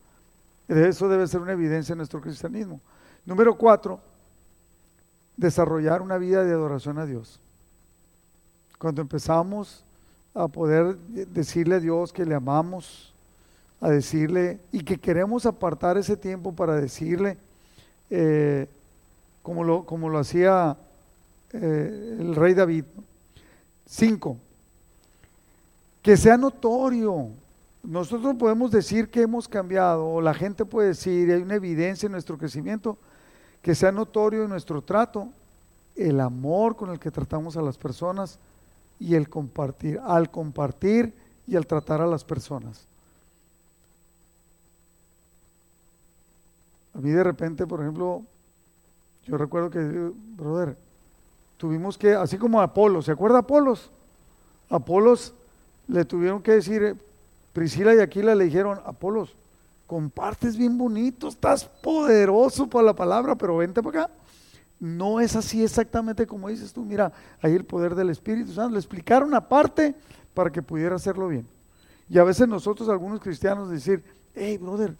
Eso 0.70 1.10
debe 1.10 1.28
ser 1.28 1.42
una 1.42 1.52
evidencia 1.52 1.92
en 1.92 1.98
nuestro 1.98 2.22
cristianismo. 2.22 2.80
Número 3.26 3.58
cuatro, 3.58 4.00
desarrollar 5.36 6.02
una 6.02 6.18
vida 6.18 6.46
de 6.46 6.54
adoración 6.54 6.98
a 6.98 7.06
Dios. 7.06 7.42
Cuando 8.80 9.02
empezamos 9.02 9.84
a 10.34 10.48
poder 10.48 10.96
decirle 10.98 11.76
a 11.76 11.80
Dios 11.82 12.14
que 12.14 12.26
le 12.26 12.36
amamos, 12.36 13.11
a 13.82 13.90
decirle 13.90 14.60
y 14.72 14.84
que 14.84 14.98
queremos 14.98 15.46
apartar 15.46 15.98
ese 15.98 16.16
tiempo 16.16 16.54
para 16.54 16.76
decirle, 16.76 17.38
eh, 18.10 18.68
como, 19.42 19.64
lo, 19.64 19.86
como 19.86 20.08
lo 20.08 20.20
hacía 20.20 20.78
eh, 21.52 22.18
el 22.20 22.36
rey 22.36 22.54
David. 22.54 22.86
Cinco, 23.86 24.38
que 26.02 26.16
sea 26.16 26.38
notorio 26.38 27.32
nosotros 27.84 28.36
podemos 28.36 28.72
decir 28.72 29.10
que 29.10 29.24
hemos 29.24 29.48
cambiado, 29.48 30.08
o 30.08 30.22
la 30.22 30.34
gente 30.34 30.66
puede 30.66 30.90
decir, 30.90 31.30
y 31.30 31.32
hay 31.32 31.42
una 31.42 31.56
evidencia 31.56 32.06
en 32.06 32.12
nuestro 32.12 32.38
crecimiento, 32.38 32.98
que 33.62 33.74
sea 33.74 33.92
notorio 33.92 34.44
en 34.44 34.50
nuestro 34.50 34.82
trato, 34.82 35.30
el 35.96 36.20
amor 36.20 36.76
con 36.76 36.92
el 36.92 37.00
que 37.00 37.12
tratamos 37.12 37.58
a 37.58 37.62
las 37.62 37.78
personas 37.78 38.40
y 39.00 39.16
el 39.16 39.30
compartir, 39.30 40.00
al 40.04 40.30
compartir 40.30 41.14
y 41.48 41.56
al 41.56 41.66
tratar 41.66 42.02
a 42.02 42.08
las 42.08 42.24
personas. 42.24 42.88
A 46.94 47.00
mí 47.00 47.10
de 47.10 47.24
repente, 47.24 47.66
por 47.66 47.82
ejemplo, 47.82 48.24
yo 49.26 49.38
recuerdo 49.38 49.70
que, 49.70 49.80
brother, 50.36 50.78
tuvimos 51.58 51.98
que, 51.98 52.14
así 52.14 52.38
como 52.38 52.62
Apolo, 52.62 53.02
¿se 53.02 53.12
acuerda 53.12 53.40
Apolos? 53.40 53.92
Apolos 54.70 55.34
le 55.88 56.06
tuvieron 56.06 56.42
que 56.42 56.54
decir, 56.54 56.98
Priscila 57.54 57.94
y 57.94 58.00
Aquila 58.00 58.36
le 58.36 58.46
dijeron, 58.46 58.80
Apolos, 58.86 59.36
compartes 59.88 60.56
bien 60.56 60.78
bonito, 60.78 61.28
estás 61.28 61.66
poderoso 61.66 62.68
para 62.68 62.86
la 62.86 62.94
palabra, 62.96 63.36
pero 63.36 63.58
vente 63.58 63.84
para 63.84 64.04
acá. 64.04 64.14
No 64.80 65.20
es 65.20 65.36
así 65.36 65.64
exactamente 65.64 66.26
como 66.26 66.50
dices 66.50 66.74
tú. 66.74 66.84
Mira, 66.84 67.12
ahí 67.42 67.54
el 67.54 67.66
poder 67.66 67.94
del 67.94 68.10
Espíritu 68.10 68.54
Santo. 68.54 68.72
Le 68.72 68.80
explicaron 68.80 69.34
aparte 69.36 69.94
para 70.34 70.50
que 70.50 70.64
pudiera 70.64 70.96
hacerlo 70.96 71.28
bien. 71.28 71.46
Y 72.10 72.18
a 72.18 72.24
veces 72.24 72.48
nosotros, 72.48 72.90
algunos 72.90 73.20
cristianos, 73.20 73.70
decir, 73.70 74.04
hey, 74.34 74.58
brother, 74.58 74.96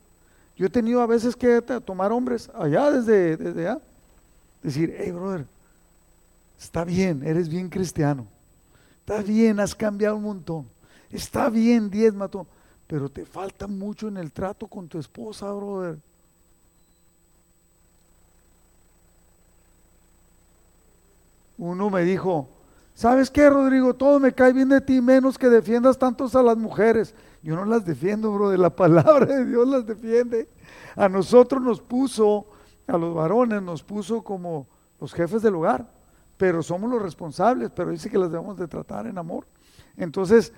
yo 0.56 0.66
he 0.68 0.70
tenido 0.70 1.02
a 1.02 1.08
veces 1.08 1.36
que 1.36 1.62
tomar 1.62 2.12
hombres 2.12 2.50
allá 2.54 2.92
desde, 2.92 3.38
desde 3.38 3.68
allá. 3.68 3.82
Decir, 4.62 4.96
hey, 4.98 5.12
brother, 5.12 5.46
está 6.60 6.84
bien, 6.84 7.24
eres 7.26 7.50
bien 7.50 7.70
cristiano. 7.70 8.28
Está 9.00 9.24
bien, 9.24 9.60
has 9.60 9.74
cambiado 9.74 10.16
un 10.18 10.24
montón. 10.24 10.68
Está 11.10 11.50
bien, 11.50 11.90
diez 11.90 12.14
mató, 12.14 12.46
pero 12.88 13.10
te 13.10 13.26
falta 13.26 13.68
mucho 13.68 14.08
en 14.08 14.18
el 14.18 14.32
trato 14.32 14.68
con 14.68 14.88
tu 14.88 15.00
esposa, 15.00 15.52
brother. 15.52 15.98
Uno 21.58 21.90
me 21.90 22.04
dijo, 22.04 22.48
¿sabes 22.94 23.30
qué, 23.30 23.50
Rodrigo? 23.50 23.94
Todo 23.94 24.20
me 24.20 24.34
cae 24.34 24.54
bien 24.54 24.70
de 24.70 24.82
ti, 24.82 25.02
menos 25.02 25.38
que 25.38 25.50
defiendas 25.50 25.98
tantos 25.98 26.36
a 26.36 26.44
las 26.44 26.58
mujeres. 26.58 27.14
Yo 27.44 27.56
no 27.56 27.66
las 27.66 27.86
defiendo, 27.86 28.32
brother, 28.32 28.60
la 28.60 28.70
palabra 28.76 29.26
de 29.26 29.46
Dios 29.46 29.68
las 29.68 29.86
defiende. 29.86 30.48
A 30.96 31.10
nosotros 31.10 31.62
nos 31.62 31.82
puso, 31.82 32.46
a 32.88 32.98
los 32.98 33.14
varones 33.16 33.62
nos 33.62 33.84
puso 33.84 34.22
como 34.22 34.68
los 35.00 35.14
jefes 35.14 35.42
del 35.42 35.56
hogar, 35.56 35.88
pero 36.38 36.62
somos 36.62 36.90
los 36.90 37.02
responsables, 37.02 37.72
pero 37.72 37.92
dice 37.92 38.10
que 38.10 38.18
las 38.18 38.32
debemos 38.32 38.58
de 38.58 38.68
tratar 38.68 39.08
en 39.08 39.18
amor. 39.18 39.46
Entonces, 39.98 40.54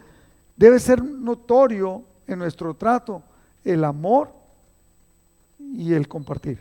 Debe 0.56 0.80
ser 0.80 1.04
notorio 1.04 2.04
en 2.28 2.40
nuestro 2.40 2.74
trato 2.76 3.24
el 3.64 3.84
amor 3.84 4.32
y 5.60 5.94
el 5.94 6.08
compartir. 6.08 6.60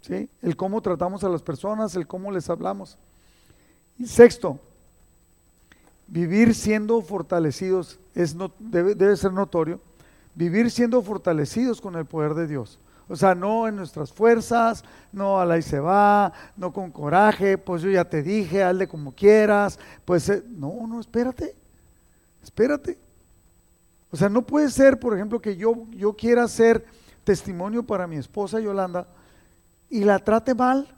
¿sí? 0.00 0.28
El 0.42 0.56
cómo 0.56 0.80
tratamos 0.80 1.22
a 1.22 1.28
las 1.28 1.42
personas, 1.42 1.94
el 1.94 2.06
cómo 2.06 2.32
les 2.32 2.50
hablamos. 2.50 2.98
Sexto, 4.04 4.58
vivir 6.06 6.54
siendo 6.54 7.00
fortalecidos 7.02 7.98
es 8.14 8.34
no, 8.34 8.52
debe, 8.58 8.94
debe 8.94 9.16
ser 9.16 9.32
notorio. 9.32 9.80
Vivir 10.34 10.70
siendo 10.70 11.00
fortalecidos 11.02 11.80
con 11.80 11.96
el 11.96 12.04
poder 12.04 12.34
de 12.34 12.46
Dios. 12.46 12.78
O 13.08 13.14
sea, 13.14 13.34
no 13.34 13.68
en 13.68 13.76
nuestras 13.76 14.12
fuerzas, 14.12 14.84
no 15.12 15.40
a 15.40 15.44
la 15.44 15.58
y 15.58 15.62
se 15.62 15.78
va, 15.78 16.32
no 16.56 16.72
con 16.72 16.90
coraje, 16.90 17.56
pues 17.56 17.82
yo 17.82 17.90
ya 17.90 18.04
te 18.04 18.22
dije, 18.22 18.62
hazle 18.62 18.88
como 18.88 19.12
quieras, 19.12 19.78
pues 20.04 20.28
eh, 20.28 20.42
no, 20.48 20.86
no, 20.86 21.00
espérate. 21.00 21.54
Espérate. 22.42 22.98
O 24.10 24.16
sea, 24.16 24.28
no 24.28 24.42
puede 24.42 24.70
ser, 24.70 24.98
por 24.98 25.14
ejemplo, 25.14 25.40
que 25.40 25.56
yo, 25.56 25.86
yo 25.90 26.14
quiera 26.14 26.48
ser 26.48 26.84
testimonio 27.22 27.84
para 27.84 28.06
mi 28.06 28.16
esposa 28.16 28.60
Yolanda 28.60 29.06
y 29.88 30.04
la 30.04 30.18
trate 30.18 30.54
mal 30.54 30.88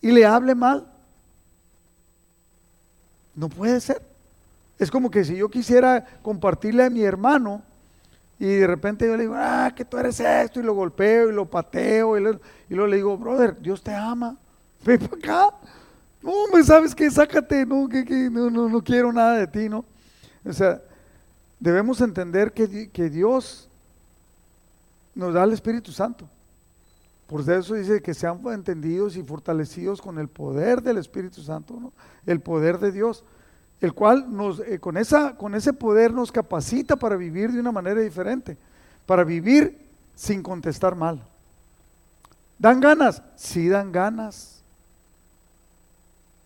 y 0.00 0.12
le 0.12 0.24
hable 0.24 0.54
mal. 0.54 0.90
No 3.34 3.48
puede 3.48 3.80
ser. 3.80 4.09
Es 4.80 4.90
como 4.90 5.10
que 5.10 5.26
si 5.26 5.36
yo 5.36 5.50
quisiera 5.50 6.06
compartirle 6.22 6.82
a 6.84 6.88
mi 6.88 7.02
hermano 7.02 7.62
y 8.38 8.46
de 8.46 8.66
repente 8.66 9.06
yo 9.06 9.14
le 9.14 9.24
digo, 9.24 9.34
ah, 9.36 9.70
que 9.76 9.84
tú 9.84 9.98
eres 9.98 10.18
esto, 10.18 10.58
y 10.58 10.62
lo 10.62 10.72
golpeo 10.72 11.28
y 11.28 11.34
lo 11.34 11.44
pateo, 11.44 12.16
y, 12.16 12.22
luego 12.70 12.86
le 12.86 12.96
digo, 12.96 13.18
brother, 13.18 13.60
Dios 13.60 13.82
te 13.82 13.92
ama, 13.92 14.38
ven 14.84 14.98
para 14.98 15.16
acá. 15.16 15.56
No, 16.22 16.32
me 16.50 16.64
sabes 16.64 16.94
que 16.94 17.10
sácate, 17.10 17.66
no, 17.66 17.86
que, 17.90 18.30
no, 18.30 18.48
no, 18.48 18.70
no, 18.70 18.82
quiero 18.82 19.12
nada 19.12 19.36
de 19.36 19.46
ti, 19.46 19.68
¿no? 19.68 19.84
O 20.46 20.52
sea, 20.54 20.80
debemos 21.58 22.00
entender 22.00 22.52
que, 22.52 22.88
que 22.88 23.10
Dios 23.10 23.68
nos 25.14 25.34
da 25.34 25.44
el 25.44 25.52
Espíritu 25.52 25.92
Santo. 25.92 26.26
Por 27.26 27.42
eso 27.48 27.74
dice 27.74 28.00
que 28.00 28.14
sean 28.14 28.40
entendidos 28.46 29.14
y 29.18 29.22
fortalecidos 29.22 30.00
con 30.00 30.18
el 30.18 30.28
poder 30.28 30.80
del 30.80 30.96
Espíritu 30.96 31.42
Santo, 31.42 31.78
¿no? 31.78 31.92
el 32.24 32.40
poder 32.40 32.78
de 32.78 32.90
Dios 32.90 33.24
el 33.80 33.94
cual 33.94 34.26
nos, 34.28 34.60
eh, 34.60 34.78
con, 34.78 34.96
esa, 34.96 35.36
con 35.36 35.54
ese 35.54 35.72
poder 35.72 36.12
nos 36.12 36.30
capacita 36.30 36.96
para 36.96 37.16
vivir 37.16 37.50
de 37.52 37.60
una 37.60 37.72
manera 37.72 38.00
diferente, 38.00 38.56
para 39.06 39.24
vivir 39.24 39.86
sin 40.14 40.42
contestar 40.42 40.94
mal. 40.94 41.22
¿Dan 42.58 42.80
ganas? 42.80 43.22
Sí 43.36 43.68
dan 43.68 43.90
ganas. 43.90 44.62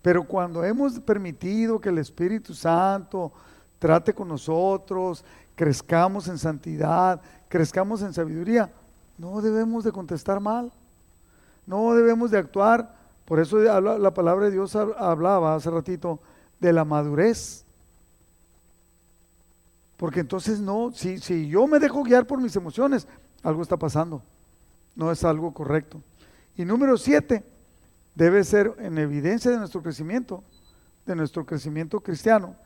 Pero 0.00 0.22
cuando 0.22 0.62
hemos 0.62 1.00
permitido 1.00 1.80
que 1.80 1.88
el 1.88 1.98
Espíritu 1.98 2.54
Santo 2.54 3.32
trate 3.80 4.14
con 4.14 4.28
nosotros, 4.28 5.24
crezcamos 5.56 6.28
en 6.28 6.38
santidad, 6.38 7.20
crezcamos 7.48 8.02
en 8.02 8.12
sabiduría, 8.12 8.70
no 9.18 9.40
debemos 9.40 9.82
de 9.82 9.92
contestar 9.92 10.40
mal, 10.40 10.70
no 11.66 11.94
debemos 11.94 12.30
de 12.30 12.38
actuar. 12.38 12.94
Por 13.24 13.40
eso 13.40 13.58
la 13.58 14.14
palabra 14.14 14.44
de 14.44 14.52
Dios 14.52 14.76
hablaba 14.76 15.54
hace 15.54 15.70
ratito, 15.70 16.20
de 16.60 16.72
la 16.72 16.84
madurez. 16.84 17.64
Porque 19.96 20.20
entonces 20.20 20.60
no, 20.60 20.92
si, 20.92 21.18
si 21.18 21.48
yo 21.48 21.66
me 21.66 21.78
dejo 21.78 22.02
guiar 22.02 22.26
por 22.26 22.40
mis 22.40 22.56
emociones, 22.56 23.06
algo 23.42 23.62
está 23.62 23.76
pasando. 23.76 24.22
No 24.96 25.10
es 25.10 25.24
algo 25.24 25.52
correcto. 25.52 26.00
Y 26.56 26.64
número 26.64 26.96
siete, 26.96 27.44
debe 28.14 28.44
ser 28.44 28.74
en 28.78 28.98
evidencia 28.98 29.50
de 29.50 29.58
nuestro 29.58 29.82
crecimiento, 29.82 30.42
de 31.06 31.16
nuestro 31.16 31.44
crecimiento 31.44 32.00
cristiano, 32.00 32.56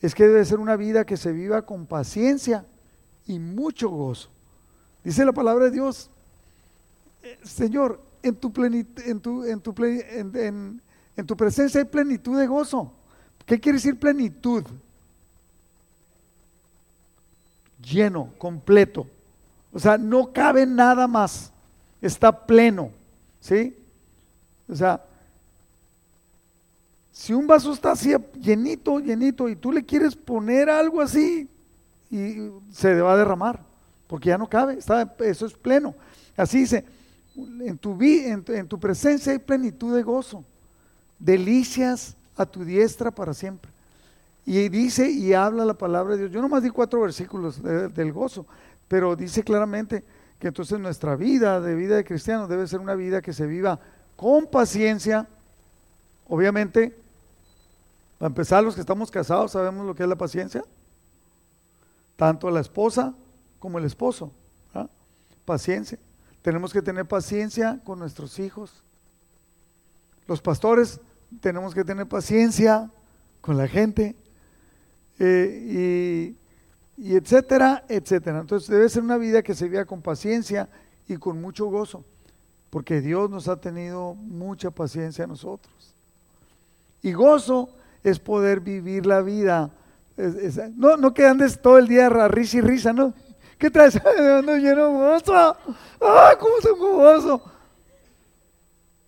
es 0.00 0.14
que 0.14 0.26
debe 0.26 0.44
ser 0.44 0.58
una 0.58 0.76
vida 0.76 1.04
que 1.04 1.16
se 1.16 1.32
viva 1.32 1.62
con 1.62 1.86
paciencia 1.86 2.64
y 3.26 3.38
mucho 3.38 3.88
gozo. 3.88 4.28
Dice 5.02 5.24
la 5.24 5.32
palabra 5.32 5.66
de 5.66 5.70
Dios, 5.70 6.10
eh, 7.22 7.38
Señor, 7.42 8.00
en 8.22 8.34
tu, 8.36 8.52
en, 8.64 9.20
tu, 9.20 9.44
en, 9.44 9.60
tu, 9.60 9.72
en 11.16 11.26
tu 11.26 11.36
presencia 11.36 11.80
hay 11.80 11.86
plenitud 11.86 12.38
de 12.38 12.46
gozo. 12.46 12.92
¿Qué 13.46 13.58
quiere 13.58 13.78
decir 13.78 13.98
plenitud? 13.98 14.64
Lleno, 17.80 18.32
completo. 18.36 19.06
O 19.72 19.78
sea, 19.78 19.96
no 19.96 20.32
cabe 20.32 20.66
nada 20.66 21.06
más. 21.06 21.52
Está 22.02 22.44
pleno. 22.44 22.90
¿Sí? 23.40 23.76
O 24.68 24.74
sea, 24.74 25.00
si 27.12 27.32
un 27.32 27.46
vaso 27.46 27.72
está 27.72 27.92
así 27.92 28.12
llenito, 28.40 28.98
llenito, 28.98 29.48
y 29.48 29.56
tú 29.56 29.72
le 29.72 29.84
quieres 29.84 30.14
poner 30.16 30.68
algo 30.68 31.00
así, 31.00 31.48
y 32.10 32.50
se 32.72 33.00
va 33.00 33.14
a 33.14 33.16
derramar, 33.16 33.60
porque 34.06 34.28
ya 34.28 34.36
no 34.36 34.48
cabe, 34.48 34.78
eso 34.78 35.46
es 35.46 35.54
pleno. 35.54 35.94
Así 36.36 36.58
dice, 36.58 36.84
en 37.36 37.78
tu 37.78 38.78
presencia 38.78 39.32
hay 39.32 39.38
plenitud 39.38 39.94
de 39.94 40.02
gozo, 40.02 40.44
delicias 41.18 42.16
a 42.36 42.46
tu 42.46 42.64
diestra 42.64 43.10
para 43.10 43.34
siempre. 43.34 43.70
Y 44.44 44.68
dice 44.68 45.10
y 45.10 45.32
habla 45.32 45.64
la 45.64 45.74
palabra 45.74 46.14
de 46.14 46.22
Dios. 46.22 46.30
Yo 46.32 46.42
nomás 46.42 46.62
di 46.62 46.70
cuatro 46.70 47.00
versículos 47.00 47.62
del 47.62 48.12
gozo, 48.12 48.46
pero 48.86 49.16
dice 49.16 49.42
claramente 49.42 50.04
que 50.38 50.48
entonces 50.48 50.78
nuestra 50.78 51.16
vida 51.16 51.60
de 51.60 51.74
vida 51.74 51.96
de 51.96 52.04
cristiano 52.04 52.46
debe 52.46 52.66
ser 52.68 52.80
una 52.80 52.94
vida 52.94 53.22
que 53.22 53.32
se 53.32 53.46
viva 53.46 53.80
con 54.14 54.46
paciencia. 54.46 55.26
Obviamente, 56.28 56.96
para 58.18 58.28
empezar, 58.28 58.62
los 58.62 58.74
que 58.74 58.80
estamos 58.80 59.10
casados 59.10 59.52
sabemos 59.52 59.86
lo 59.86 59.94
que 59.94 60.02
es 60.02 60.08
la 60.08 60.16
paciencia. 60.16 60.64
Tanto 62.16 62.50
la 62.50 62.60
esposa 62.60 63.14
como 63.58 63.78
el 63.78 63.84
esposo. 63.84 64.30
Paciencia. 65.44 65.98
Tenemos 66.42 66.72
que 66.72 66.82
tener 66.82 67.06
paciencia 67.06 67.80
con 67.84 67.98
nuestros 67.98 68.38
hijos. 68.38 68.82
Los 70.26 70.40
pastores 70.40 71.00
tenemos 71.40 71.74
que 71.74 71.84
tener 71.84 72.06
paciencia 72.06 72.90
con 73.40 73.56
la 73.56 73.68
gente, 73.68 74.14
eh, 75.18 76.34
y, 76.98 77.14
etcétera, 77.14 77.84
etcétera. 77.88 78.40
Entonces 78.40 78.68
debe 78.68 78.88
ser 78.88 79.02
una 79.02 79.16
vida 79.16 79.42
que 79.42 79.54
se 79.54 79.68
viva 79.68 79.84
con 79.84 80.02
paciencia 80.02 80.68
y 81.08 81.16
con 81.16 81.40
mucho 81.40 81.66
gozo, 81.66 82.04
porque 82.70 83.00
Dios 83.00 83.30
nos 83.30 83.48
ha 83.48 83.56
tenido 83.56 84.14
mucha 84.14 84.70
paciencia 84.70 85.24
a 85.24 85.28
nosotros. 85.28 85.94
Y 87.02 87.12
gozo 87.12 87.70
es 88.02 88.18
poder 88.18 88.60
vivir 88.60 89.06
la 89.06 89.20
vida. 89.20 89.70
no, 90.76 90.96
no 90.96 91.14
que 91.14 91.26
andes 91.26 91.60
todo 91.60 91.78
el 91.78 91.86
día 91.86 92.06
a 92.06 92.28
risa 92.28 92.58
y 92.58 92.60
risa, 92.62 92.92
¿no? 92.92 93.14
¿Qué 93.58 93.70
traes? 93.70 93.96
Ando 94.18 94.56
lleno 94.56 94.90
gozo. 94.92 95.34
¡Ah, 96.00 96.34
cómo 96.38 96.54
tengo 96.62 96.96
gozo! 96.96 97.42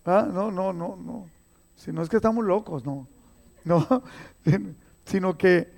Ah, 0.05 0.27
no, 0.33 0.51
no, 0.51 0.73
no, 0.73 0.97
no. 0.97 1.38
Si 1.79 1.93
no 1.93 2.03
es 2.03 2.09
que 2.09 2.17
estamos 2.17 2.45
locos, 2.45 2.85
no. 2.85 3.07
No, 3.65 4.03
sino 5.07 5.39
que, 5.39 5.69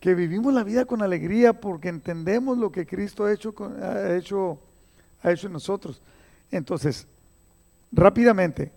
que 0.00 0.14
vivimos 0.14 0.52
la 0.52 0.64
vida 0.64 0.84
con 0.84 1.02
alegría 1.02 1.52
porque 1.52 1.88
entendemos 1.88 2.58
lo 2.58 2.72
que 2.72 2.86
Cristo 2.86 3.24
ha 3.24 3.32
hecho, 3.32 3.54
ha 3.80 4.14
hecho, 4.14 4.58
ha 5.22 5.30
hecho 5.30 5.46
en 5.46 5.52
nosotros. 5.52 6.02
Entonces, 6.50 7.06
rápidamente, 7.92 8.72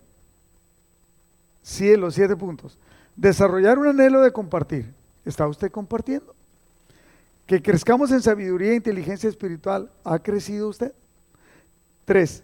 los 1.98 2.14
siete 2.14 2.36
puntos. 2.36 2.78
Desarrollar 3.16 3.80
un 3.80 3.88
anhelo 3.88 4.22
de 4.22 4.32
compartir. 4.32 4.94
¿Está 5.26 5.48
usted 5.48 5.72
compartiendo? 5.72 6.36
Que 7.46 7.62
crezcamos 7.62 8.12
en 8.12 8.22
sabiduría 8.22 8.72
e 8.72 8.76
inteligencia 8.76 9.30
espiritual. 9.30 9.90
¿Ha 10.04 10.20
crecido 10.20 10.70
usted? 10.70 10.94
Tres, 12.06 12.44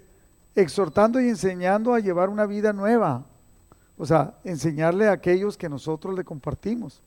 exhortando 0.55 1.19
y 1.19 1.27
enseñando 1.27 1.93
a 1.93 1.99
llevar 1.99 2.29
una 2.29 2.45
vida 2.45 2.71
nueva, 2.71 3.25
o 3.99 4.05
sea, 4.05 4.33
enseñarle 4.45 5.09
a 5.09 5.11
aquellos 5.11 5.57
que 5.57 5.67
nosotros 5.67 6.15
le 6.15 6.23
compartimos. 6.23 7.01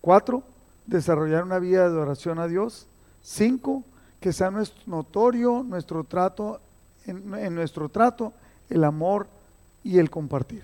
Cuatro, 0.00 0.44
desarrollar 0.86 1.42
una 1.42 1.58
vida 1.58 1.90
de 1.90 1.98
oración 1.98 2.38
a 2.38 2.46
Dios. 2.46 2.86
Cinco, 3.20 3.82
que 4.20 4.32
sea 4.32 4.48
nuestro, 4.48 4.80
notorio 4.86 5.64
nuestro 5.64 6.04
trato, 6.04 6.60
en, 7.06 7.54
nuestro 7.56 7.88
trato, 7.88 8.32
el 8.70 8.84
amor 8.84 9.26
y 9.82 9.98
el 9.98 10.10
compartir. 10.10 10.62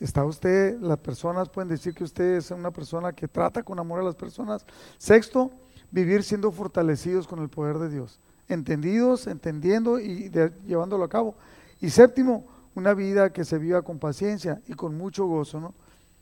¿Está 0.00 0.24
usted, 0.24 0.80
las 0.80 0.98
personas 0.98 1.48
pueden 1.48 1.68
decir 1.68 1.94
que 1.94 2.02
usted 2.02 2.38
es 2.38 2.50
una 2.50 2.72
persona 2.72 3.12
que 3.12 3.28
trata 3.28 3.62
con 3.62 3.78
amor 3.78 4.00
a 4.00 4.04
las 4.04 4.16
personas? 4.16 4.66
Sexto, 4.98 5.52
vivir 5.92 6.24
siendo 6.24 6.50
fortalecidos 6.50 7.28
con 7.28 7.38
el 7.38 7.48
poder 7.48 7.78
de 7.78 7.88
Dios. 7.88 8.18
Entendidos, 8.48 9.28
entendiendo 9.28 10.00
y 10.00 10.28
llevándolo 10.66 11.04
a 11.04 11.08
cabo. 11.08 11.36
Y 11.80 11.88
séptimo, 11.90 12.44
una 12.74 12.94
vida 12.94 13.32
que 13.32 13.44
se 13.44 13.58
viva 13.58 13.82
con 13.82 13.98
paciencia 13.98 14.60
y 14.66 14.74
con 14.74 14.96
mucho 14.96 15.26
gozo, 15.26 15.60
¿no? 15.60 15.74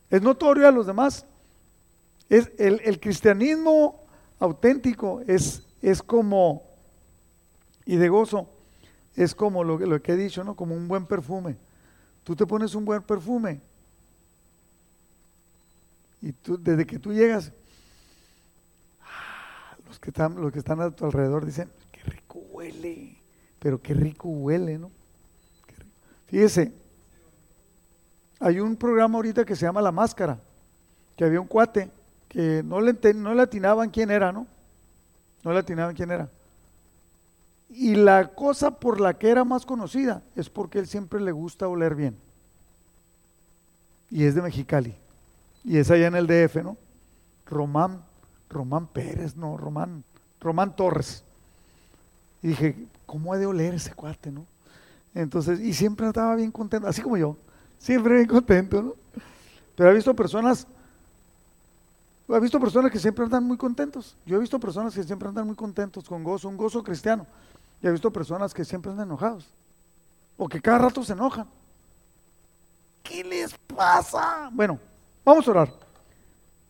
Es 0.09 0.21
notorio 0.21 0.67
a 0.67 0.71
los 0.71 0.85
demás. 0.85 1.25
Es 2.29 2.51
el, 2.57 2.99
cristianismo 2.99 4.03
auténtico 4.39 5.21
es, 5.27 5.63
es 5.81 6.01
como, 6.01 6.63
y 7.85 7.95
de 7.97 8.09
gozo, 8.09 8.49
es 9.15 9.35
como 9.35 9.63
lo, 9.63 9.77
lo 9.79 10.01
que 10.01 10.13
he 10.13 10.17
dicho, 10.17 10.43
¿no? 10.43 10.55
Como 10.55 10.75
un 10.75 10.87
buen 10.87 11.05
perfume. 11.05 11.57
Tú 12.23 12.35
te 12.35 12.45
pones 12.45 12.75
un 12.75 12.85
buen 12.85 13.01
perfume 13.01 13.61
y 16.21 16.33
tú, 16.33 16.57
desde 16.61 16.85
que 16.85 16.99
tú 16.99 17.13
llegas, 17.13 17.51
ah, 19.01 19.75
los 19.87 19.99
que 19.99 20.11
están, 20.11 20.35
los 20.35 20.51
que 20.51 20.59
están 20.59 20.79
a 20.79 20.91
tu 20.91 21.05
alrededor 21.05 21.45
dicen, 21.45 21.69
qué 21.91 22.01
rico 22.03 22.39
huele, 22.51 23.17
pero 23.59 23.81
qué 23.81 23.93
rico 23.93 24.29
huele, 24.29 24.77
¿no? 24.77 24.91
Fíjese, 26.31 26.71
hay 28.39 28.61
un 28.61 28.77
programa 28.77 29.17
ahorita 29.17 29.43
que 29.43 29.55
se 29.55 29.65
llama 29.65 29.81
La 29.81 29.91
Máscara, 29.91 30.39
que 31.17 31.25
había 31.25 31.41
un 31.41 31.47
cuate 31.47 31.91
que 32.29 32.63
no 32.63 32.79
le, 32.79 32.95
no 33.13 33.35
le 33.35 33.41
atinaban 33.41 33.89
quién 33.89 34.09
era, 34.09 34.31
¿no? 34.31 34.47
No 35.43 35.51
le 35.51 35.59
atinaban 35.59 35.93
quién 35.93 36.09
era. 36.09 36.29
Y 37.69 37.95
la 37.95 38.29
cosa 38.29 38.71
por 38.71 39.01
la 39.01 39.13
que 39.15 39.29
era 39.29 39.43
más 39.43 39.65
conocida 39.65 40.23
es 40.37 40.49
porque 40.49 40.79
él 40.79 40.87
siempre 40.87 41.19
le 41.19 41.33
gusta 41.33 41.67
oler 41.67 41.95
bien. 41.95 42.17
Y 44.09 44.23
es 44.23 44.33
de 44.33 44.41
Mexicali. 44.41 44.95
Y 45.65 45.77
es 45.77 45.91
allá 45.91 46.07
en 46.07 46.15
el 46.15 46.27
DF, 46.27 46.63
¿no? 46.63 46.77
Román, 47.45 48.01
Román 48.49 48.87
Pérez, 48.87 49.35
no, 49.35 49.57
Román, 49.57 50.05
Román 50.39 50.77
Torres. 50.77 51.25
Y 52.41 52.49
dije, 52.49 52.87
¿cómo 53.05 53.33
ha 53.33 53.37
de 53.37 53.47
oler 53.47 53.73
ese 53.73 53.93
cuate, 53.93 54.31
no? 54.31 54.45
Entonces, 55.13 55.59
y 55.59 55.73
siempre 55.73 56.07
estaba 56.07 56.35
bien 56.35 56.51
contento, 56.51 56.87
así 56.87 57.01
como 57.01 57.17
yo, 57.17 57.35
siempre 57.77 58.15
bien 58.15 58.27
contento, 58.27 58.81
¿no? 58.81 58.93
Pero 59.75 59.91
he 59.91 59.95
visto 59.95 60.15
personas, 60.15 60.67
he 62.29 62.39
visto 62.39 62.59
personas 62.59 62.91
que 62.91 62.99
siempre 62.99 63.25
andan 63.25 63.43
muy 63.43 63.57
contentos. 63.57 64.15
Yo 64.25 64.37
he 64.37 64.39
visto 64.39 64.59
personas 64.59 64.93
que 64.93 65.03
siempre 65.03 65.27
andan 65.27 65.47
muy 65.47 65.55
contentos, 65.55 66.07
con 66.07 66.23
gozo, 66.23 66.47
un 66.47 66.57
gozo 66.57 66.83
cristiano. 66.83 67.25
Y 67.81 67.87
he 67.87 67.91
visto 67.91 68.11
personas 68.11 68.53
que 68.53 68.63
siempre 68.63 68.91
andan 68.91 69.07
enojados. 69.07 69.49
O 70.37 70.47
que 70.47 70.61
cada 70.61 70.77
rato 70.77 71.03
se 71.03 71.13
enojan. 71.13 71.47
¿Qué 73.03 73.23
les 73.23 73.53
pasa? 73.75 74.49
Bueno, 74.53 74.79
vamos 75.25 75.47
a 75.47 75.51
orar. 75.51 75.73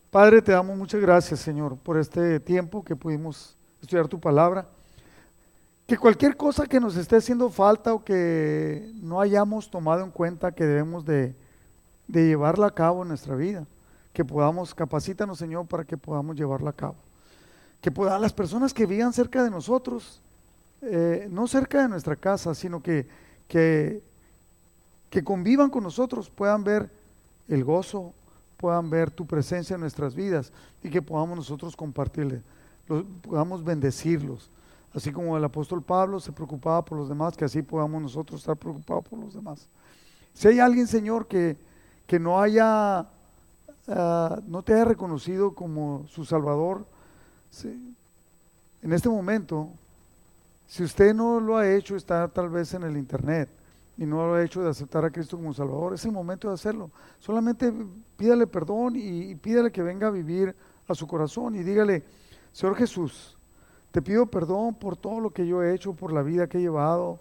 Padre, 0.10 0.42
te 0.42 0.52
damos 0.52 0.78
muchas 0.78 1.00
gracias, 1.00 1.40
Señor, 1.40 1.78
por 1.78 1.98
este 1.98 2.40
tiempo 2.40 2.84
que 2.84 2.96
pudimos 2.96 3.56
estudiar 3.82 4.08
tu 4.08 4.20
palabra. 4.20 4.68
Que 5.92 5.98
cualquier 5.98 6.38
cosa 6.38 6.68
que 6.68 6.80
nos 6.80 6.96
esté 6.96 7.18
haciendo 7.18 7.50
falta 7.50 7.94
o 7.94 8.02
que 8.02 8.94
no 9.02 9.20
hayamos 9.20 9.70
tomado 9.70 10.06
en 10.06 10.10
cuenta 10.10 10.54
que 10.54 10.66
debemos 10.66 11.04
de, 11.04 11.36
llevarla 12.08 12.68
a 12.68 12.72
cabo 12.72 13.02
en 13.02 13.10
nuestra 13.10 13.36
vida, 13.36 13.68
que 14.14 14.24
podamos, 14.24 14.74
capacítanos, 14.74 15.38
Señor, 15.38 15.68
para 15.68 15.84
que 15.84 15.98
podamos 15.98 16.38
llevarla 16.38 16.70
a 16.70 16.74
cabo. 16.74 16.96
Que 17.82 17.92
puedan 17.92 18.22
las 18.22 18.32
personas 18.32 18.74
que 18.74 18.86
vivan 18.86 19.12
cerca 19.12 19.44
de 19.44 19.50
nosotros, 19.50 20.22
eh, 20.82 21.28
no 21.30 21.46
cerca 21.46 21.82
de 21.82 21.90
nuestra 21.90 22.16
casa, 22.16 22.56
sino 22.56 22.82
que, 22.82 23.06
que, 23.50 24.02
que 25.10 25.26
convivan 25.26 25.70
con 25.70 25.84
nosotros, 25.84 26.30
puedan 26.30 26.64
ver 26.64 26.90
el 27.50 27.66
gozo, 27.66 28.14
puedan 28.56 28.90
ver 28.90 29.12
tu 29.12 29.26
presencia 29.26 29.74
en 29.74 29.82
nuestras 29.82 30.16
vidas 30.16 30.54
y 30.84 30.90
que 30.90 31.02
podamos 31.02 31.36
nosotros 31.36 31.76
compartirle, 31.76 32.42
podamos 33.24 33.62
bendecirlos. 33.62 34.50
Así 34.94 35.12
como 35.12 35.38
el 35.38 35.44
apóstol 35.44 35.82
Pablo 35.82 36.20
se 36.20 36.32
preocupaba 36.32 36.84
por 36.84 36.98
los 36.98 37.08
demás, 37.08 37.38
que 37.38 37.46
así 37.46 37.62
podamos 37.62 38.02
nosotros 38.02 38.42
estar 38.42 38.58
preocupados 38.58 39.06
por 39.08 39.20
los 39.20 39.34
demás. 39.34 39.70
Si 40.34 40.48
hay 40.48 40.60
alguien, 40.60 40.88
Señor, 40.88 41.28
que, 41.28 41.58
que 42.06 42.20
no 42.20 42.42
haya, 42.42 43.08
ah, 43.88 44.42
no 44.48 44.64
te 44.64 44.74
haya 44.74 44.86
reconocido 44.86 45.54
como 45.54 46.06
su 46.08 46.26
Salvador, 46.26 46.86
en 48.82 48.94
este 48.94 49.10
momento, 49.10 49.70
si 50.68 50.84
usted 50.84 51.14
no 51.14 51.40
lo 51.40 51.58
ha 51.58 51.70
hecho, 51.70 51.96
está 51.96 52.28
tal 52.28 52.50
vez 52.50 52.74
en 52.74 52.84
el 52.84 52.98
Internet 52.98 53.50
y 53.98 54.06
no 54.06 54.26
lo 54.26 54.36
ha 54.36 54.44
hecho 54.44 54.64
de 54.64 54.70
aceptar 54.70 55.06
a 55.06 55.12
Cristo 55.12 55.38
como 55.38 55.54
Salvador, 55.54 55.94
es 55.94 56.06
el 56.06 56.12
momento 56.12 56.48
de 56.48 56.54
hacerlo. 56.54 56.90
Solamente 57.20 57.72
pídale 58.18 58.48
perdón 58.48 58.96
y, 58.96 59.36
pídale 59.36 59.72
que 59.72 59.84
venga 59.84 60.08
a 60.08 60.12
vivir 60.12 60.56
a 60.88 60.96
su 60.96 61.06
corazón 61.08 61.56
y 61.56 61.60
dígale, 61.60 62.04
Señor 62.52 62.76
Jesús, 62.78 63.38
te 63.92 64.02
pido 64.02 64.26
perdón 64.26 64.74
por 64.74 64.96
todo 64.96 65.20
lo 65.20 65.30
que 65.32 65.46
yo 65.46 65.62
he 65.62 65.74
hecho, 65.74 65.94
por 65.94 66.14
la 66.14 66.22
vida 66.22 66.48
que 66.48 66.58
he 66.58 66.62
llevado. 66.62 67.20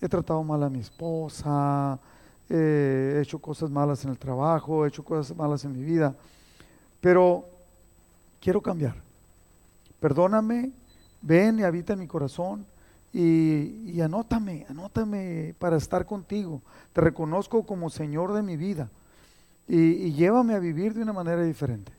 He 0.00 0.08
tratado 0.08 0.42
mal 0.42 0.62
a 0.62 0.70
mi 0.70 0.78
esposa, 0.78 1.98
he 2.48 3.20
hecho 3.22 3.38
cosas 3.38 3.70
malas 3.70 4.04
en 4.04 4.10
el 4.10 4.18
trabajo, 4.18 4.84
he 4.84 4.88
hecho 4.88 5.04
cosas 5.04 5.36
malas 5.36 5.64
en 5.64 5.72
mi 5.72 5.82
vida, 5.82 6.14
pero 7.00 7.44
quiero 8.40 8.60
cambiar. 8.60 8.94
Perdóname, 10.00 10.70
ven 11.20 11.58
y 11.58 11.62
habita 11.64 11.94
en 11.94 11.98
mi 11.98 12.06
corazón 12.06 12.64
y, 13.12 14.00
anótame, 14.00 14.66
anótame 14.68 15.54
para 15.58 15.76
estar 15.76 16.06
contigo. 16.06 16.62
Te 16.92 17.00
reconozco 17.00 17.64
como 17.64 17.90
Señor 17.90 18.32
de 18.32 18.42
mi 18.42 18.56
vida 18.56 18.88
y, 19.66 20.12
llévame 20.12 20.54
a 20.54 20.58
vivir 20.58 20.94
de 20.94 21.02
una 21.02 21.12
manera 21.12 21.42
diferente. 21.42 21.92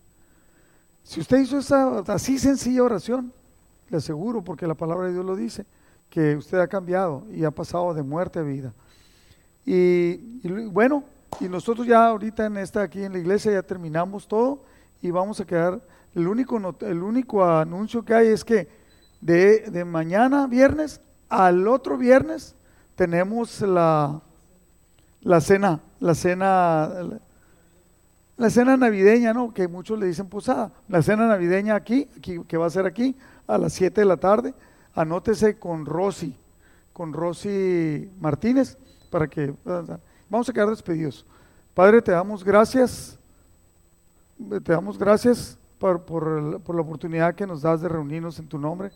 Si 1.04 1.20
usted 1.20 1.40
hizo 1.40 1.58
esa 1.58 2.00
así 2.00 2.38
sencilla 2.40 2.84
oración, 2.84 3.34
le 3.90 3.98
aseguro, 3.98 4.44
porque 4.44 4.68
la 4.68 4.76
palabra 4.76 5.08
de 5.08 5.14
Dios 5.14 5.26
lo 5.26 5.36
dice, 5.36 5.66
que 6.10 6.36
usted 6.36 6.60
ha 6.60 6.68
cambiado 6.68 7.26
y 7.32 7.44
ha 7.44 7.52
pasado 7.52 7.94
de 7.94 8.04
muerte 8.04 8.40
a 8.40 8.44
vida. 8.44 8.74
Y, 9.66 10.18
bueno, 10.68 11.04
y 11.40 11.48
nosotros 11.48 11.86
ya 11.86 12.08
ahorita 12.08 12.46
en 12.46 12.58
esta 12.58 12.82
aquí 12.82 13.04
en 13.04 13.14
la 13.14 13.20
iglesia 13.20 13.52
ya 13.52 13.62
terminamos 13.62 14.28
todo 14.28 14.64
y 15.02 15.12
vamos 15.12 15.40
a 15.40 15.46
quedar. 15.46 15.80
El 16.16 16.28
único, 16.28 16.60
el 16.82 17.04
único 17.04 17.46
anuncio 17.46 18.04
que 18.04 18.14
hay 18.16 18.28
es 18.28 18.44
que 18.44 18.68
de, 19.22 19.86
mañana, 19.86 20.48
viernes, 20.48 21.02
al 21.28 21.68
otro 21.68 21.98
viernes, 21.98 22.56
tenemos 22.96 23.62
la, 23.62 24.22
la 25.22 25.42
cena, 25.42 25.82
la 26.00 26.16
cena, 26.16 26.90
la 28.38 28.50
cena 28.50 28.76
navideña, 28.76 29.34
¿no? 29.34 29.54
Que 29.54 29.68
muchos 29.68 30.00
le 30.00 30.08
dicen 30.08 30.28
posada. 30.28 30.72
La 30.88 31.02
cena 31.02 31.28
navideña 31.28 31.76
aquí, 31.76 32.10
aquí, 32.18 32.40
que 32.48 32.58
va 32.58 32.66
a 32.66 32.72
ser 32.72 32.86
aquí, 32.86 33.16
a 33.50 33.58
las 33.58 33.74
7 33.74 34.02
de 34.02 34.06
la 34.06 34.18
tarde. 34.18 34.54
Anótese 34.94 35.58
con 35.58 35.86
Rosy, 35.86 36.38
con 36.94 37.14
Rosy 37.14 38.10
Martínez, 38.20 38.78
para 39.10 39.28
que 39.28 39.54
vamos 40.30 40.48
a 40.48 40.54
quedar 40.54 40.70
despedidos. 40.70 41.26
Padre, 41.74 42.02
te 42.02 42.12
damos 42.12 42.44
gracias, 42.44 43.18
te 44.38 44.72
damos 44.72 44.98
gracias 44.98 45.58
por, 45.80 46.04
por, 46.04 46.62
por 46.62 46.76
la 46.76 46.82
oportunidad 46.82 47.36
que 47.36 47.48
nos 47.48 47.62
das 47.62 47.82
de 47.82 47.90
reunirnos 47.90 48.38
en 48.40 48.48
tu 48.48 48.60
nombre. 48.60 48.92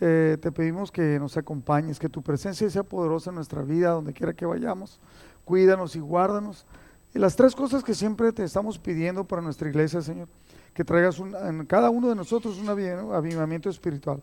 Eh, 0.00 0.36
te 0.40 0.50
pedimos 0.52 0.90
que 0.90 1.18
nos 1.18 1.36
acompañes, 1.36 1.98
que 1.98 2.08
tu 2.08 2.22
presencia 2.22 2.68
sea 2.68 2.82
poderosa 2.82 3.30
en 3.30 3.36
nuestra 3.36 3.62
vida, 3.62 3.90
donde 3.90 4.12
quiera 4.12 4.34
que 4.34 4.46
vayamos. 4.46 4.98
Cuídanos 5.44 5.94
y 5.94 6.00
guárdanos. 6.00 6.66
Y 7.14 7.18
las 7.18 7.36
tres 7.36 7.54
cosas 7.54 7.84
que 7.84 7.94
siempre 7.94 8.32
te 8.32 8.44
estamos 8.44 8.78
pidiendo 8.78 9.24
para 9.24 9.40
nuestra 9.40 9.68
iglesia, 9.68 10.02
Señor, 10.02 10.28
que 10.76 10.84
traigas 10.84 11.18
en 11.18 11.64
cada 11.64 11.88
uno 11.88 12.10
de 12.10 12.14
nosotros 12.14 12.58
un 12.58 12.68
avivamiento 12.68 13.70
espiritual, 13.70 14.20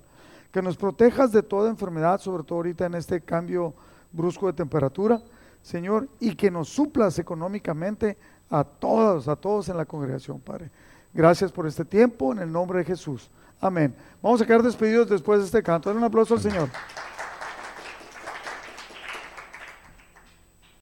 que 0.52 0.62
nos 0.62 0.78
protejas 0.78 1.32
de 1.32 1.42
toda 1.42 1.68
enfermedad, 1.68 2.22
sobre 2.22 2.44
todo 2.44 2.58
ahorita 2.58 2.86
en 2.86 2.94
este 2.94 3.22
cambio 3.22 3.74
brusco 4.12 4.46
de 4.46 4.54
temperatura, 4.54 5.20
Señor, 5.64 6.08
y 6.20 6.36
que 6.36 6.52
nos 6.52 6.70
suplas 6.70 7.18
económicamente 7.18 8.20
a 8.52 8.64
todos, 8.64 9.28
a 9.28 9.36
todos 9.36 9.68
en 9.70 9.78
la 9.78 9.86
congregación, 9.86 10.40
Padre. 10.42 10.70
Gracias 11.12 11.52
por 11.52 11.66
este 11.66 11.86
tiempo, 11.86 12.32
en 12.34 12.38
el 12.38 12.52
nombre 12.52 12.78
de 12.78 12.86
Jesús. 12.86 13.32
Amén. 13.60 13.96
Vamos 14.22 14.40
a 14.40 14.46
quedar 14.46 14.62
despedidos 14.62 15.10
después 15.10 15.40
de 15.40 15.46
este 15.46 15.64
canto. 15.64 15.90
Dale 15.90 15.98
un 15.98 16.06
aplauso 16.06 16.36
al 16.36 16.40
Señor. 16.40 16.70